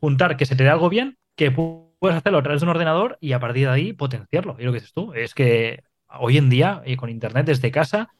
[0.00, 3.18] juntar que se te dé algo bien, que puedes hacerlo a través de un ordenador
[3.20, 4.56] y a partir de ahí potenciarlo.
[4.60, 5.82] Y lo que dices tú, es que
[6.20, 8.14] hoy en día, y con internet desde casa,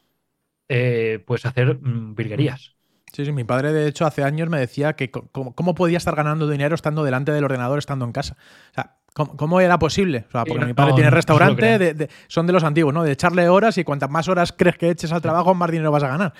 [0.67, 2.75] eh, puedes hacer mm, virguerías.
[3.13, 6.49] Sí, sí, mi padre de hecho hace años me decía que cómo, podía estar ganando
[6.49, 8.35] dinero estando delante del ordenador, estando en casa.
[8.71, 10.25] O sea, ¿cómo, era posible?
[10.27, 13.03] O sea, porque mi padre tiene restaurante, son de los antiguos, ¿no?
[13.03, 16.03] De echarle horas y cuantas más horas crees que eches al trabajo, más dinero vas
[16.03, 16.33] a ganar.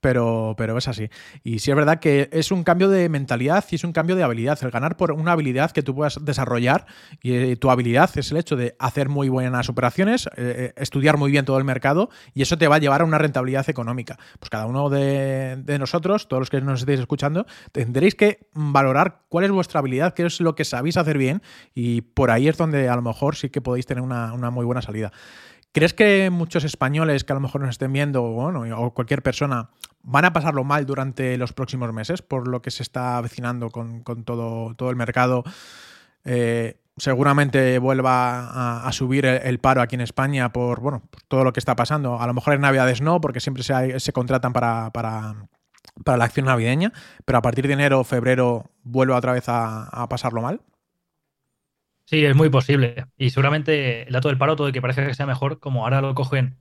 [0.00, 1.08] Pero, pero es así.
[1.42, 4.22] Y sí es verdad que es un cambio de mentalidad y es un cambio de
[4.22, 4.58] habilidad.
[4.62, 6.86] El ganar por una habilidad que tú puedas desarrollar
[7.22, 11.16] y eh, tu habilidad es el hecho de hacer muy buenas operaciones, eh, eh, estudiar
[11.16, 14.18] muy bien todo el mercado y eso te va a llevar a una rentabilidad económica.
[14.38, 19.44] Pues cada uno de, nosotros, todos los que nos estéis escuchando, tendréis que valorar cuál
[19.44, 21.42] es vuestra habilidad, qué es lo que sabéis hacer bien
[21.74, 24.64] y por ahí es donde a lo mejor sí que podéis tener una, una muy
[24.64, 25.12] buena salida.
[25.72, 29.70] ¿Crees que muchos españoles que a lo mejor nos estén viendo o cualquier persona
[30.02, 34.02] van a pasarlo mal durante los próximos meses por lo que se está avecinando con,
[34.24, 35.44] todo, el mercado?
[36.24, 41.60] Eh, seguramente vuelva a, subir el, paro aquí en España por, bueno, todo lo que
[41.60, 42.20] está pasando.
[42.20, 44.90] A lo mejor en Navidades no, porque siempre se, contratan para,
[46.04, 46.92] la acción navideña,
[47.24, 50.60] pero a partir de enero o febrero vuelve otra vez a pasarlo mal.
[52.10, 53.06] Sí, es muy posible.
[53.16, 56.00] Y seguramente el dato del paro, todo y que parece que sea mejor, como ahora
[56.00, 56.56] lo cogen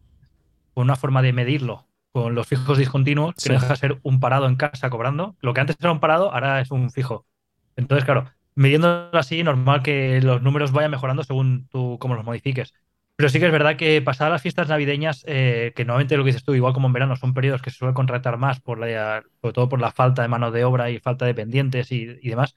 [0.76, 4.48] con una forma de medirlo con los fijos discontinuos, que deja de ser un parado
[4.48, 5.36] en casa cobrando.
[5.42, 7.26] Lo que antes era un parado, ahora es un fijo.
[7.76, 12.74] Entonces, claro, midiéndolo así, normal que los números vayan mejorando según tú cómo los modifiques.
[13.16, 16.30] Pero sí que es verdad que pasadas las fiestas navideñas, eh, que normalmente lo que
[16.30, 19.24] dices tú, igual como en verano, son periodos que se suele contratar más, por la,
[19.42, 22.56] sobre todo por la falta de mano de obra y falta de pendientes y demás,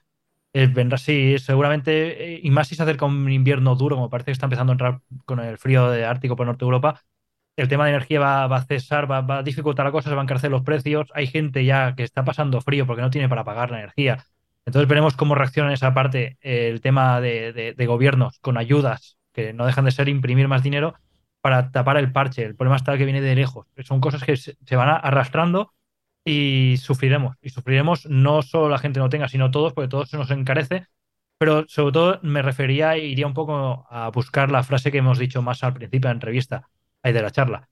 [0.55, 4.27] eh, vendrá, sí, seguramente, eh, y más si se acerca un invierno duro, como parece
[4.27, 7.01] que está empezando a entrar con el frío de Ártico por Norte de Europa,
[7.57, 10.25] el tema de energía va, a cesar, va, a dificultar la cosa, se van a
[10.25, 11.11] encarecer los precios.
[11.15, 14.25] Hay gente ya que está pasando frío porque no tiene para pagar la energía.
[14.65, 19.67] Entonces veremos cómo reacciona en esa parte el tema de, gobiernos con ayudas que no
[19.67, 20.95] dejan de ser imprimir más dinero
[21.41, 22.45] para tapar el parche.
[22.45, 23.67] El problema está que viene de lejos.
[23.85, 25.73] Son cosas que se van arrastrando
[26.25, 27.37] y sufriremos.
[27.43, 30.87] Y sufriremos no solo la gente no tenga, sino todos, porque todo se nos encarece.
[31.39, 35.43] Pero sobre todo me refería, iría un poco a buscar la frase que hemos dicho
[35.43, 36.69] más al principio de la entrevista,
[37.03, 37.69] ahí de la charla.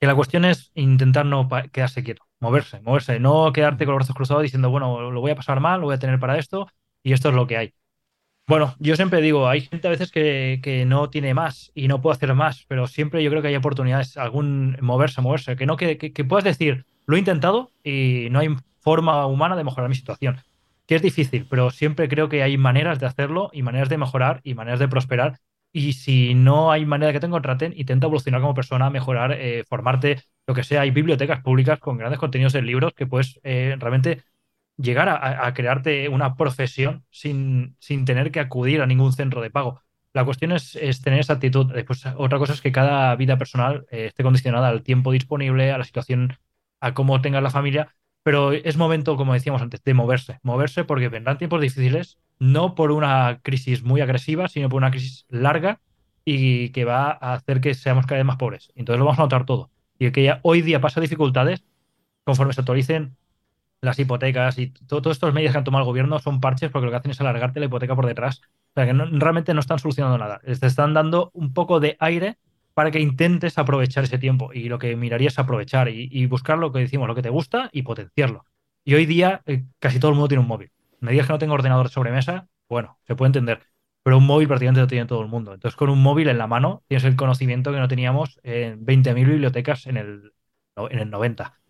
[0.00, 4.16] Que la cuestión es intentar no quedarse quieto, moverse, moverse, no quedarte con los brazos
[4.16, 6.68] cruzados diciendo, bueno, lo voy a pasar mal, lo voy a tener para esto
[7.02, 7.74] y esto es lo que hay.
[8.48, 12.02] Bueno, yo siempre digo, hay gente a veces que, que, no tiene más y no
[12.02, 15.76] puede hacer más, pero siempre yo creo que hay oportunidades, algún moverse, moverse, que no
[15.76, 18.48] que, que puedas decir, lo he intentado y no hay
[18.80, 20.40] forma humana de mejorar mi situación.
[20.86, 24.40] Que es difícil, pero siempre creo que hay maneras de hacerlo y maneras de mejorar
[24.42, 25.38] y maneras de prosperar.
[25.72, 30.22] Y si no hay manera que te contraten, intenta evolucionar como persona, mejorar, eh, formarte,
[30.46, 30.82] lo que sea.
[30.82, 34.22] Hay bibliotecas públicas con grandes contenidos en libros que puedes eh, realmente
[34.76, 39.80] llegar a, crearte una profesión sin, sin tener que acudir a ningún centro de pago.
[40.12, 40.72] La cuestión es,
[41.02, 41.72] tener esa actitud.
[41.72, 45.78] Después, otra cosa es que cada vida personal eh, esté condicionada al tiempo disponible, a
[45.78, 46.36] la situación
[46.80, 51.08] a cómo tenga la familia, pero es momento, como decíamos antes, de moverse, moverse porque
[51.08, 55.80] vendrán tiempos difíciles, no por una crisis muy agresiva, sino por una crisis larga
[56.24, 58.72] y que va a hacer que seamos cada vez más pobres.
[58.74, 59.70] Entonces lo vamos a notar todo.
[59.96, 61.62] Y que ya hoy día pasa dificultades,
[62.24, 63.16] conforme se actualicen
[63.80, 66.90] las hipotecas y todos estos medios que han tomado el gobierno son parches porque lo
[66.90, 68.40] que hacen es alargarte la hipoteca por detrás.
[68.40, 70.40] O sea que realmente no están solucionando nada.
[70.42, 72.38] Les están dando un poco de aire
[72.74, 74.52] para que intentes aprovechar ese tiempo.
[74.52, 77.70] Y lo que miraría es aprovechar y, buscar lo que decimos, lo que te gusta
[77.72, 78.46] y potenciarlo.
[78.84, 80.72] Y hoy día eh, casi todo el mundo tiene un móvil.
[81.02, 83.60] Me digas que no tengo ordenador de sobremesa, bueno, se puede entender.
[84.02, 85.54] Pero un móvil prácticamente lo tiene todo el mundo.
[85.54, 89.14] Entonces, con un móvil en la mano tienes el conocimiento que no teníamos en 20.000
[89.14, 90.32] bibliotecas en el,
[90.76, 91.60] en el 90.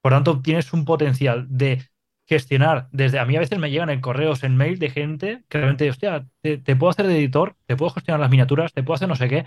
[0.00, 1.82] Por tanto, tienes un potencial de
[2.26, 5.58] gestionar desde a mí a veces me llegan en correos en mail de gente que
[5.58, 8.94] realmente hostia te, te, puedo hacer de editor te puedo gestionar las miniaturas te puedo
[8.94, 9.46] hacer no sé qué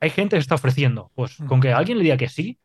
[0.00, 1.12] hay gente que está ofreciendo.
[1.14, 2.58] Pues con que alguien le diga que sí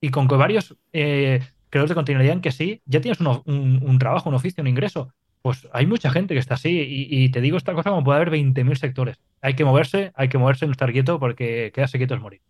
[0.00, 1.40] y con que varios eh,
[1.70, 5.12] creadores de contenido le digan que sí, ya tienes un, trabajo, un oficio, un ingreso.
[5.46, 8.32] Pues hay mucha gente que está así y, te digo esta cosa como puede haber
[8.32, 9.20] 20.000 sectores.
[9.40, 12.40] Hay que moverse, hay que moverse, no estar quieto porque quedarse quieto es morir.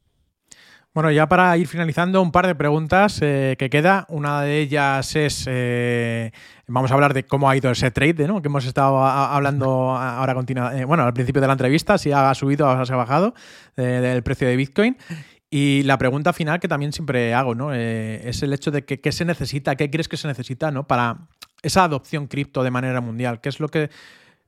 [0.94, 4.06] Bueno, ya para ir finalizando, un par de preguntas eh, que queda.
[4.08, 6.32] Una de ellas es, eh,
[6.68, 8.40] vamos a hablar de cómo ha ido ese trade, ¿no?
[8.40, 12.34] Que hemos estado hablando ahora continua, eh, bueno, al principio de la entrevista, si ha
[12.34, 13.34] subido o se ha bajado
[13.76, 14.96] del precio de Bitcoin.
[15.50, 17.74] Y la pregunta final que también siempre hago, ¿no?
[17.74, 20.86] es el hecho de que, qué se necesita, qué crees que se necesita, ¿no?
[20.86, 21.28] Para
[21.66, 23.40] esa adopción cripto de manera mundial.
[23.40, 23.90] ¿Qué es lo que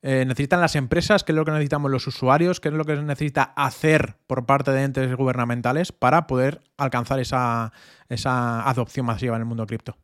[0.00, 2.94] eh, necesitan las empresas, qué es lo que necesitamos los usuarios, qué es lo que
[2.94, 7.72] se necesita hacer por parte de entes gubernamentales para poder alcanzar esa,
[8.08, 9.96] adopción masiva en el mundo cripto.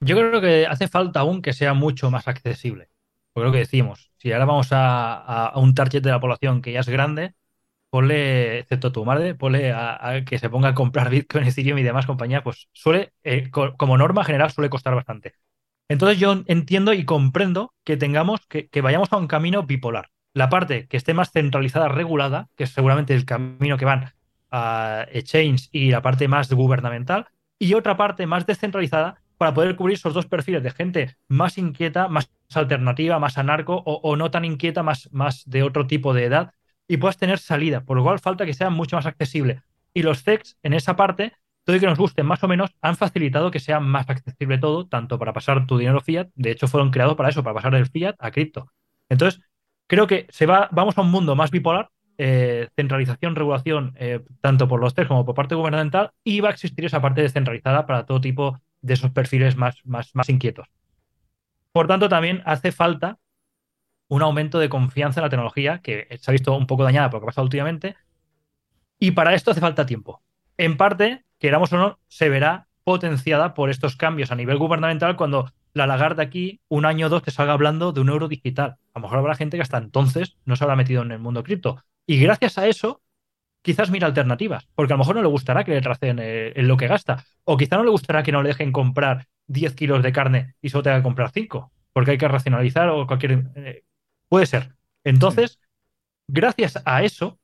[0.00, 2.88] Yo creo que hace falta aún que sea mucho más accesible.
[3.32, 6.80] Porque lo que decimos, si ahora vamos a, un target de la población que ya
[6.80, 7.34] es grande,
[7.90, 12.06] ponle, excepto tu madre, ponle a, que se ponga a comprar Bitcoin, Ethereum y demás
[12.06, 15.34] compañías, pues suele, eh, como norma general, suele costar bastante.
[15.88, 20.10] Entonces yo entiendo y comprendo que tengamos, que, vayamos a un camino bipolar.
[20.34, 24.12] La parte que esté más centralizada, regulada, que es seguramente el camino que van
[24.50, 27.26] a exchange y la parte más gubernamental,
[27.58, 32.08] y otra parte más descentralizada para poder cubrir esos dos perfiles de gente más inquieta,
[32.08, 35.10] más alternativa, más anarco o, no tan inquieta, más,
[35.46, 36.52] de otro tipo de edad
[36.86, 39.62] y puedas tener salida, por lo cual falta que sea mucho más accesible.
[39.94, 41.32] Y los CEX en esa parte,
[41.64, 44.86] todo y que nos gusten más o menos, han facilitado que sea más accesible todo,
[44.86, 47.86] tanto para pasar tu dinero fiat, de hecho fueron creados para eso, para pasar del
[47.86, 48.70] fiat a cripto.
[49.08, 49.40] Entonces,
[49.86, 54.68] creo que se va, vamos a un mundo más bipolar, eh, centralización, regulación, eh, tanto
[54.68, 58.06] por los CEX como por parte gubernamental, y va a existir esa parte descentralizada para
[58.06, 60.68] todo tipo de esos perfiles más, más, más inquietos.
[61.72, 63.18] Por tanto, también hace falta
[64.08, 67.20] un aumento de confianza en la tecnología, que se ha visto un poco dañada por
[67.20, 67.96] lo que ha pasado últimamente,
[68.98, 70.22] y para esto hace falta tiempo.
[70.56, 75.52] En parte, queramos o no, se verá potenciada por estos cambios a nivel gubernamental cuando
[75.74, 78.76] la Lagarde aquí, un año o dos, te salga hablando de un euro digital.
[78.92, 81.42] A lo mejor habrá gente que hasta entonces no se habrá metido en el mundo
[81.42, 81.82] cripto.
[82.06, 83.02] Y gracias a eso,
[83.62, 86.68] quizás mira alternativas, porque a lo mejor no le gustará que le tracen eh, en
[86.68, 90.02] lo que gasta, o quizá no le gustará que no le dejen comprar 10 kilos
[90.02, 93.44] de carne y solo tenga que comprar 5, porque hay que racionalizar o cualquier...
[93.56, 93.84] Eh,
[94.28, 94.74] Puede ser.
[95.04, 95.60] Entonces,
[96.28, 97.38] gracias a eso,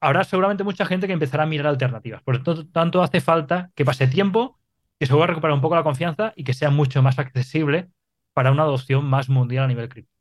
[0.00, 2.22] habrá seguramente mucha gente que empezará a mirar alternativas.
[2.22, 4.58] Por lo tanto, hace falta que pase tiempo,
[4.98, 7.90] que se vuelva a recuperar un poco la confianza y que sea mucho más accesible
[8.32, 10.17] para una adopción más mundial a nivel cripto.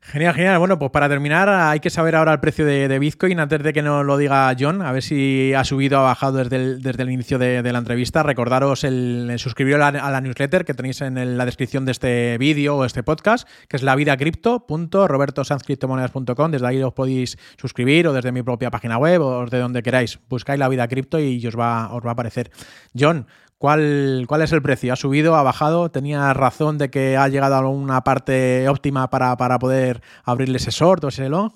[0.00, 0.58] Genial, genial.
[0.58, 3.82] Bueno, pues para terminar, hay que saber ahora el precio de, Bitcoin antes de que
[3.82, 7.02] nos lo diga John, a ver si ha subido o ha bajado desde el, desde
[7.02, 8.22] el inicio de, la entrevista.
[8.22, 12.84] Recordaros el, suscribiros a la, newsletter que tenéis en la descripción de este vídeo o
[12.84, 16.52] este podcast, que es lavidacripto.robertosanzcriptomonedas.com.
[16.52, 20.18] Desde ahí os podéis suscribir o desde mi propia página web o de donde queráis.
[20.30, 22.50] Buscáis la vida cripto y os va, os va a aparecer.
[22.98, 23.26] John,
[23.58, 24.92] ¿Cuál, ¿Cuál, es el precio?
[24.92, 25.34] ¿Ha subido?
[25.34, 25.90] ¿Ha bajado?
[25.90, 31.02] ¿Tenía razón de que ha llegado a una parte óptima para, poder abrirle ese short
[31.02, 31.50] o ese long?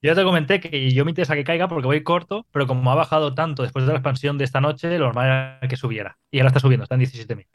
[0.00, 2.94] Yo te comenté que yo me interesa que caiga porque voy corto, pero como ha
[2.94, 6.18] bajado tanto después de la expansión de esta noche, lo normal era que subiera.
[6.30, 7.46] Y ahora está subiendo, está en 17.000.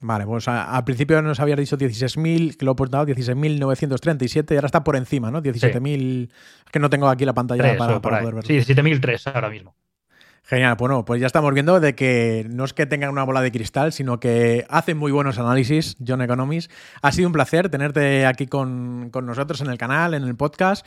[0.00, 4.66] Vale, pues al principio nos había dicho 16.000, que lo he apuntado, 16.937 y ahora
[4.66, 5.42] está por encima, ¿no?
[5.42, 6.30] 17.000.
[6.66, 8.42] Es que no tengo aquí la pantalla para, para poder verlo.
[8.42, 9.74] Sí, 17.003 ahora mismo.
[10.46, 13.50] Genial, bueno, pues ya estamos viendo de que no es que tengan una bola de
[13.50, 16.68] cristal, sino que hacen muy buenos análisis, John Economies.
[17.00, 20.84] Ha sido un placer tenerte aquí con, con nosotros en el canal, en el podcast.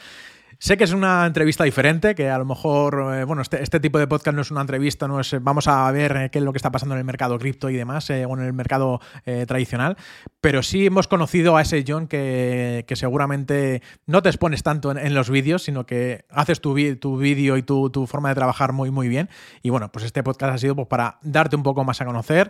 [0.60, 3.99] Sé que es una entrevista diferente, que a lo mejor, eh, bueno, este, este, tipo
[3.99, 6.52] de podcast no es una entrevista, no es vamos a ver eh, qué es lo
[6.52, 8.99] que está pasando en el mercado cripto y demás, eh, o en el mercado
[9.45, 9.98] tradicional,
[10.41, 15.30] pero sí hemos conocido a ese John que, seguramente no te expones tanto en, los
[15.30, 19.30] vídeos, sino que haces tu, tu vídeo y tu, forma de trabajar muy, muy bien.
[19.61, 22.49] Y bueno, pues este podcast ha sido pues, para darte un poco más a conocer,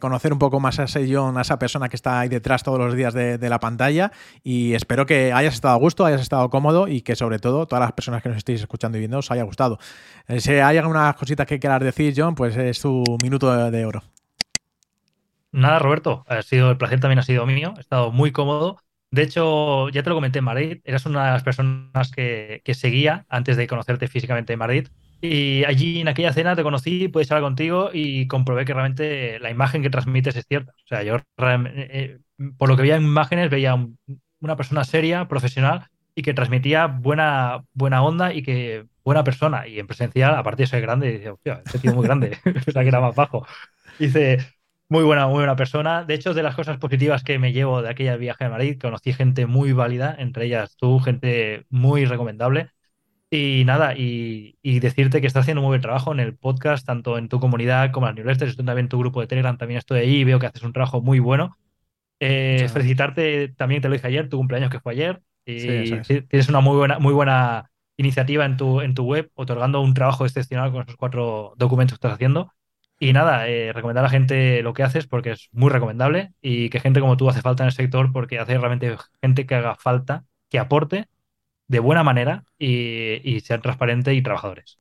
[0.00, 2.78] conocer un poco más a ese John, a esa persona que está ahí detrás todos
[2.78, 4.12] los días de, de la pantalla.
[4.42, 7.82] Y espero que hayas estado a gusto, hayas estado cómodo y que sobre todo todas
[7.82, 9.78] las personas que nos estéis escuchando y viendo os haya gustado.
[10.26, 14.02] Eh, si hay algunas cositas que quieras decir, John, pues es tu minuto de, oro.
[15.52, 18.78] Nada, Roberto, ha sido el placer también ha sido mío, he estado muy cómodo.
[19.12, 23.26] De hecho, ya te lo comenté en Madrid, eras una de las personas que, seguía
[23.28, 24.88] antes de conocerte físicamente en Madrid.
[25.20, 29.50] Y allí en aquella cena te conocí, pude hablar contigo y comprobé que realmente la
[29.50, 30.72] imagen que transmites es cierta.
[30.72, 32.18] O sea, yo eh, eh,
[32.58, 33.74] por lo que veía en imágenes veía
[34.40, 39.66] una persona seria, profesional y que transmitía buena, buena onda y que buena persona.
[39.66, 42.88] Y en presencial, aparte de ser grande, dice, hostia, este tío muy grande, pensaba que
[42.88, 43.46] era más bajo.
[43.98, 44.38] Dice,
[44.88, 46.04] muy buena, muy buena persona.
[46.04, 49.12] De hecho, de las cosas positivas que me llevo de aquella viaje a Madrid, conocí
[49.12, 52.70] gente muy válida, entre ellas tú, gente muy recomendable.
[53.30, 57.28] Y nada, y, decirte que estás haciendo muy buen trabajo en el podcast, tanto en
[57.28, 58.52] tu comunidad como en las newsletters.
[58.52, 60.72] Estoy también en tu grupo de Telegram, también estoy ahí y veo que haces un
[60.72, 61.58] trabajo muy bueno.
[62.20, 65.20] Eh, felicitarte, también te lo dije ayer, tu cumpleaños que fue ayer.
[65.46, 65.90] Y
[66.28, 70.24] tienes una muy buena, muy buena iniciativa en tu, en tu web, otorgando un trabajo
[70.24, 72.52] excepcional con esos cuatro documentos que estás haciendo.
[72.98, 76.70] Y nada, eh, recomendar a la gente lo que haces porque es muy recomendable y
[76.70, 79.74] que gente como tú hace falta en el sector porque hace realmente gente que haga
[79.74, 81.08] falta, que aporte
[81.68, 84.78] de buena manera y, y sean transparentes y trabajadores.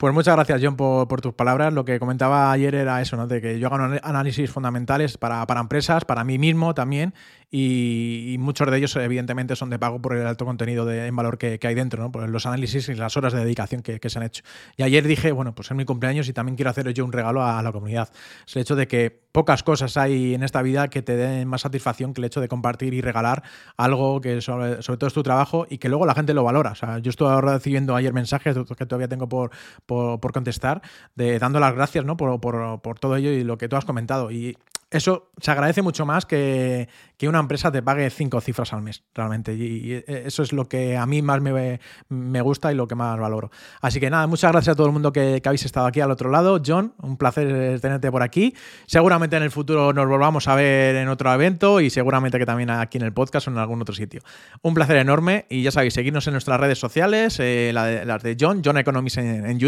[0.00, 1.74] Pues muchas gracias, John, por, tus palabras.
[1.74, 3.26] Lo que comentaba ayer era eso, ¿no?
[3.26, 7.12] De que yo hago análisis fundamentales para, para empresas, para mí mismo también,
[7.52, 11.36] y, muchos de ellos evidentemente son de pago por el alto contenido de, en valor
[11.36, 12.12] que, hay dentro, ¿no?
[12.12, 14.44] por los análisis y las horas de dedicación que, se han hecho.
[14.76, 17.44] Y ayer dije, bueno, pues es mi cumpleaños y también quiero hacer yo un regalo
[17.44, 18.10] a, la comunidad.
[18.46, 21.62] Es el hecho de que pocas cosas hay en esta vida que te den más
[21.62, 23.42] satisfacción que el hecho de compartir y regalar
[23.76, 26.70] algo que sobre, todo es tu trabajo y que luego la gente lo valora.
[26.70, 29.50] O sea, yo estuve recibiendo ayer mensajes que todavía tengo por,
[29.86, 30.82] por, contestar,
[31.16, 32.16] de dando las gracias ¿no?
[32.16, 34.30] por, por todo ello y lo que tú has comentado.
[34.30, 34.56] Y
[34.90, 39.04] eso se agradece mucho más que, que, una empresa te pague cinco cifras al mes,
[39.14, 39.54] realmente.
[39.54, 43.18] Y, eso es lo que a mí más me, me, gusta y lo que más
[43.18, 43.50] valoro.
[43.80, 46.10] Así que nada, muchas gracias a todo el mundo que, que, habéis estado aquí al
[46.10, 46.60] otro lado.
[46.64, 48.54] John, un placer tenerte por aquí.
[48.86, 52.70] Seguramente en el futuro nos volvamos a ver en otro evento y seguramente que también
[52.70, 54.22] aquí en el podcast o en algún otro sitio.
[54.62, 58.62] Un placer enorme y ya sabéis, seguirnos en nuestras redes sociales, eh, las de John,
[58.64, 59.58] John Economist en, en,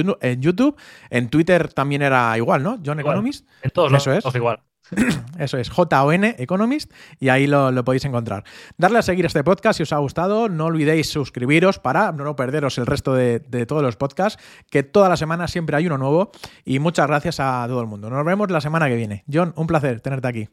[0.43, 0.77] YouTube.
[1.11, 2.81] En Twitter también era igual, ¿no?
[2.85, 3.47] John Economist.
[3.62, 4.35] En todos Eso es.
[4.35, 4.61] igual.
[5.39, 8.45] Eso es, JON Economist, y ahí lo, podéis encontrar.
[8.77, 10.49] Darle a seguir este podcast si os ha gustado.
[10.49, 15.17] No olvidéis suscribiros para no perderos el resto de, todos los podcasts, que toda la
[15.17, 16.31] semana siempre hay uno nuevo.
[16.65, 18.11] Y muchas gracias a todo el mundo.
[18.11, 19.25] Nos vemos la semana que viene.
[19.33, 20.49] John, un placer tenerte aquí.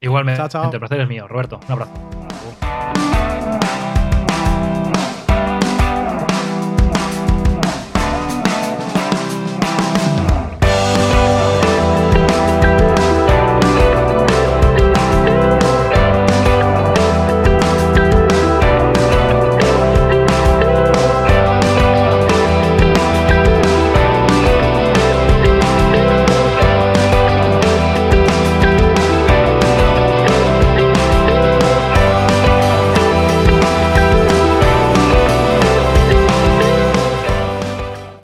[0.00, 0.72] Igualmente, chao, chao.
[0.72, 1.26] el placer es mío.
[1.28, 2.13] Roberto, un abrazo.